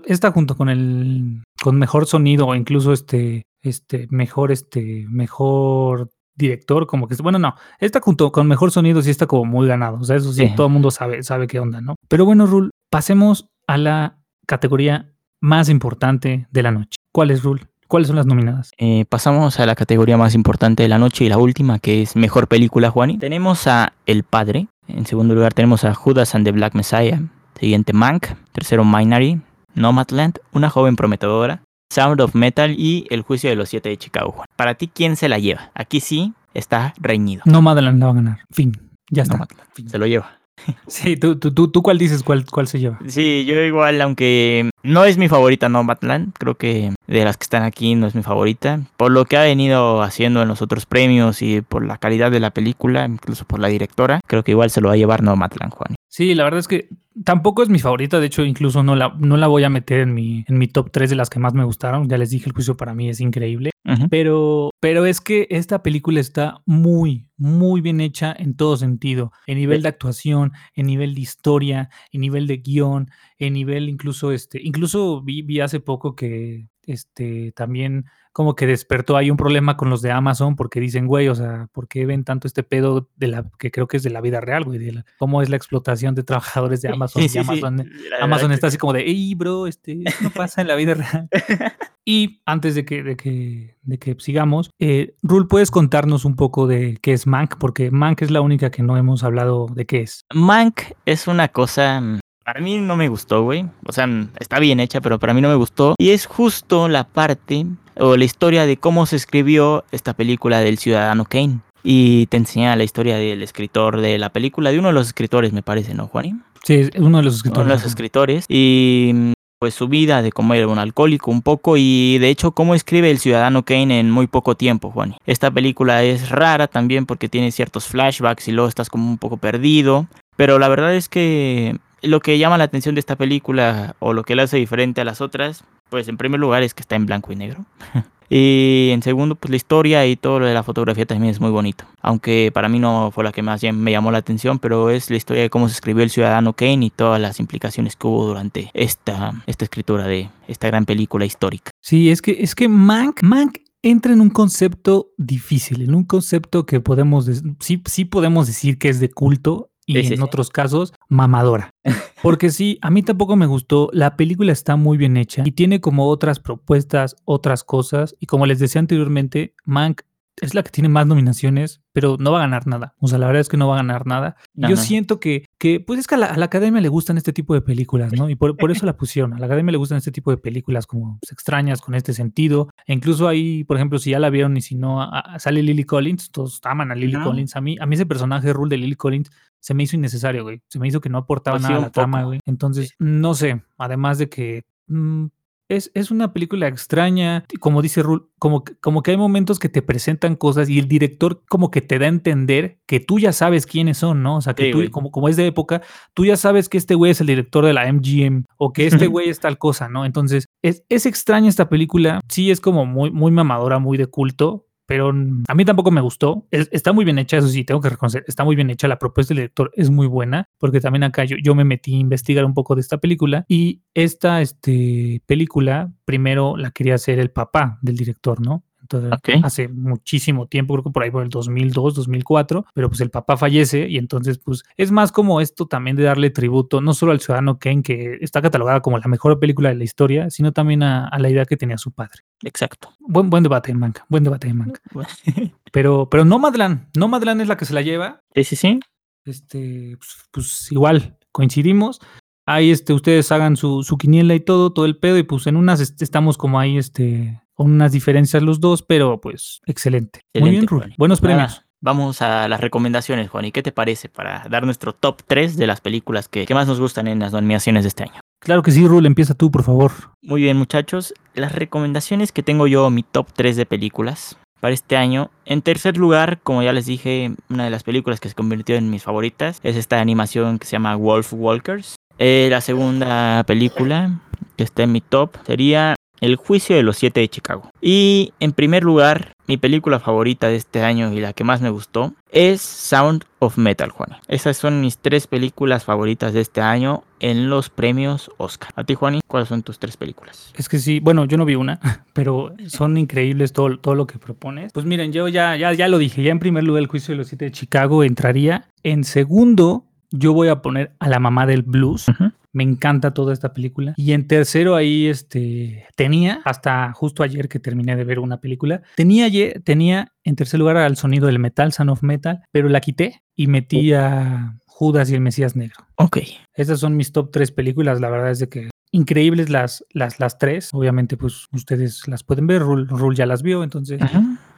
esta 0.07 0.31
junto 0.33 0.55
con 0.57 0.69
el, 0.69 1.43
con 1.63 1.79
mejor 1.79 2.07
sonido 2.07 2.47
o 2.47 2.55
incluso 2.55 2.93
este, 2.93 3.43
este, 3.65 4.07
mejor, 4.11 4.53
este, 4.53 5.07
mejor 5.09 6.11
director, 6.37 6.87
como 6.87 7.07
que, 7.09 7.15
bueno, 7.23 7.39
no, 7.39 7.55
esta 7.79 8.01
junto 8.01 8.31
con 8.33 8.47
mejor 8.47 8.71
sonido 8.71 9.03
sí 9.03 9.11
está 9.11 9.27
como 9.27 9.45
muy 9.45 9.67
ganado, 9.69 9.99
o 10.01 10.05
sea, 10.05 10.17
eso 10.17 10.33
sí, 10.33 10.49
Sí. 10.49 10.55
todo 10.55 10.67
el 10.69 10.73
mundo 10.73 10.91
sabe, 10.91 11.23
sabe 11.23 11.47
qué 11.47 11.61
onda, 11.61 11.81
¿no? 11.81 11.95
Pero 12.09 12.25
bueno, 12.25 12.47
Rul, 12.47 12.71
pasemos 12.91 13.47
a 13.67 13.79
la 13.79 14.19
categoría 14.47 15.13
más 15.41 15.69
importante 15.69 16.47
de 16.51 16.63
la 16.63 16.71
noche. 16.71 16.97
¿Cuál 17.13 17.31
es, 17.31 17.43
Rul? 17.43 17.69
¿Cuáles 17.87 18.09
son 18.09 18.17
las 18.17 18.27
nominadas? 18.27 18.73
Eh, 18.79 19.05
pasamos 19.09 19.61
a 19.61 19.67
la 19.67 19.75
categoría 19.75 20.17
más 20.17 20.35
importante 20.35 20.83
de 20.83 20.89
la 20.89 20.99
noche 20.99 21.25
y 21.25 21.29
la 21.29 21.39
última, 21.39 21.79
que 21.79 22.03
es 22.03 22.17
Mejor 22.17 22.49
Película, 22.49 22.91
Juani. 22.91 23.19
Tenemos 23.19 23.67
a 23.67 23.93
El 24.07 24.25
Padre. 24.25 24.67
En 24.89 25.07
segundo 25.07 25.35
lugar 25.35 25.55
tenemos 25.55 25.85
a 25.85 25.95
Judas 25.95 26.35
and 26.35 26.45
the 26.45 26.53
Black 26.53 26.75
Messiah. 26.75 27.21
Siguiente, 27.61 27.93
Mank. 27.93 28.27
Tercero, 28.53 28.85
Minari. 28.85 29.41
Nomadland. 29.75 30.39
Una 30.53 30.71
joven 30.71 30.97
prometedora. 30.97 31.63
Sound 31.95 32.21
of 32.21 32.35
Metal 32.35 32.75
y 32.77 33.07
El 33.09 33.23
Juicio 33.23 33.49
de 33.49 33.55
los 33.55 33.69
Siete 33.69 33.89
de 33.89 33.97
Chicago, 33.97 34.33
Juan. 34.33 34.49
Para 34.57 34.75
ti, 34.75 34.91
¿quién 34.93 35.15
se 35.15 35.29
la 35.29 35.39
lleva? 35.39 35.71
Aquí 35.75 36.01
sí 36.01 36.33
está 36.53 36.93
reñido. 36.99 37.43
No, 37.45 37.63
Madeline 37.63 38.01
la 38.01 38.07
va 38.07 38.13
a 38.13 38.15
ganar. 38.17 38.39
Fin. 38.51 38.73
Ya 39.11 39.23
está. 39.23 39.35
Nomadland. 39.35 39.91
Se 39.91 39.99
lo 39.99 40.07
lleva. 40.07 40.39
Sí, 40.87 41.17
tú, 41.17 41.37
tú, 41.37 41.53
tú, 41.53 41.69
tú 41.69 41.83
cuál 41.83 41.99
dices, 41.99 42.23
cuál, 42.23 42.47
cuál 42.47 42.67
se 42.69 42.79
lleva. 42.81 42.99
Sí, 43.07 43.45
yo 43.45 43.61
igual, 43.61 44.01
aunque 44.01 44.71
no 44.83 45.05
es 45.05 45.19
mi 45.19 45.29
favorita 45.29 45.69
Nomadland, 45.69 46.33
creo 46.39 46.57
que 46.57 46.95
de 47.07 47.25
las 47.25 47.37
que 47.37 47.45
están 47.45 47.65
aquí 47.65 47.95
no 47.97 48.07
es 48.07 48.15
mi 48.15 48.23
favorita, 48.23 48.81
por 48.97 49.11
lo 49.11 49.25
que 49.25 49.37
ha 49.37 49.43
venido 49.43 50.03
haciendo 50.03 50.43
en 50.43 50.49
los 50.49 50.63
otros 50.63 50.87
premios 50.87 51.43
y 51.43 51.61
por 51.61 51.85
la 51.85 51.99
calidad 51.99 52.31
de 52.31 52.41
la 52.41 52.51
película, 52.51 53.05
incluso 53.05 53.45
por 53.45 53.59
la 53.59 53.69
directora, 53.69 54.21
creo 54.27 54.43
que 54.43 54.53
igual 54.53 54.71
se 54.71 54.81
lo 54.81 54.89
va 54.89 54.95
a 54.95 54.97
llevar 54.97 55.23
Nomadland, 55.23 55.73
Juan. 55.73 55.97
Sí, 56.17 56.33
la 56.37 56.45
verdad 56.45 56.61
es 56.61 56.69
que 56.69 56.91
tampoco 57.25 57.65
es 57.65 57.69
mi 57.69 57.81
favorita, 57.81 58.21
de 58.21 58.27
hecho, 58.27 58.45
incluso 58.45 58.85
no 58.85 58.95
la, 58.95 59.17
no 59.19 59.37
la 59.37 59.49
voy 59.49 59.65
a 59.65 59.69
meter 59.69 59.99
en 59.99 60.15
mi, 60.15 60.45
en 60.47 60.59
mi 60.59 60.69
top 60.69 60.93
3 60.93 61.11
de 61.11 61.17
las 61.17 61.29
que 61.29 61.41
más 61.41 61.55
me 61.55 61.65
gustaron. 61.65 62.09
Ya 62.09 62.19
les 62.19 62.31
dije, 62.31 62.47
el 62.47 62.53
juicio 62.53 62.77
para 62.77 62.95
mí 62.95 63.09
es 63.09 63.21
increíble. 63.21 63.71
pero, 64.11 64.71
pero 64.79 65.07
es 65.07 65.21
que 65.21 65.49
esta 65.51 65.83
película 65.83 66.21
está 66.21 66.63
muy, 66.67 67.27
muy 67.37 67.81
bien 67.81 68.01
hecha 68.01 68.33
en 68.39 68.55
todo 68.55 68.77
sentido. 68.77 69.33
En 69.49 69.59
nivel 69.59 69.83
de 69.83 69.89
actuación, 69.89 70.53
en 70.77 70.87
nivel 70.87 71.17
de 71.17 71.21
historia, 71.21 71.91
en 72.13 72.21
nivel 72.21 72.47
de 72.47 72.59
guion, 72.59 73.11
en 73.37 73.55
nivel 73.55 73.89
incluso, 73.89 74.31
este, 74.31 74.61
incluso 74.63 75.21
vi, 75.21 75.43
vi 75.43 75.59
hace 75.59 75.81
poco 75.81 76.15
que 76.15 76.69
este, 76.87 77.53
también 77.53 78.07
como 78.35 78.57
que 78.57 78.67
despertó 78.67 79.17
ahí 79.17 79.31
un 79.31 79.37
problema 79.37 79.77
con 79.77 79.91
los 79.91 80.03
de 80.03 80.11
Amazon 80.11 80.57
porque 80.57 80.81
dicen, 80.81 81.07
güey, 81.07 81.29
o 81.29 81.37
sea, 81.37 81.69
¿por 81.71 81.87
qué 81.87 82.05
ven 82.05 82.25
tanto 82.25 82.49
este 82.49 82.65
pedo 82.65 83.09
de 83.15 83.29
la 83.29 83.45
que 83.61 83.71
creo 83.71 83.87
que 83.87 83.97
es 83.97 84.03
de 84.03 84.11
la 84.11 84.21
vida 84.21 84.41
real, 84.41 84.65
güey? 84.65 84.81
De 84.81 85.05
cómo 85.19 85.41
es 85.41 85.49
la 85.49 85.57
explotación 85.57 86.17
de 86.17 86.25
trabajadores 86.25 86.83
de 86.83 86.89
Amazon. 86.93 87.23
y 87.23 87.39
Amazon, 87.39 87.89
Amazon 88.21 88.51
está 88.51 88.67
así 88.67 88.77
como 88.77 88.93
de, 88.93 89.05
hey, 89.07 89.35
bro, 89.37 89.69
este, 89.69 90.03
no 90.21 90.31
pasa 90.31 90.63
en 90.63 90.67
la 90.67 90.75
vida 90.75 90.95
real. 90.95 91.29
y 92.05 92.43
antes 92.45 92.75
de 92.75 92.85
que, 92.85 93.05
de 93.05 93.17
que, 93.17 93.77
de 93.83 93.99
que 94.01 94.17
sigamos, 94.19 94.71
eh, 94.81 95.15
Rule, 95.23 95.47
¿puedes 95.49 95.71
contarnos 95.71 96.25
un 96.25 96.35
poco 96.35 96.67
de 96.67 96.99
qué 97.01 97.13
es 97.13 97.29
Mank? 97.29 97.57
Porque 97.59 97.93
Mank 97.93 98.23
es 98.23 98.33
la 98.33 98.41
única 98.41 98.71
que 98.73 98.83
no 98.83 98.97
hemos 98.97 99.23
hablado 99.23 99.69
de 99.73 99.87
qué 99.87 100.01
es. 100.01 100.25
Mank 100.35 100.81
es 101.07 101.29
una 101.29 101.47
cosa 101.47 102.01
mm, 102.01 102.19
para 102.45 102.61
mí 102.61 102.79
no 102.79 102.97
me 102.97 103.09
gustó, 103.09 103.43
güey. 103.43 103.65
O 103.87 103.93
sea, 103.93 104.09
está 104.39 104.59
bien 104.59 104.81
hecha, 104.81 105.01
pero 105.01 105.19
para 105.19 105.35
mí 105.35 105.41
no 105.41 105.49
me 105.49 105.55
gustó. 105.55 105.95
Y 105.99 106.11
es 106.11 106.27
justo 106.27 106.89
la 106.89 107.05
parte 107.05 107.67
o 107.97 108.17
la 108.17 108.25
historia 108.25 108.67
de 108.67 108.77
cómo 108.77 109.07
se 109.07 109.17
escribió 109.17 109.85
esta 109.93 110.15
película 110.15 110.61
del 110.61 110.79
ciudadano 110.79 111.25
Kane. 111.25 111.61
Y 111.83 112.27
te 112.27 112.37
enseña 112.37 112.77
la 112.77 112.85
historia 112.85 113.17
del 113.17 113.43
escritor 113.43 114.01
de 114.01 114.19
la 114.19 114.31
película, 114.31 114.71
de 114.71 114.79
uno 114.79 114.89
de 114.89 114.95
los 114.95 115.09
escritores, 115.09 115.53
me 115.53 115.63
parece, 115.63 115.95
¿no, 115.95 116.07
Juanín? 116.07 116.43
Sí, 116.63 116.75
es 116.75 116.91
uno 116.97 117.19
de 117.19 117.25
los 117.25 117.37
escritores. 117.37 117.65
Uno 117.65 117.75
de 117.75 117.81
los 117.81 117.87
escritores. 117.87 118.45
Y 118.49 119.33
pues 119.59 119.75
su 119.75 119.89
vida 119.89 120.21
de 120.21 120.33
cómo 120.33 120.53
era 120.53 120.69
un 120.69 120.79
alcohólico 120.79 121.31
un 121.31 121.41
poco 121.41 121.77
y 121.79 122.19
de 122.19 122.29
hecho 122.29 122.53
cómo 122.53 122.75
escribe 122.75 123.11
el 123.11 123.19
ciudadano 123.19 123.65
Kane 123.65 123.99
en 123.99 124.11
muy 124.11 124.27
poco 124.27 124.57
tiempo, 124.57 124.91
Juan. 124.91 125.17
Esta 125.25 125.51
película 125.51 126.03
es 126.03 126.29
rara 126.29 126.67
también 126.69 127.07
porque 127.07 127.31
tiene 127.31 127.51
ciertos 127.51 127.87
flashbacks 127.87 128.49
y 128.49 128.53
luego 128.53 128.69
estás 128.69 128.91
como 128.91 129.09
un 129.09 129.17
poco 129.17 129.39
perdido, 129.39 130.07
pero 130.37 130.59
la 130.59 130.69
verdad 130.69 130.95
es 130.95 131.09
que 131.09 131.79
lo 132.05 132.21
que 132.21 132.39
llama 132.39 132.59
la 132.59 132.65
atención 132.65 132.95
de 132.95 133.01
esta 133.01 133.17
película 133.17 133.97
o 133.99 134.13
lo 134.13 134.23
que 134.23 134.35
la 134.35 134.45
hace 134.45 134.57
diferente 134.57 135.01
a 135.01 135.05
las 135.05 135.21
otras, 135.21 135.65
pues 135.91 136.09
en 136.09 136.17
primer 136.17 136.41
lugar 136.41 136.63
es 136.63 136.75
que 136.75 136.83
está 136.83 136.97
en 136.97 137.07
blanco 137.07 137.33
y 137.33 137.37
negro. 137.37 137.65
y 138.31 138.91
en 138.93 139.03
segundo, 139.03 139.35
pues 139.35 139.51
la 139.51 139.57
historia 139.57 140.07
y 140.07 140.17
todo 140.17 140.41
lo 140.41 140.47
de 140.47 140.55
la 140.55 140.63
fotografía 140.63 141.07
también 141.07 141.31
es 141.31 141.41
muy 141.41 141.51
bonito. 141.51 141.85
Aunque 142.01 142.51
para 142.53 142.69
mí 142.69 142.79
no 142.79 143.11
fue 143.11 143.25
la 143.25 143.33
que 143.33 143.43
más 143.43 143.63
me 143.63 143.91
llamó 143.91 144.11
la 144.11 144.19
atención, 144.19 144.59
pero 144.59 144.91
es 144.91 145.11
la 145.11 145.17
historia 145.17 145.43
de 145.43 145.51
cómo 145.51 145.69
se 145.69 145.75
escribió 145.75 146.03
El 146.03 146.11
Ciudadano 146.11 146.53
Kane 146.53 146.87
y 146.87 146.91
todas 146.91 147.21
las 147.21 147.41
implicaciones 147.41 147.97
que 147.97 148.07
hubo 148.07 148.27
durante 148.27 148.71
esta, 148.75 149.33
esta 149.47 149.65
escritura 149.65 150.07
de 150.07 150.31
esta 150.49 150.69
gran 150.69 150.85
película 150.85 151.25
histórica. 151.25 151.71
Sí, 151.81 152.11
es 152.11 152.23
que, 152.23 152.37
es 152.41 152.55
que 152.55 152.69
Mank, 152.69 153.23
Mank 153.23 153.59
entra 153.85 154.15
en 154.15 154.23
un 154.23 154.31
concepto 154.31 155.11
difícil, 155.19 155.83
en 155.83 155.95
un 155.95 156.05
concepto 156.05 156.65
que 156.65 156.81
podemos, 156.81 157.31
sí, 157.61 157.83
sí 157.85 158.05
podemos 158.07 158.47
decir 158.47 158.79
que 158.79 158.89
es 158.89 158.99
de 158.99 159.11
culto 159.11 159.71
y 159.87 160.15
en 160.15 160.23
otros 160.23 160.51
casos 160.51 160.93
mamadora. 161.09 161.71
Porque 162.23 162.51
sí, 162.51 162.79
a 162.81 162.91
mí 162.91 163.03
tampoco 163.03 163.37
me 163.37 163.47
gustó. 163.47 163.91
La 163.93 164.17
película 164.17 164.53
está 164.53 164.77
muy 164.77 164.97
bien 164.97 165.17
hecha 165.17 165.43
y 165.45 165.53
tiene 165.53 165.81
como 165.81 166.09
otras 166.09 166.41
propuestas, 166.41 167.17
otras 167.25 167.65
cosas. 167.65 168.17
Y 168.21 168.27
como 168.27 168.47
les 168.47 168.59
decía 168.59 168.81
anteriormente, 168.81 169.55
Mank 169.65 170.03
es 170.41 170.55
la 170.55 170.63
que 170.63 170.71
tiene 170.71 170.89
más 170.89 171.07
nominaciones, 171.07 171.83
pero 171.93 172.17
no 172.19 172.33
va 172.33 172.39
a 172.39 172.43
ganar 172.43 172.67
nada. 172.67 172.95
O 172.99 173.09
sea, 173.09 173.19
la 173.19 173.27
verdad 173.27 173.41
es 173.41 173.49
que 173.49 173.57
no 173.57 173.69
va 173.69 173.75
a 173.75 173.79
ganar 173.79 174.07
nada. 174.07 174.37
Yo 174.55 174.77
siento 174.77 175.21
que, 175.21 175.47
que, 175.65 175.81
pues 175.81 175.99
es 175.99 176.07
que 176.07 176.17
a 176.17 176.19
la, 176.19 176.45
academia 176.45 176.83
le 176.83 176.91
gustan 176.91 177.17
este 177.17 177.33
tipo 177.33 177.55
de 177.55 177.63
películas, 177.63 178.13
¿no? 178.13 178.29
Y 178.29 178.35
por, 178.35 178.71
eso 178.71 178.85
la 178.87 178.99
pusieron. 178.99 179.33
A 179.33 179.39
la 179.39 179.47
academia 179.47 179.73
le 179.73 179.79
gustan 179.79 179.97
este 179.97 180.13
tipo 180.13 180.31
de 180.31 180.37
películas 180.37 180.87
como 180.87 181.19
extrañas, 181.33 181.81
con 181.81 181.95
este 181.95 182.13
sentido. 182.13 182.69
E 182.87 182.93
incluso 182.93 183.29
ahí, 183.29 183.65
por 183.65 183.79
ejemplo, 183.79 183.99
si 183.99 184.11
ya 184.11 184.19
la 184.19 184.29
vieron 184.29 184.59
y 184.59 184.61
si 184.61 184.75
no, 184.75 185.11
sale 185.39 185.63
Lily 185.63 185.85
Collins, 185.85 186.31
todos 186.31 186.61
aman 186.65 186.93
a 186.93 186.95
Lily 186.95 187.19
Collins. 187.19 187.57
A 187.57 187.63
mí, 187.63 187.79
a 187.81 187.87
mí 187.87 187.95
ese 187.95 188.05
personaje, 188.05 188.53
Rule 188.53 188.69
de 188.69 188.77
Lily 188.77 188.95
Collins, 188.95 189.31
se 189.59 189.73
me 189.73 189.85
hizo 189.85 189.97
innecesario, 189.97 190.43
güey. 190.43 190.61
Se 190.69 190.79
me 190.79 190.87
hizo 190.87 191.01
que 191.01 191.09
no 191.09 191.17
aportaba 191.17 191.59
nada 191.59 191.77
a 191.79 191.81
la 191.81 191.91
trama, 191.91 192.25
güey. 192.25 192.41
Entonces, 192.45 192.95
no 192.99 193.35
sé. 193.35 193.63
Además 193.79 194.19
de 194.19 194.29
que. 194.29 194.65
Mm, 194.89 195.29
es, 195.69 195.91
es, 195.95 196.11
una 196.11 196.33
película 196.33 196.69
extraña, 196.69 197.45
como 197.61 197.83
dice 197.83 198.03
Rul, 198.03 198.31
como, 198.39 198.65
como 198.81 199.03
que 199.03 199.13
hay 199.13 199.17
momentos 199.17 199.59
que 199.59 199.69
te 199.69 199.83
presentan 199.83 200.37
cosas 200.37 200.69
y 200.69 200.79
el 200.79 200.89
director 200.89 201.43
como 201.49 201.71
que 201.71 201.81
te 201.81 201.99
da 201.99 202.07
a 202.07 202.11
entender 202.11 202.79
que 202.87 203.01
tú 203.01 203.19
ya 203.19 203.33
sabes 203.33 203.67
quiénes 203.67 203.99
son, 203.99 204.23
¿no? 204.23 204.37
O 204.37 204.41
sea, 204.41 204.55
que 204.55 204.71
tú, 204.71 204.91
como, 204.91 205.11
como 205.11 205.29
es 205.29 205.37
de 205.37 205.47
época, 205.47 205.83
tú 206.13 206.27
ya 206.27 206.37
sabes 206.37 206.69
que 206.69 206.79
este 206.79 206.95
güey 206.95 207.13
es 207.13 207.21
el 207.21 207.29
director 207.29 207.65
de 207.65 207.73
la 207.73 207.91
MGM 207.91 208.45
o 208.59 208.73
que 208.73 208.87
este 208.87 209.07
güey 209.07 209.29
es 209.29 209.41
tal 209.41 209.59
cosa, 209.59 209.89
¿no? 209.89 210.05
Entonces, 210.05 210.47
es, 210.63 210.85
es 210.89 211.07
extraña 211.07 211.49
esta 211.49 211.69
película, 211.69 212.21
sí 212.29 212.51
es 212.51 212.61
como 212.61 212.85
muy, 212.87 213.11
muy 213.11 213.33
mamadora, 213.33 213.79
muy 213.79 213.97
de 213.97 214.07
culto, 214.07 214.67
pero 214.87 215.11
a 215.11 215.55
mí 215.55 215.65
tampoco 215.65 215.91
me 215.91 216.01
gustó. 216.01 216.47
está 216.51 216.93
muy 216.93 217.05
bien 217.05 217.19
hecha, 217.19 217.39
eso 217.39 217.49
sí, 217.49 217.65
tengo 217.65 217.81
que 217.81 217.91
reconocer, 217.91 218.25
está 218.27 218.45
muy 218.45 218.57
bien 218.57 218.71
hecha. 218.71 218.89
La 218.89 218.99
propuesta 218.99 219.33
del 219.33 219.39
director 219.43 219.71
es 219.75 219.91
muy 219.91 220.07
buena, 220.07 220.49
porque 220.59 220.81
también 220.81 221.05
acá 221.05 221.25
yo, 221.25 221.37
yo 221.43 221.55
me 221.55 221.65
metí 221.65 221.95
a 221.95 221.99
investigar 221.99 222.45
un 222.45 222.55
poco 222.55 222.75
de 222.75 222.81
esta 222.81 222.99
película 222.99 223.45
y 223.49 223.83
esta 223.95 224.41
este, 224.41 225.23
película 225.27 225.93
primero 226.05 226.57
la 226.57 226.71
quería 226.71 226.95
hacer 226.95 227.19
el 227.19 227.31
papá 227.31 227.79
del 227.83 227.97
director, 227.97 228.41
¿no? 228.41 228.65
Entonces, 228.85 229.41
hace 229.43 229.69
muchísimo 229.69 230.47
tiempo, 230.47 230.75
creo 230.75 230.85
que 230.85 230.91
por 230.91 231.03
ahí 231.03 231.11
por 231.11 231.23
el 231.23 231.31
2002, 231.31 231.95
2004, 231.95 232.67
pero 232.75 232.89
pues 232.89 233.01
el 233.01 233.11
papá 233.11 233.39
fallece 233.39 233.89
y 233.89 233.97
entonces 233.97 234.39
pues 234.39 234.63
es 234.77 234.93
más 234.93 235.11
como 235.11 235.41
esto 235.41 235.67
también 235.67 235.97
de 235.97 236.03
darle 236.03 236.29
tributo 236.29 236.83
no 236.83 236.93
solo 236.93 237.13
al 237.13 237.21
ciudadano 237.21 237.59
Ken, 237.59 237.83
que 237.83 238.19
está 238.21 238.43
catalogada 238.43 238.81
como 238.81 238.99
la 238.99 239.09
mejor 239.09 239.41
película 239.41 239.71
de 239.71 239.77
la 239.77 239.85
historia, 239.85 240.29
sino 240.29 240.53
también 240.53 240.83
a, 240.83 241.11
la 241.19 241.31
idea 241.31 241.47
que 241.47 241.57
tenía 241.57 241.79
su 241.79 241.93
padre. 241.93 242.21
Exacto. 242.43 242.91
Buen, 243.01 243.31
buen 243.31 243.43
debate 243.43 243.71
en 243.71 243.79
Manca, 243.79 244.05
buen 244.11 244.23
debate 244.23 244.49
en 244.49 244.59
Manca. 244.59 244.81
pero, 245.73 246.09
pero 246.11 246.27
no 246.27 246.39
Madlan, 246.39 246.91
no 246.95 247.09
Madlan 247.09 247.41
es 247.41 247.49
la 247.49 247.57
que 247.57 247.65
se 247.65 247.73
la 247.73 247.81
lleva. 247.81 248.21
Sí, 248.35 248.45
sí, 248.45 248.57
sí. 248.57 248.81
Este, 249.25 249.97
pues, 249.97 250.29
pues 250.31 250.73
igual, 250.73 251.17
coincidimos 251.33 252.01
ahí 252.47 252.71
este, 252.71 252.93
ustedes 252.93 253.33
hagan 253.33 253.57
su, 253.57 253.83
su, 253.83 253.97
quiniela 253.97 254.35
y 254.35 254.41
todo, 254.41 254.75
todo 254.75 254.85
el 254.85 254.99
pedo, 254.99 255.17
y 255.17 255.23
pues 255.23 255.47
en 255.47 255.57
unas 255.57 255.81
estamos 255.81 256.37
como 256.37 256.61
ahí, 256.61 256.77
este, 256.77 257.41
con 257.55 257.71
unas 257.71 257.93
diferencias 257.93 258.43
los 258.43 258.61
dos, 258.61 258.83
pero 258.83 259.21
pues 259.21 259.61
excelente. 259.67 260.21
Muy 260.35 260.51
bien, 260.51 260.67
Rul. 260.67 260.95
Buenos 260.99 261.21
premios. 261.21 261.65
vamos 261.81 262.23
a 262.23 262.49
las 262.49 262.61
recomendaciones, 262.61 263.31
Juan. 263.31 263.45
¿Y 263.45 263.53
qué 263.53 263.63
te 263.63 263.73
parece 263.73 264.09
para 264.09 264.47
dar 264.51 264.65
nuestro 264.65 264.95
top 264.95 265.23
3 265.27 265.57
de 265.57 265.67
las 265.67 265.81
películas 265.81 266.29
que, 266.29 266.47
más 266.55 266.67
nos 266.67 266.81
gustan 266.81 267.09
en 267.09 267.21
las 267.21 267.33
nominaciones 267.33 267.85
de 267.85 267.89
este 267.89 268.05
año? 268.05 268.21
Claro 268.41 268.63
que 268.63 268.73
sí, 268.73 268.87
Rul, 268.87 269.07
empieza 269.07 269.35
tú, 269.35 269.51
por 269.51 269.63
favor. 269.63 269.93
Muy 270.23 270.43
bien, 270.43 270.57
muchachos. 270.57 271.15
Las 271.35 271.53
recomendaciones 271.53 272.33
que 272.33 272.43
tengo 272.43 272.67
yo, 272.67 272.91
mi 272.91 273.03
top 273.03 273.29
3 273.35 273.57
de 273.57 273.67
películas 273.67 274.37
para 274.61 274.73
este 274.73 274.97
año. 274.97 275.31
En 275.45 275.61
tercer 275.61 275.99
lugar, 275.99 276.41
como 276.43 276.63
ya 276.63 276.73
les 276.73 276.87
dije, 276.87 277.35
una 277.51 277.65
de 277.65 277.71
las 277.71 277.83
películas 277.83 278.19
que 278.19 278.31
se 278.31 278.35
convirtió 278.35 278.77
en 278.77 278.89
mis 278.89 279.03
favoritas 279.03 279.61
es 279.63 279.77
esta 279.77 280.01
animación 280.01 280.59
que 280.59 280.67
se 280.67 280.73
llama 280.73 280.97
Wolf 280.97 281.35
Walkers. 281.35 281.97
Eh, 282.19 282.49
la 282.51 282.63
segunda 282.63 283.45
película 283.45 284.21
que 284.57 284.65
está 284.65 284.85
en 284.85 284.93
mi 284.93 285.03
top 285.03 285.37
sería 285.45 285.97
el 286.21 286.37
juicio 286.37 286.77
de 286.77 286.83
los 286.83 286.97
siete 286.97 287.21
de 287.21 287.29
Chicago. 287.29 287.71
Y 287.81 288.33
en 288.41 288.53
primer 288.53 288.85
lugar, 288.85 289.35
mi 289.47 289.57
película 289.57 290.01
favorita 290.01 290.49
de 290.49 290.57
este 290.57 290.83
año 290.83 291.13
y 291.13 291.21
la 291.21 291.33
que 291.33 291.45
más 291.45 291.61
me 291.61 291.71
gustó 291.71 292.15
es 292.31 292.63
Sound 292.63 293.25
of 293.41 293.59
Metal, 293.59 293.91
Juan. 293.91 294.11
Esas 294.27 294.57
son 294.57 294.81
mis 294.81 294.99
tres 294.99 295.27
películas 295.27 295.85
favoritas 295.85 296.33
de 296.33 296.41
este 296.41 296.61
año 296.61 297.05
en 297.21 297.51
los 297.51 297.69
premios 297.69 298.31
Oscar. 298.39 298.71
A 298.75 298.85
ti, 298.85 298.95
Juani, 298.95 299.21
¿cuáles 299.27 299.49
son 299.49 299.63
tus 299.63 299.79
tres 299.79 299.97
películas? 299.97 300.53
Es 300.57 300.69
que 300.69 300.79
sí, 300.79 301.01
bueno, 301.01 301.27
yo 301.27 301.37
no 301.37 301.45
vi 301.45 301.55
una, 301.55 301.81
pero 302.13 302.55
son 302.69 302.97
increíbles 302.97 303.53
todo, 303.53 303.79
todo 303.79 303.95
lo 303.95 304.07
que 304.07 304.19
propones. 304.19 304.73
Pues 304.73 304.87
miren, 304.87 305.13
yo 305.13 305.29
ya, 305.29 305.57
ya, 305.57 305.73
ya 305.73 305.89
lo 305.89 305.99
dije, 305.99 306.23
ya 306.23 306.33
en 306.33 306.39
primer 306.39 306.65
lugar 306.65 306.83
el 306.83 306.89
juicio 306.89 307.13
de 307.13 307.19
los 307.19 307.29
siete 307.29 307.47
de 307.47 307.53
Chicago 307.53 308.03
entraría. 308.03 308.69
En 308.83 309.05
segundo, 309.05 309.85
yo 310.17 310.33
voy 310.33 310.49
a 310.49 310.63
poner 310.63 310.95
a 311.01 311.09
la 311.09 311.19
mamá 311.19 311.47
del 311.47 311.63
blues. 311.63 312.07
Me 312.53 312.63
encanta 312.63 313.13
toda 313.13 313.33
esta 313.33 313.53
película. 313.53 313.95
Y 313.97 314.13
en 314.13 314.29
tercero 314.29 314.77
ahí 314.77 315.09
este, 315.09 315.87
tenía, 315.97 316.41
hasta 316.45 316.93
justo 316.93 317.25
ayer 317.25 317.49
que 317.49 317.59
terminé 317.59 317.97
de 317.97 318.05
ver 318.05 318.21
una 318.21 318.41
película, 318.41 318.83
tenía, 318.95 319.29
tenía 319.65 320.13
en 320.23 320.37
tercer 320.37 320.61
lugar 320.61 320.77
al 320.77 320.97
sonido 320.97 321.27
del 321.27 321.41
metal, 321.41 321.73
Son 321.73 321.89
of 321.89 322.05
Metal, 322.05 322.43
pero 322.53 322.69
la 322.69 322.81
quité 322.81 323.23
y 323.35 323.49
metí 323.49 323.93
a 323.93 324.57
Judas 324.67 325.11
y 325.11 325.15
el 325.15 325.21
Mesías 325.21 325.57
Negro. 325.57 325.85
Ok. 325.97 326.19
Esas 326.55 326.79
son 326.79 326.97
mis 326.97 327.11
top 327.11 327.31
tres 327.33 327.51
películas. 327.51 328.01
La 328.01 328.09
verdad 328.09 328.31
es 328.31 328.39
de 328.39 328.49
que 328.49 328.71
increíbles 328.93 329.51
las, 329.51 329.85
las, 329.91 330.21
las 330.21 330.39
tres. 330.39 330.71
Obviamente, 330.73 331.17
pues 331.17 331.49
ustedes 331.53 332.07
las 332.07 332.23
pueden 332.23 332.47
ver. 332.47 332.63
Rule, 332.63 333.17
ya 333.17 333.27
las 333.27 333.43
vio, 333.43 333.65
entonces 333.65 334.01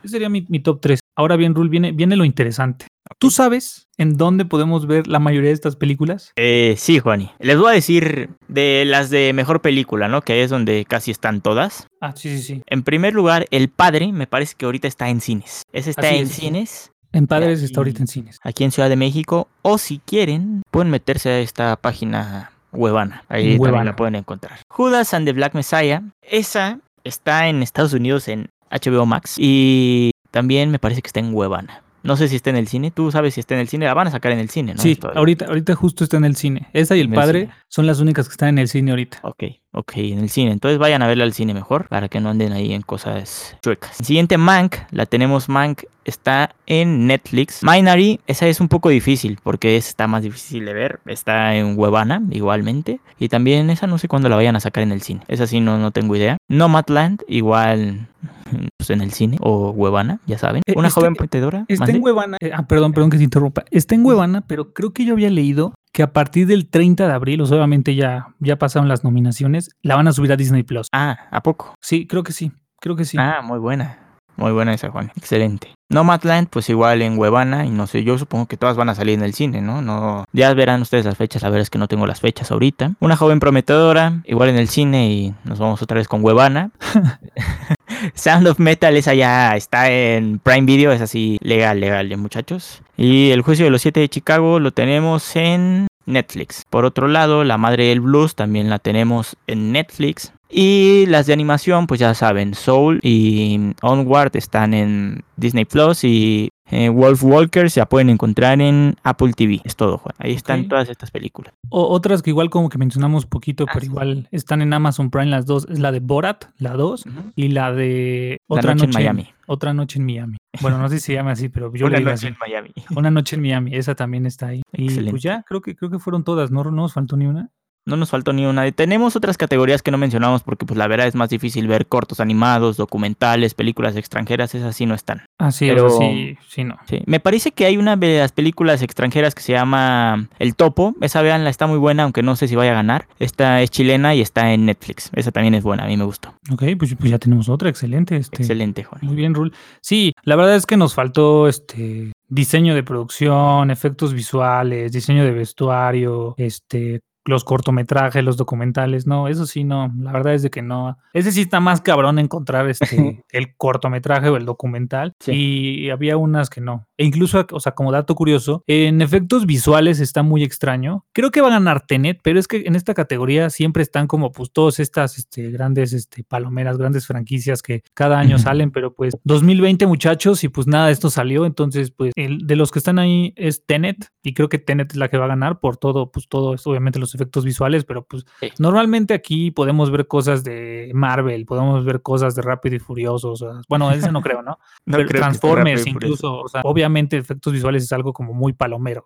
ese 0.06 0.12
sería 0.12 0.28
mi, 0.28 0.46
mi, 0.48 0.60
top 0.60 0.80
tres. 0.80 1.00
Ahora 1.16 1.36
bien, 1.36 1.54
Rule, 1.54 1.70
viene, 1.70 1.92
viene 1.92 2.16
lo 2.16 2.24
interesante. 2.24 2.86
¿Tú 3.18 3.30
sabes 3.30 3.86
en 3.98 4.16
dónde 4.16 4.44
podemos 4.44 4.86
ver 4.86 5.06
la 5.06 5.18
mayoría 5.18 5.48
de 5.48 5.54
estas 5.54 5.76
películas? 5.76 6.32
Eh, 6.36 6.74
sí, 6.76 6.98
Juani. 6.98 7.30
Les 7.38 7.56
voy 7.58 7.70
a 7.70 7.74
decir 7.74 8.30
de 8.48 8.84
las 8.86 9.10
de 9.10 9.32
mejor 9.32 9.62
película, 9.62 10.08
¿no? 10.08 10.22
Que 10.22 10.42
es 10.42 10.50
donde 10.50 10.84
casi 10.84 11.10
están 11.10 11.40
todas. 11.40 11.86
Ah, 12.00 12.12
sí, 12.16 12.36
sí, 12.36 12.42
sí. 12.42 12.62
En 12.66 12.82
primer 12.82 13.14
lugar, 13.14 13.46
El 13.50 13.68
Padre, 13.68 14.12
me 14.12 14.26
parece 14.26 14.54
que 14.56 14.66
ahorita 14.66 14.88
está 14.88 15.08
en 15.08 15.20
cines. 15.20 15.62
Ese 15.72 15.90
está 15.90 16.10
en 16.10 16.26
cines. 16.26 16.92
En 17.12 17.26
Padres 17.26 17.62
está 17.62 17.80
ahorita 17.80 18.00
en 18.00 18.08
cines. 18.08 18.38
Aquí 18.42 18.64
en 18.64 18.72
Ciudad 18.72 18.88
de 18.88 18.96
México. 18.96 19.48
O 19.62 19.78
si 19.78 19.98
quieren, 19.98 20.62
pueden 20.70 20.90
meterse 20.90 21.30
a 21.30 21.38
esta 21.40 21.76
página 21.76 22.50
Huevana. 22.72 23.24
Ahí 23.28 23.58
también 23.58 23.86
la 23.86 23.96
pueden 23.96 24.16
encontrar. 24.16 24.58
Judas 24.68 25.14
and 25.14 25.26
the 25.26 25.32
Black 25.32 25.54
Messiah. 25.54 26.02
Esa 26.22 26.80
está 27.04 27.48
en 27.48 27.62
Estados 27.62 27.92
Unidos 27.92 28.28
en 28.28 28.50
HBO 28.70 29.06
Max. 29.06 29.36
Y 29.38 30.10
también 30.30 30.70
me 30.70 30.78
parece 30.78 31.02
que 31.02 31.08
está 31.08 31.20
en 31.20 31.34
Huevana. 31.34 31.82
No 32.02 32.16
sé 32.16 32.28
si 32.28 32.36
está 32.36 32.50
en 32.50 32.56
el 32.56 32.68
cine. 32.68 32.92
Tú 32.92 33.10
sabes 33.10 33.34
si 33.34 33.40
está 33.40 33.54
en 33.54 33.60
el 33.60 33.68
cine. 33.68 33.86
La 33.86 33.94
van 33.94 34.06
a 34.06 34.10
sacar 34.12 34.30
en 34.30 34.38
el 34.38 34.48
cine, 34.48 34.74
¿no? 34.74 34.80
Sí, 34.80 34.98
ahorita, 35.14 35.46
ahorita 35.46 35.74
justo 35.74 36.04
está 36.04 36.16
en 36.16 36.24
el 36.24 36.36
cine. 36.36 36.68
Esa 36.72 36.96
y 36.96 37.00
el 37.00 37.10
padre 37.10 37.50
son 37.68 37.86
las 37.86 37.98
únicas 37.98 38.28
que 38.28 38.32
están 38.32 38.50
en 38.50 38.58
el 38.58 38.68
cine 38.68 38.92
ahorita. 38.92 39.18
Ok, 39.22 39.42
ok, 39.76 39.92
en 39.98 40.18
el 40.18 40.30
cine. 40.30 40.52
Entonces 40.52 40.78
vayan 40.78 41.02
a 41.02 41.06
verla 41.06 41.24
al 41.24 41.32
cine 41.32 41.54
mejor 41.54 41.88
para 41.88 42.08
que 42.08 42.20
no 42.20 42.30
anden 42.30 42.52
ahí 42.52 42.72
en 42.72 42.82
cosas 42.82 43.56
chuecas. 43.62 43.96
siguiente 43.96 44.38
Mank, 44.38 44.76
la 44.90 45.06
tenemos 45.06 45.48
Mank, 45.48 45.82
está 46.04 46.54
en 46.66 47.06
Netflix. 47.06 47.62
Minary, 47.62 48.20
esa 48.26 48.46
es 48.46 48.60
un 48.60 48.68
poco 48.68 48.88
difícil 48.88 49.38
porque 49.42 49.76
está 49.76 50.06
más 50.06 50.22
difícil 50.22 50.64
de 50.64 50.72
ver. 50.72 51.00
Está 51.06 51.54
en 51.54 51.78
Huevana 51.78 52.22
igualmente. 52.30 53.00
Y 53.18 53.28
también 53.28 53.68
esa 53.70 53.86
no 53.86 53.98
sé 53.98 54.08
cuándo 54.08 54.28
la 54.28 54.36
vayan 54.36 54.56
a 54.56 54.60
sacar 54.60 54.82
en 54.82 54.92
el 54.92 55.02
cine. 55.02 55.20
Esa 55.28 55.46
sí 55.46 55.60
no, 55.60 55.78
no 55.78 55.90
tengo 55.90 56.16
idea. 56.16 56.38
Nomadland, 56.48 57.22
igual 57.28 58.08
pues, 58.78 58.90
en 58.90 59.00
el 59.00 59.12
cine 59.12 59.36
o 59.40 59.70
Huevana, 59.70 60.20
ya 60.26 60.38
saben. 60.38 60.62
Eh, 60.66 60.74
Una 60.76 60.90
joven 60.90 61.14
prometedora. 61.14 61.64
Está 61.68 61.90
en 61.90 62.02
Huevana. 62.02 62.38
Eh, 62.40 62.50
ah, 62.54 62.66
perdón, 62.66 62.92
perdón 62.92 63.10
que 63.10 63.18
se 63.18 63.24
interrumpa. 63.24 63.64
Está 63.70 63.94
en 63.94 64.04
Huevana, 64.04 64.42
pero 64.42 64.72
creo 64.72 64.92
que 64.92 65.04
yo 65.04 65.12
había 65.12 65.30
leído 65.30 65.74
que 65.96 66.02
a 66.02 66.12
partir 66.12 66.46
del 66.46 66.68
30 66.68 67.06
de 67.06 67.12
abril, 67.14 67.40
o 67.40 67.46
sea, 67.46 67.56
obviamente 67.56 67.94
ya, 67.94 68.26
ya 68.38 68.56
pasaron 68.56 68.86
las 68.86 69.02
nominaciones, 69.02 69.70
la 69.80 69.96
van 69.96 70.06
a 70.06 70.12
subir 70.12 70.30
a 70.30 70.36
Disney 70.36 70.62
Plus. 70.62 70.88
Ah, 70.92 71.16
¿a 71.30 71.42
poco? 71.42 71.74
Sí, 71.80 72.06
creo 72.06 72.22
que 72.22 72.32
sí. 72.32 72.52
Creo 72.82 72.96
que 72.96 73.06
sí. 73.06 73.16
Ah, 73.18 73.40
muy 73.42 73.58
buena. 73.58 73.98
Muy 74.36 74.52
buena 74.52 74.74
esa, 74.74 74.90
Juan. 74.90 75.10
Excelente. 75.16 75.72
Nomadland, 75.88 76.48
pues 76.50 76.68
igual 76.68 77.00
en 77.00 77.18
Huevana, 77.18 77.64
y 77.64 77.70
no 77.70 77.86
sé, 77.86 78.04
yo 78.04 78.18
supongo 78.18 78.44
que 78.44 78.58
todas 78.58 78.76
van 78.76 78.90
a 78.90 78.94
salir 78.94 79.14
en 79.14 79.22
el 79.22 79.32
cine, 79.32 79.62
¿no? 79.62 79.80
no 79.80 80.26
Ya 80.34 80.52
verán 80.52 80.82
ustedes 80.82 81.06
las 81.06 81.16
fechas, 81.16 81.40
la 81.40 81.48
verdad 81.48 81.62
es 81.62 81.70
que 81.70 81.78
no 81.78 81.88
tengo 81.88 82.06
las 82.06 82.20
fechas 82.20 82.50
ahorita. 82.50 82.92
Una 83.00 83.16
joven 83.16 83.40
prometedora, 83.40 84.20
igual 84.26 84.50
en 84.50 84.56
el 84.56 84.68
cine, 84.68 85.10
y 85.10 85.34
nos 85.44 85.58
vamos 85.58 85.80
otra 85.80 85.96
vez 85.96 86.08
con 86.08 86.22
Huevana. 86.22 86.72
Sound 88.14 88.46
of 88.48 88.58
Metal, 88.58 88.96
esa 88.96 89.14
ya 89.14 89.56
está 89.56 89.90
en 89.90 90.38
Prime 90.38 90.66
Video, 90.66 90.92
es 90.92 91.00
así 91.00 91.38
legal, 91.40 91.80
legal, 91.80 92.16
muchachos. 92.16 92.82
Y 92.96 93.30
el 93.30 93.42
juicio 93.42 93.64
de 93.64 93.70
los 93.70 93.82
siete 93.82 94.00
de 94.00 94.08
Chicago 94.08 94.60
lo 94.60 94.72
tenemos 94.72 95.36
en 95.36 95.86
Netflix. 96.06 96.64
Por 96.70 96.84
otro 96.84 97.08
lado, 97.08 97.44
La 97.44 97.58
Madre 97.58 97.86
del 97.86 98.00
Blues 98.00 98.34
también 98.34 98.70
la 98.70 98.78
tenemos 98.78 99.36
en 99.46 99.72
Netflix. 99.72 100.32
Y 100.48 101.06
las 101.06 101.26
de 101.26 101.32
animación, 101.32 101.86
pues 101.86 101.98
ya 102.00 102.14
saben, 102.14 102.54
Soul 102.54 103.00
y 103.02 103.74
Onward 103.82 104.36
están 104.36 104.74
en 104.74 105.24
Disney 105.36 105.64
Plus 105.64 106.04
y 106.04 106.50
eh, 106.70 106.88
Wolf 106.88 107.22
Walkers 107.22 107.72
se 107.72 107.86
pueden 107.86 108.10
encontrar 108.10 108.60
en 108.60 108.96
Apple 109.02 109.32
TV. 109.32 109.60
Es 109.64 109.76
todo, 109.76 109.98
Juan. 109.98 110.14
Ahí 110.18 110.32
están 110.32 110.68
todas 110.68 110.88
estas 110.88 111.10
películas. 111.10 111.54
O, 111.68 111.88
otras 111.88 112.22
que 112.22 112.30
igual 112.30 112.50
como 112.50 112.68
que 112.68 112.78
mencionamos 112.78 113.26
poquito, 113.26 113.66
ah, 113.68 113.70
pero 113.72 113.86
igual 113.86 114.28
están 114.32 114.62
en 114.62 114.72
Amazon 114.72 115.10
Prime 115.10 115.26
las 115.26 115.46
dos. 115.46 115.66
Es 115.70 115.78
la 115.78 115.92
de 115.92 116.00
Borat, 116.00 116.46
la 116.58 116.74
2, 116.74 117.04
y 117.36 117.48
la 117.48 117.72
de 117.72 118.38
Otra 118.48 118.74
noche, 118.74 118.86
en 118.86 118.90
Miami. 118.90 119.28
Otra 119.46 119.72
noche 119.72 119.98
en 119.98 120.06
Miami. 120.06 120.36
Bueno, 120.60 120.78
no 120.78 120.88
sé 120.88 120.98
si 120.98 121.06
se 121.06 121.14
llama 121.14 121.32
así, 121.32 121.48
pero 121.48 121.72
yo 121.74 121.86
Una 121.86 121.98
le 121.98 122.04
noche 122.04 122.28
en 122.28 122.36
Miami. 122.40 122.72
Una 122.96 123.10
noche 123.10 123.36
en 123.36 123.42
Miami, 123.42 123.74
esa 123.74 123.94
también 123.94 124.26
está 124.26 124.48
ahí. 124.48 124.62
Y 124.72 125.00
pues 125.10 125.22
ya, 125.22 125.44
creo 125.46 125.60
que, 125.60 125.76
creo 125.76 125.90
que 125.90 125.98
fueron 125.98 126.24
todas, 126.24 126.50
¿no? 126.50 126.64
No 126.64 126.70
nos 126.72 126.94
faltó 126.94 127.16
ni 127.16 127.26
una. 127.26 127.50
No 127.86 127.96
nos 127.96 128.10
faltó 128.10 128.32
ni 128.32 128.44
una. 128.44 128.70
Tenemos 128.72 129.14
otras 129.14 129.38
categorías 129.38 129.80
que 129.80 129.92
no 129.92 129.98
mencionamos 129.98 130.42
porque 130.42 130.66
pues 130.66 130.76
la 130.76 130.88
verdad 130.88 131.06
es 131.06 131.14
más 131.14 131.30
difícil 131.30 131.68
ver 131.68 131.86
cortos 131.86 132.18
animados, 132.18 132.76
documentales, 132.76 133.54
películas 133.54 133.94
extranjeras, 133.94 134.56
esas 134.56 134.74
sí 134.74 134.86
no 134.86 134.94
están. 134.94 135.22
Ah, 135.38 135.52
sí, 135.52 135.68
Pero, 135.68 135.88
sí, 135.90 136.36
sí, 136.48 136.64
no. 136.64 136.76
Sí. 136.88 137.02
Me 137.06 137.20
parece 137.20 137.52
que 137.52 137.64
hay 137.64 137.76
una 137.76 137.94
de 137.94 138.18
las 138.18 138.32
películas 138.32 138.82
extranjeras 138.82 139.36
que 139.36 139.42
se 139.42 139.52
llama 139.52 140.28
El 140.40 140.56
Topo. 140.56 140.96
Esa 141.00 141.22
veanla 141.22 141.48
está 141.48 141.68
muy 141.68 141.78
buena, 141.78 142.02
aunque 142.02 142.24
no 142.24 142.34
sé 142.34 142.48
si 142.48 142.56
vaya 142.56 142.72
a 142.72 142.74
ganar. 142.74 143.06
Esta 143.20 143.62
es 143.62 143.70
chilena 143.70 144.16
y 144.16 144.20
está 144.20 144.52
en 144.52 144.66
Netflix. 144.66 145.10
Esa 145.14 145.30
también 145.30 145.54
es 145.54 145.62
buena, 145.62 145.84
a 145.84 145.86
mí 145.86 145.96
me 145.96 146.04
gustó. 146.04 146.34
Ok, 146.50 146.64
pues, 146.76 146.96
pues 146.96 147.10
ya 147.10 147.18
tenemos 147.20 147.48
otra, 147.48 147.68
excelente. 147.68 148.16
Este, 148.16 148.38
excelente, 148.38 148.82
Juan. 148.82 149.00
Muy 149.04 149.14
bien, 149.14 149.32
Rul. 149.32 149.52
Sí, 149.80 150.12
la 150.24 150.34
verdad 150.34 150.56
es 150.56 150.66
que 150.66 150.76
nos 150.76 150.94
faltó 150.94 151.46
este 151.46 152.12
diseño 152.28 152.74
de 152.74 152.82
producción, 152.82 153.70
efectos 153.70 154.12
visuales, 154.12 154.90
diseño 154.90 155.24
de 155.24 155.30
vestuario, 155.30 156.34
este 156.36 157.00
los 157.26 157.44
cortometrajes, 157.44 158.22
los 158.24 158.36
documentales, 158.36 159.06
no, 159.06 159.28
eso 159.28 159.46
sí, 159.46 159.64
no, 159.64 159.92
la 159.98 160.12
verdad 160.12 160.34
es 160.34 160.42
de 160.42 160.50
que 160.50 160.62
no. 160.62 160.98
Ese 161.12 161.32
sí 161.32 161.42
está 161.42 161.60
más 161.60 161.80
cabrón 161.80 162.18
encontrar 162.18 162.68
este, 162.68 163.24
el 163.30 163.56
cortometraje 163.56 164.28
o 164.28 164.36
el 164.36 164.44
documental. 164.44 165.14
Y 165.26 165.90
había 165.90 166.16
unas 166.16 166.50
que 166.50 166.60
no. 166.60 166.86
E 166.98 167.04
incluso, 167.04 167.46
o 167.50 167.60
sea, 167.60 167.72
como 167.72 167.92
dato 167.92 168.14
curioso, 168.14 168.64
en 168.66 169.02
efectos 169.02 169.46
visuales 169.46 170.00
está 170.00 170.22
muy 170.22 170.42
extraño. 170.42 171.04
Creo 171.12 171.30
que 171.30 171.40
va 171.40 171.48
a 171.48 171.52
ganar 171.52 171.86
Tenet, 171.86 172.20
pero 172.22 172.38
es 172.38 172.48
que 172.48 172.64
en 172.66 172.74
esta 172.74 172.94
categoría 172.94 173.50
siempre 173.50 173.82
están 173.82 174.06
como 174.06 174.32
pues 174.32 174.50
todas 174.52 174.80
estas 174.80 175.18
este, 175.18 175.50
grandes 175.50 175.92
este, 175.92 176.24
palomeras, 176.24 176.78
grandes 176.78 177.06
franquicias 177.06 177.62
que 177.62 177.82
cada 177.94 178.18
año 178.18 178.38
salen, 178.38 178.70
pero 178.70 178.94
pues 178.94 179.16
2020 179.24 179.86
muchachos 179.86 180.44
y 180.44 180.48
pues 180.48 180.66
nada 180.66 180.86
de 180.86 180.92
esto 180.92 181.10
salió, 181.10 181.46
entonces 181.46 181.90
pues 181.90 182.12
el, 182.16 182.46
de 182.46 182.56
los 182.56 182.70
que 182.70 182.78
están 182.78 182.98
ahí 182.98 183.34
es 183.36 183.64
Tenet 183.66 184.10
y 184.22 184.34
creo 184.34 184.48
que 184.48 184.58
Tenet 184.58 184.92
es 184.92 184.96
la 184.96 185.08
que 185.08 185.18
va 185.18 185.26
a 185.26 185.28
ganar 185.28 185.60
por 185.60 185.76
todo, 185.76 186.10
pues 186.10 186.28
todo 186.28 186.56
obviamente 186.64 186.98
los 186.98 187.14
efectos 187.16 187.44
visuales, 187.44 187.84
pero 187.84 188.04
pues 188.04 188.24
normalmente 188.58 189.14
aquí 189.14 189.50
podemos 189.50 189.90
ver 189.90 190.06
cosas 190.06 190.44
de 190.44 190.90
Marvel, 190.94 191.44
podemos 191.46 191.84
ver 191.84 192.02
cosas 192.02 192.34
de 192.34 192.42
Rápido 192.42 192.76
y 192.76 192.78
Furioso, 192.78 193.32
o 193.32 193.36
sea, 193.36 193.60
bueno, 193.68 193.90
eso 193.90 194.12
no 194.12 194.22
creo, 194.22 194.42
¿no? 194.42 194.58
Transformers 195.08 195.86
incluso, 195.86 196.40
o 196.42 196.48
sea, 196.48 196.60
obviamente 196.64 197.16
efectos 197.16 197.52
visuales 197.52 197.82
es 197.84 197.92
algo 197.92 198.12
como 198.12 198.32
muy 198.32 198.52
palomero. 198.52 199.04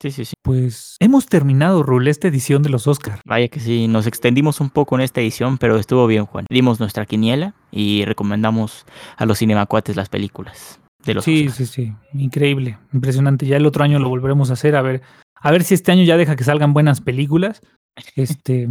Sí, 0.00 0.10
sí, 0.10 0.24
sí. 0.24 0.34
Pues 0.42 0.96
hemos 1.00 1.26
terminado, 1.26 1.82
Rul, 1.82 2.08
esta 2.08 2.28
edición 2.28 2.62
de 2.62 2.70
los 2.70 2.86
Oscars. 2.86 3.20
Vaya 3.26 3.48
que 3.48 3.60
sí, 3.60 3.86
nos 3.86 4.06
extendimos 4.06 4.60
un 4.60 4.70
poco 4.70 4.94
en 4.94 5.02
esta 5.02 5.20
edición, 5.20 5.58
pero 5.58 5.76
estuvo 5.76 6.06
bien, 6.06 6.24
Juan. 6.24 6.46
Dimos 6.48 6.80
nuestra 6.80 7.04
quiniela 7.04 7.54
y 7.70 8.04
recomendamos 8.06 8.86
a 9.16 9.26
los 9.26 9.38
cinemacuates 9.38 9.96
las 9.96 10.08
películas. 10.08 10.80
De 11.04 11.14
los 11.14 11.24
sí, 11.24 11.48
sí, 11.48 11.66
sí, 11.66 11.94
increíble, 12.12 12.78
impresionante. 12.92 13.46
Ya 13.46 13.56
el 13.56 13.66
otro 13.66 13.84
año 13.84 13.98
lo 13.98 14.08
volveremos 14.08 14.50
a 14.50 14.52
hacer, 14.52 14.76
a 14.76 14.82
ver, 14.82 15.02
a 15.40 15.50
ver 15.50 15.64
si 15.64 15.74
este 15.74 15.92
año 15.92 16.04
ya 16.04 16.16
deja 16.16 16.36
que 16.36 16.44
salgan 16.44 16.72
buenas 16.72 17.00
películas. 17.00 17.60
Este, 18.14 18.68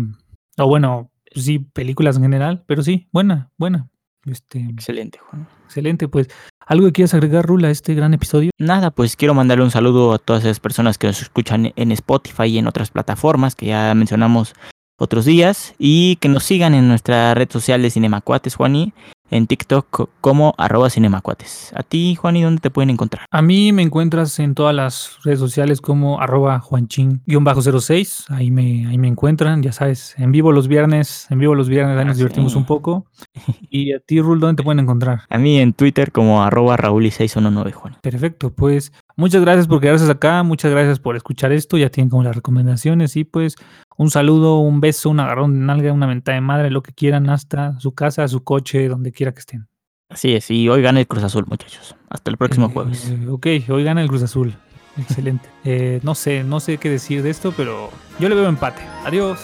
o 0.57 0.67
bueno, 0.67 1.11
sí, 1.35 1.59
películas 1.59 2.17
en 2.17 2.23
general, 2.23 2.63
pero 2.67 2.83
sí, 2.83 3.07
buena, 3.11 3.51
buena. 3.57 3.89
Este, 4.25 4.59
excelente, 4.59 5.19
Juan. 5.19 5.47
Excelente, 5.65 6.07
pues. 6.07 6.27
¿Algo 6.65 6.85
que 6.87 6.91
quieras 6.91 7.13
agregar, 7.15 7.45
Rula, 7.45 7.69
a 7.69 7.71
este 7.71 7.95
gran 7.95 8.13
episodio? 8.13 8.51
Nada, 8.59 8.91
pues 8.91 9.15
quiero 9.15 9.33
mandarle 9.33 9.63
un 9.63 9.71
saludo 9.71 10.13
a 10.13 10.19
todas 10.19 10.43
esas 10.43 10.59
personas 10.59 10.97
que 10.97 11.07
nos 11.07 11.21
escuchan 11.21 11.73
en 11.75 11.91
Spotify 11.91 12.45
y 12.45 12.57
en 12.59 12.67
otras 12.67 12.91
plataformas 12.91 13.55
que 13.55 13.67
ya 13.67 13.93
mencionamos 13.95 14.53
otros 14.99 15.25
días 15.25 15.73
y 15.79 16.17
que 16.17 16.29
nos 16.29 16.43
sigan 16.43 16.75
en 16.75 16.87
nuestra 16.87 17.33
red 17.33 17.49
social 17.49 17.81
de 17.81 17.89
Cinemacuates, 17.89 18.55
Juani, 18.55 18.93
en 19.31 19.47
TikTok 19.47 20.09
como 20.21 20.53
arroba 20.57 20.89
cinemacuates. 20.89 21.71
A 21.75 21.83
ti, 21.83 22.15
Juan, 22.15 22.35
¿y 22.35 22.43
dónde 22.43 22.61
te 22.61 22.69
pueden 22.69 22.89
encontrar? 22.89 23.25
A 23.31 23.41
mí 23.41 23.71
me 23.71 23.81
encuentras 23.81 24.39
en 24.39 24.55
todas 24.55 24.75
las 24.75 25.17
redes 25.23 25.39
sociales 25.39 25.81
como 25.81 26.21
arroba 26.21 26.61
juanchin-06. 26.61 28.25
Ahí 28.29 28.51
me, 28.51 28.87
ahí 28.87 28.97
me 28.97 29.07
encuentran, 29.07 29.61
ya 29.61 29.71
sabes, 29.71 30.15
en 30.17 30.31
vivo 30.31 30.51
los 30.51 30.67
viernes, 30.67 31.27
en 31.29 31.39
vivo 31.39 31.55
los 31.55 31.69
viernes, 31.69 31.97
ahí 31.97 32.05
nos 32.05 32.15
ah, 32.15 32.17
divertimos 32.17 32.55
un 32.55 32.65
poco. 32.65 33.05
Y 33.71 33.93
a 33.93 33.99
ti, 33.99 34.19
Rul, 34.19 34.39
¿dónde 34.39 34.57
te 34.57 34.63
pueden 34.63 34.79
encontrar? 34.79 35.21
A 35.29 35.37
mí 35.37 35.59
en 35.59 35.73
Twitter 35.73 36.11
como 36.11 36.43
arroba 36.43 36.75
Raúl 36.75 37.05
y 37.05 37.11
619, 37.11 37.71
Juan. 37.71 37.97
Perfecto, 38.01 38.51
pues 38.51 38.91
muchas 39.15 39.41
gracias 39.41 39.67
por 39.67 39.79
quedarse 39.79 40.09
acá, 40.09 40.41
muchas 40.43 40.71
gracias 40.71 40.99
por 40.99 41.15
escuchar 41.15 41.51
esto, 41.51 41.77
ya 41.77 41.89
tienen 41.89 42.09
como 42.09 42.23
las 42.23 42.35
recomendaciones 42.35 43.15
y 43.15 43.25
pues 43.25 43.55
un 43.99 44.09
saludo, 44.09 44.59
un 44.59 44.79
beso, 44.79 45.09
un 45.09 45.19
agarrón 45.19 45.59
de 45.59 45.65
nalga, 45.65 45.91
una 45.91 46.07
mentada 46.07 46.35
de 46.35 46.41
madre, 46.41 46.71
lo 46.71 46.81
que 46.81 46.93
quieran, 46.93 47.29
hasta 47.29 47.77
su 47.81 47.91
casa, 47.91 48.25
su 48.29 48.45
coche, 48.45 48.87
donde 48.87 49.11
quiera 49.11 49.33
que 49.33 49.39
estén. 49.39 49.67
Así 50.07 50.33
es, 50.33 50.49
y 50.49 50.69
hoy 50.69 50.81
gana 50.81 51.01
el 51.01 51.07
Cruz 51.07 51.21
Azul, 51.21 51.45
muchachos. 51.47 51.97
Hasta 52.09 52.31
el 52.31 52.37
próximo 52.37 52.67
eh, 52.67 52.71
jueves. 52.73 53.13
ok, 53.29 53.47
hoy 53.67 53.83
gana 53.83 54.01
el 54.01 54.07
Cruz 54.07 54.23
Azul. 54.23 54.55
Excelente. 54.97 55.49
Eh, 55.65 55.99
no 56.01 56.15
sé, 56.15 56.45
no 56.45 56.61
sé 56.61 56.77
qué 56.77 56.89
decir 56.89 57.21
de 57.21 57.29
esto, 57.29 57.53
pero 57.55 57.89
yo 58.19 58.29
le 58.29 58.35
veo 58.35 58.47
empate. 58.47 58.81
Adiós. 59.05 59.37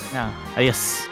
adiós. 0.56 1.03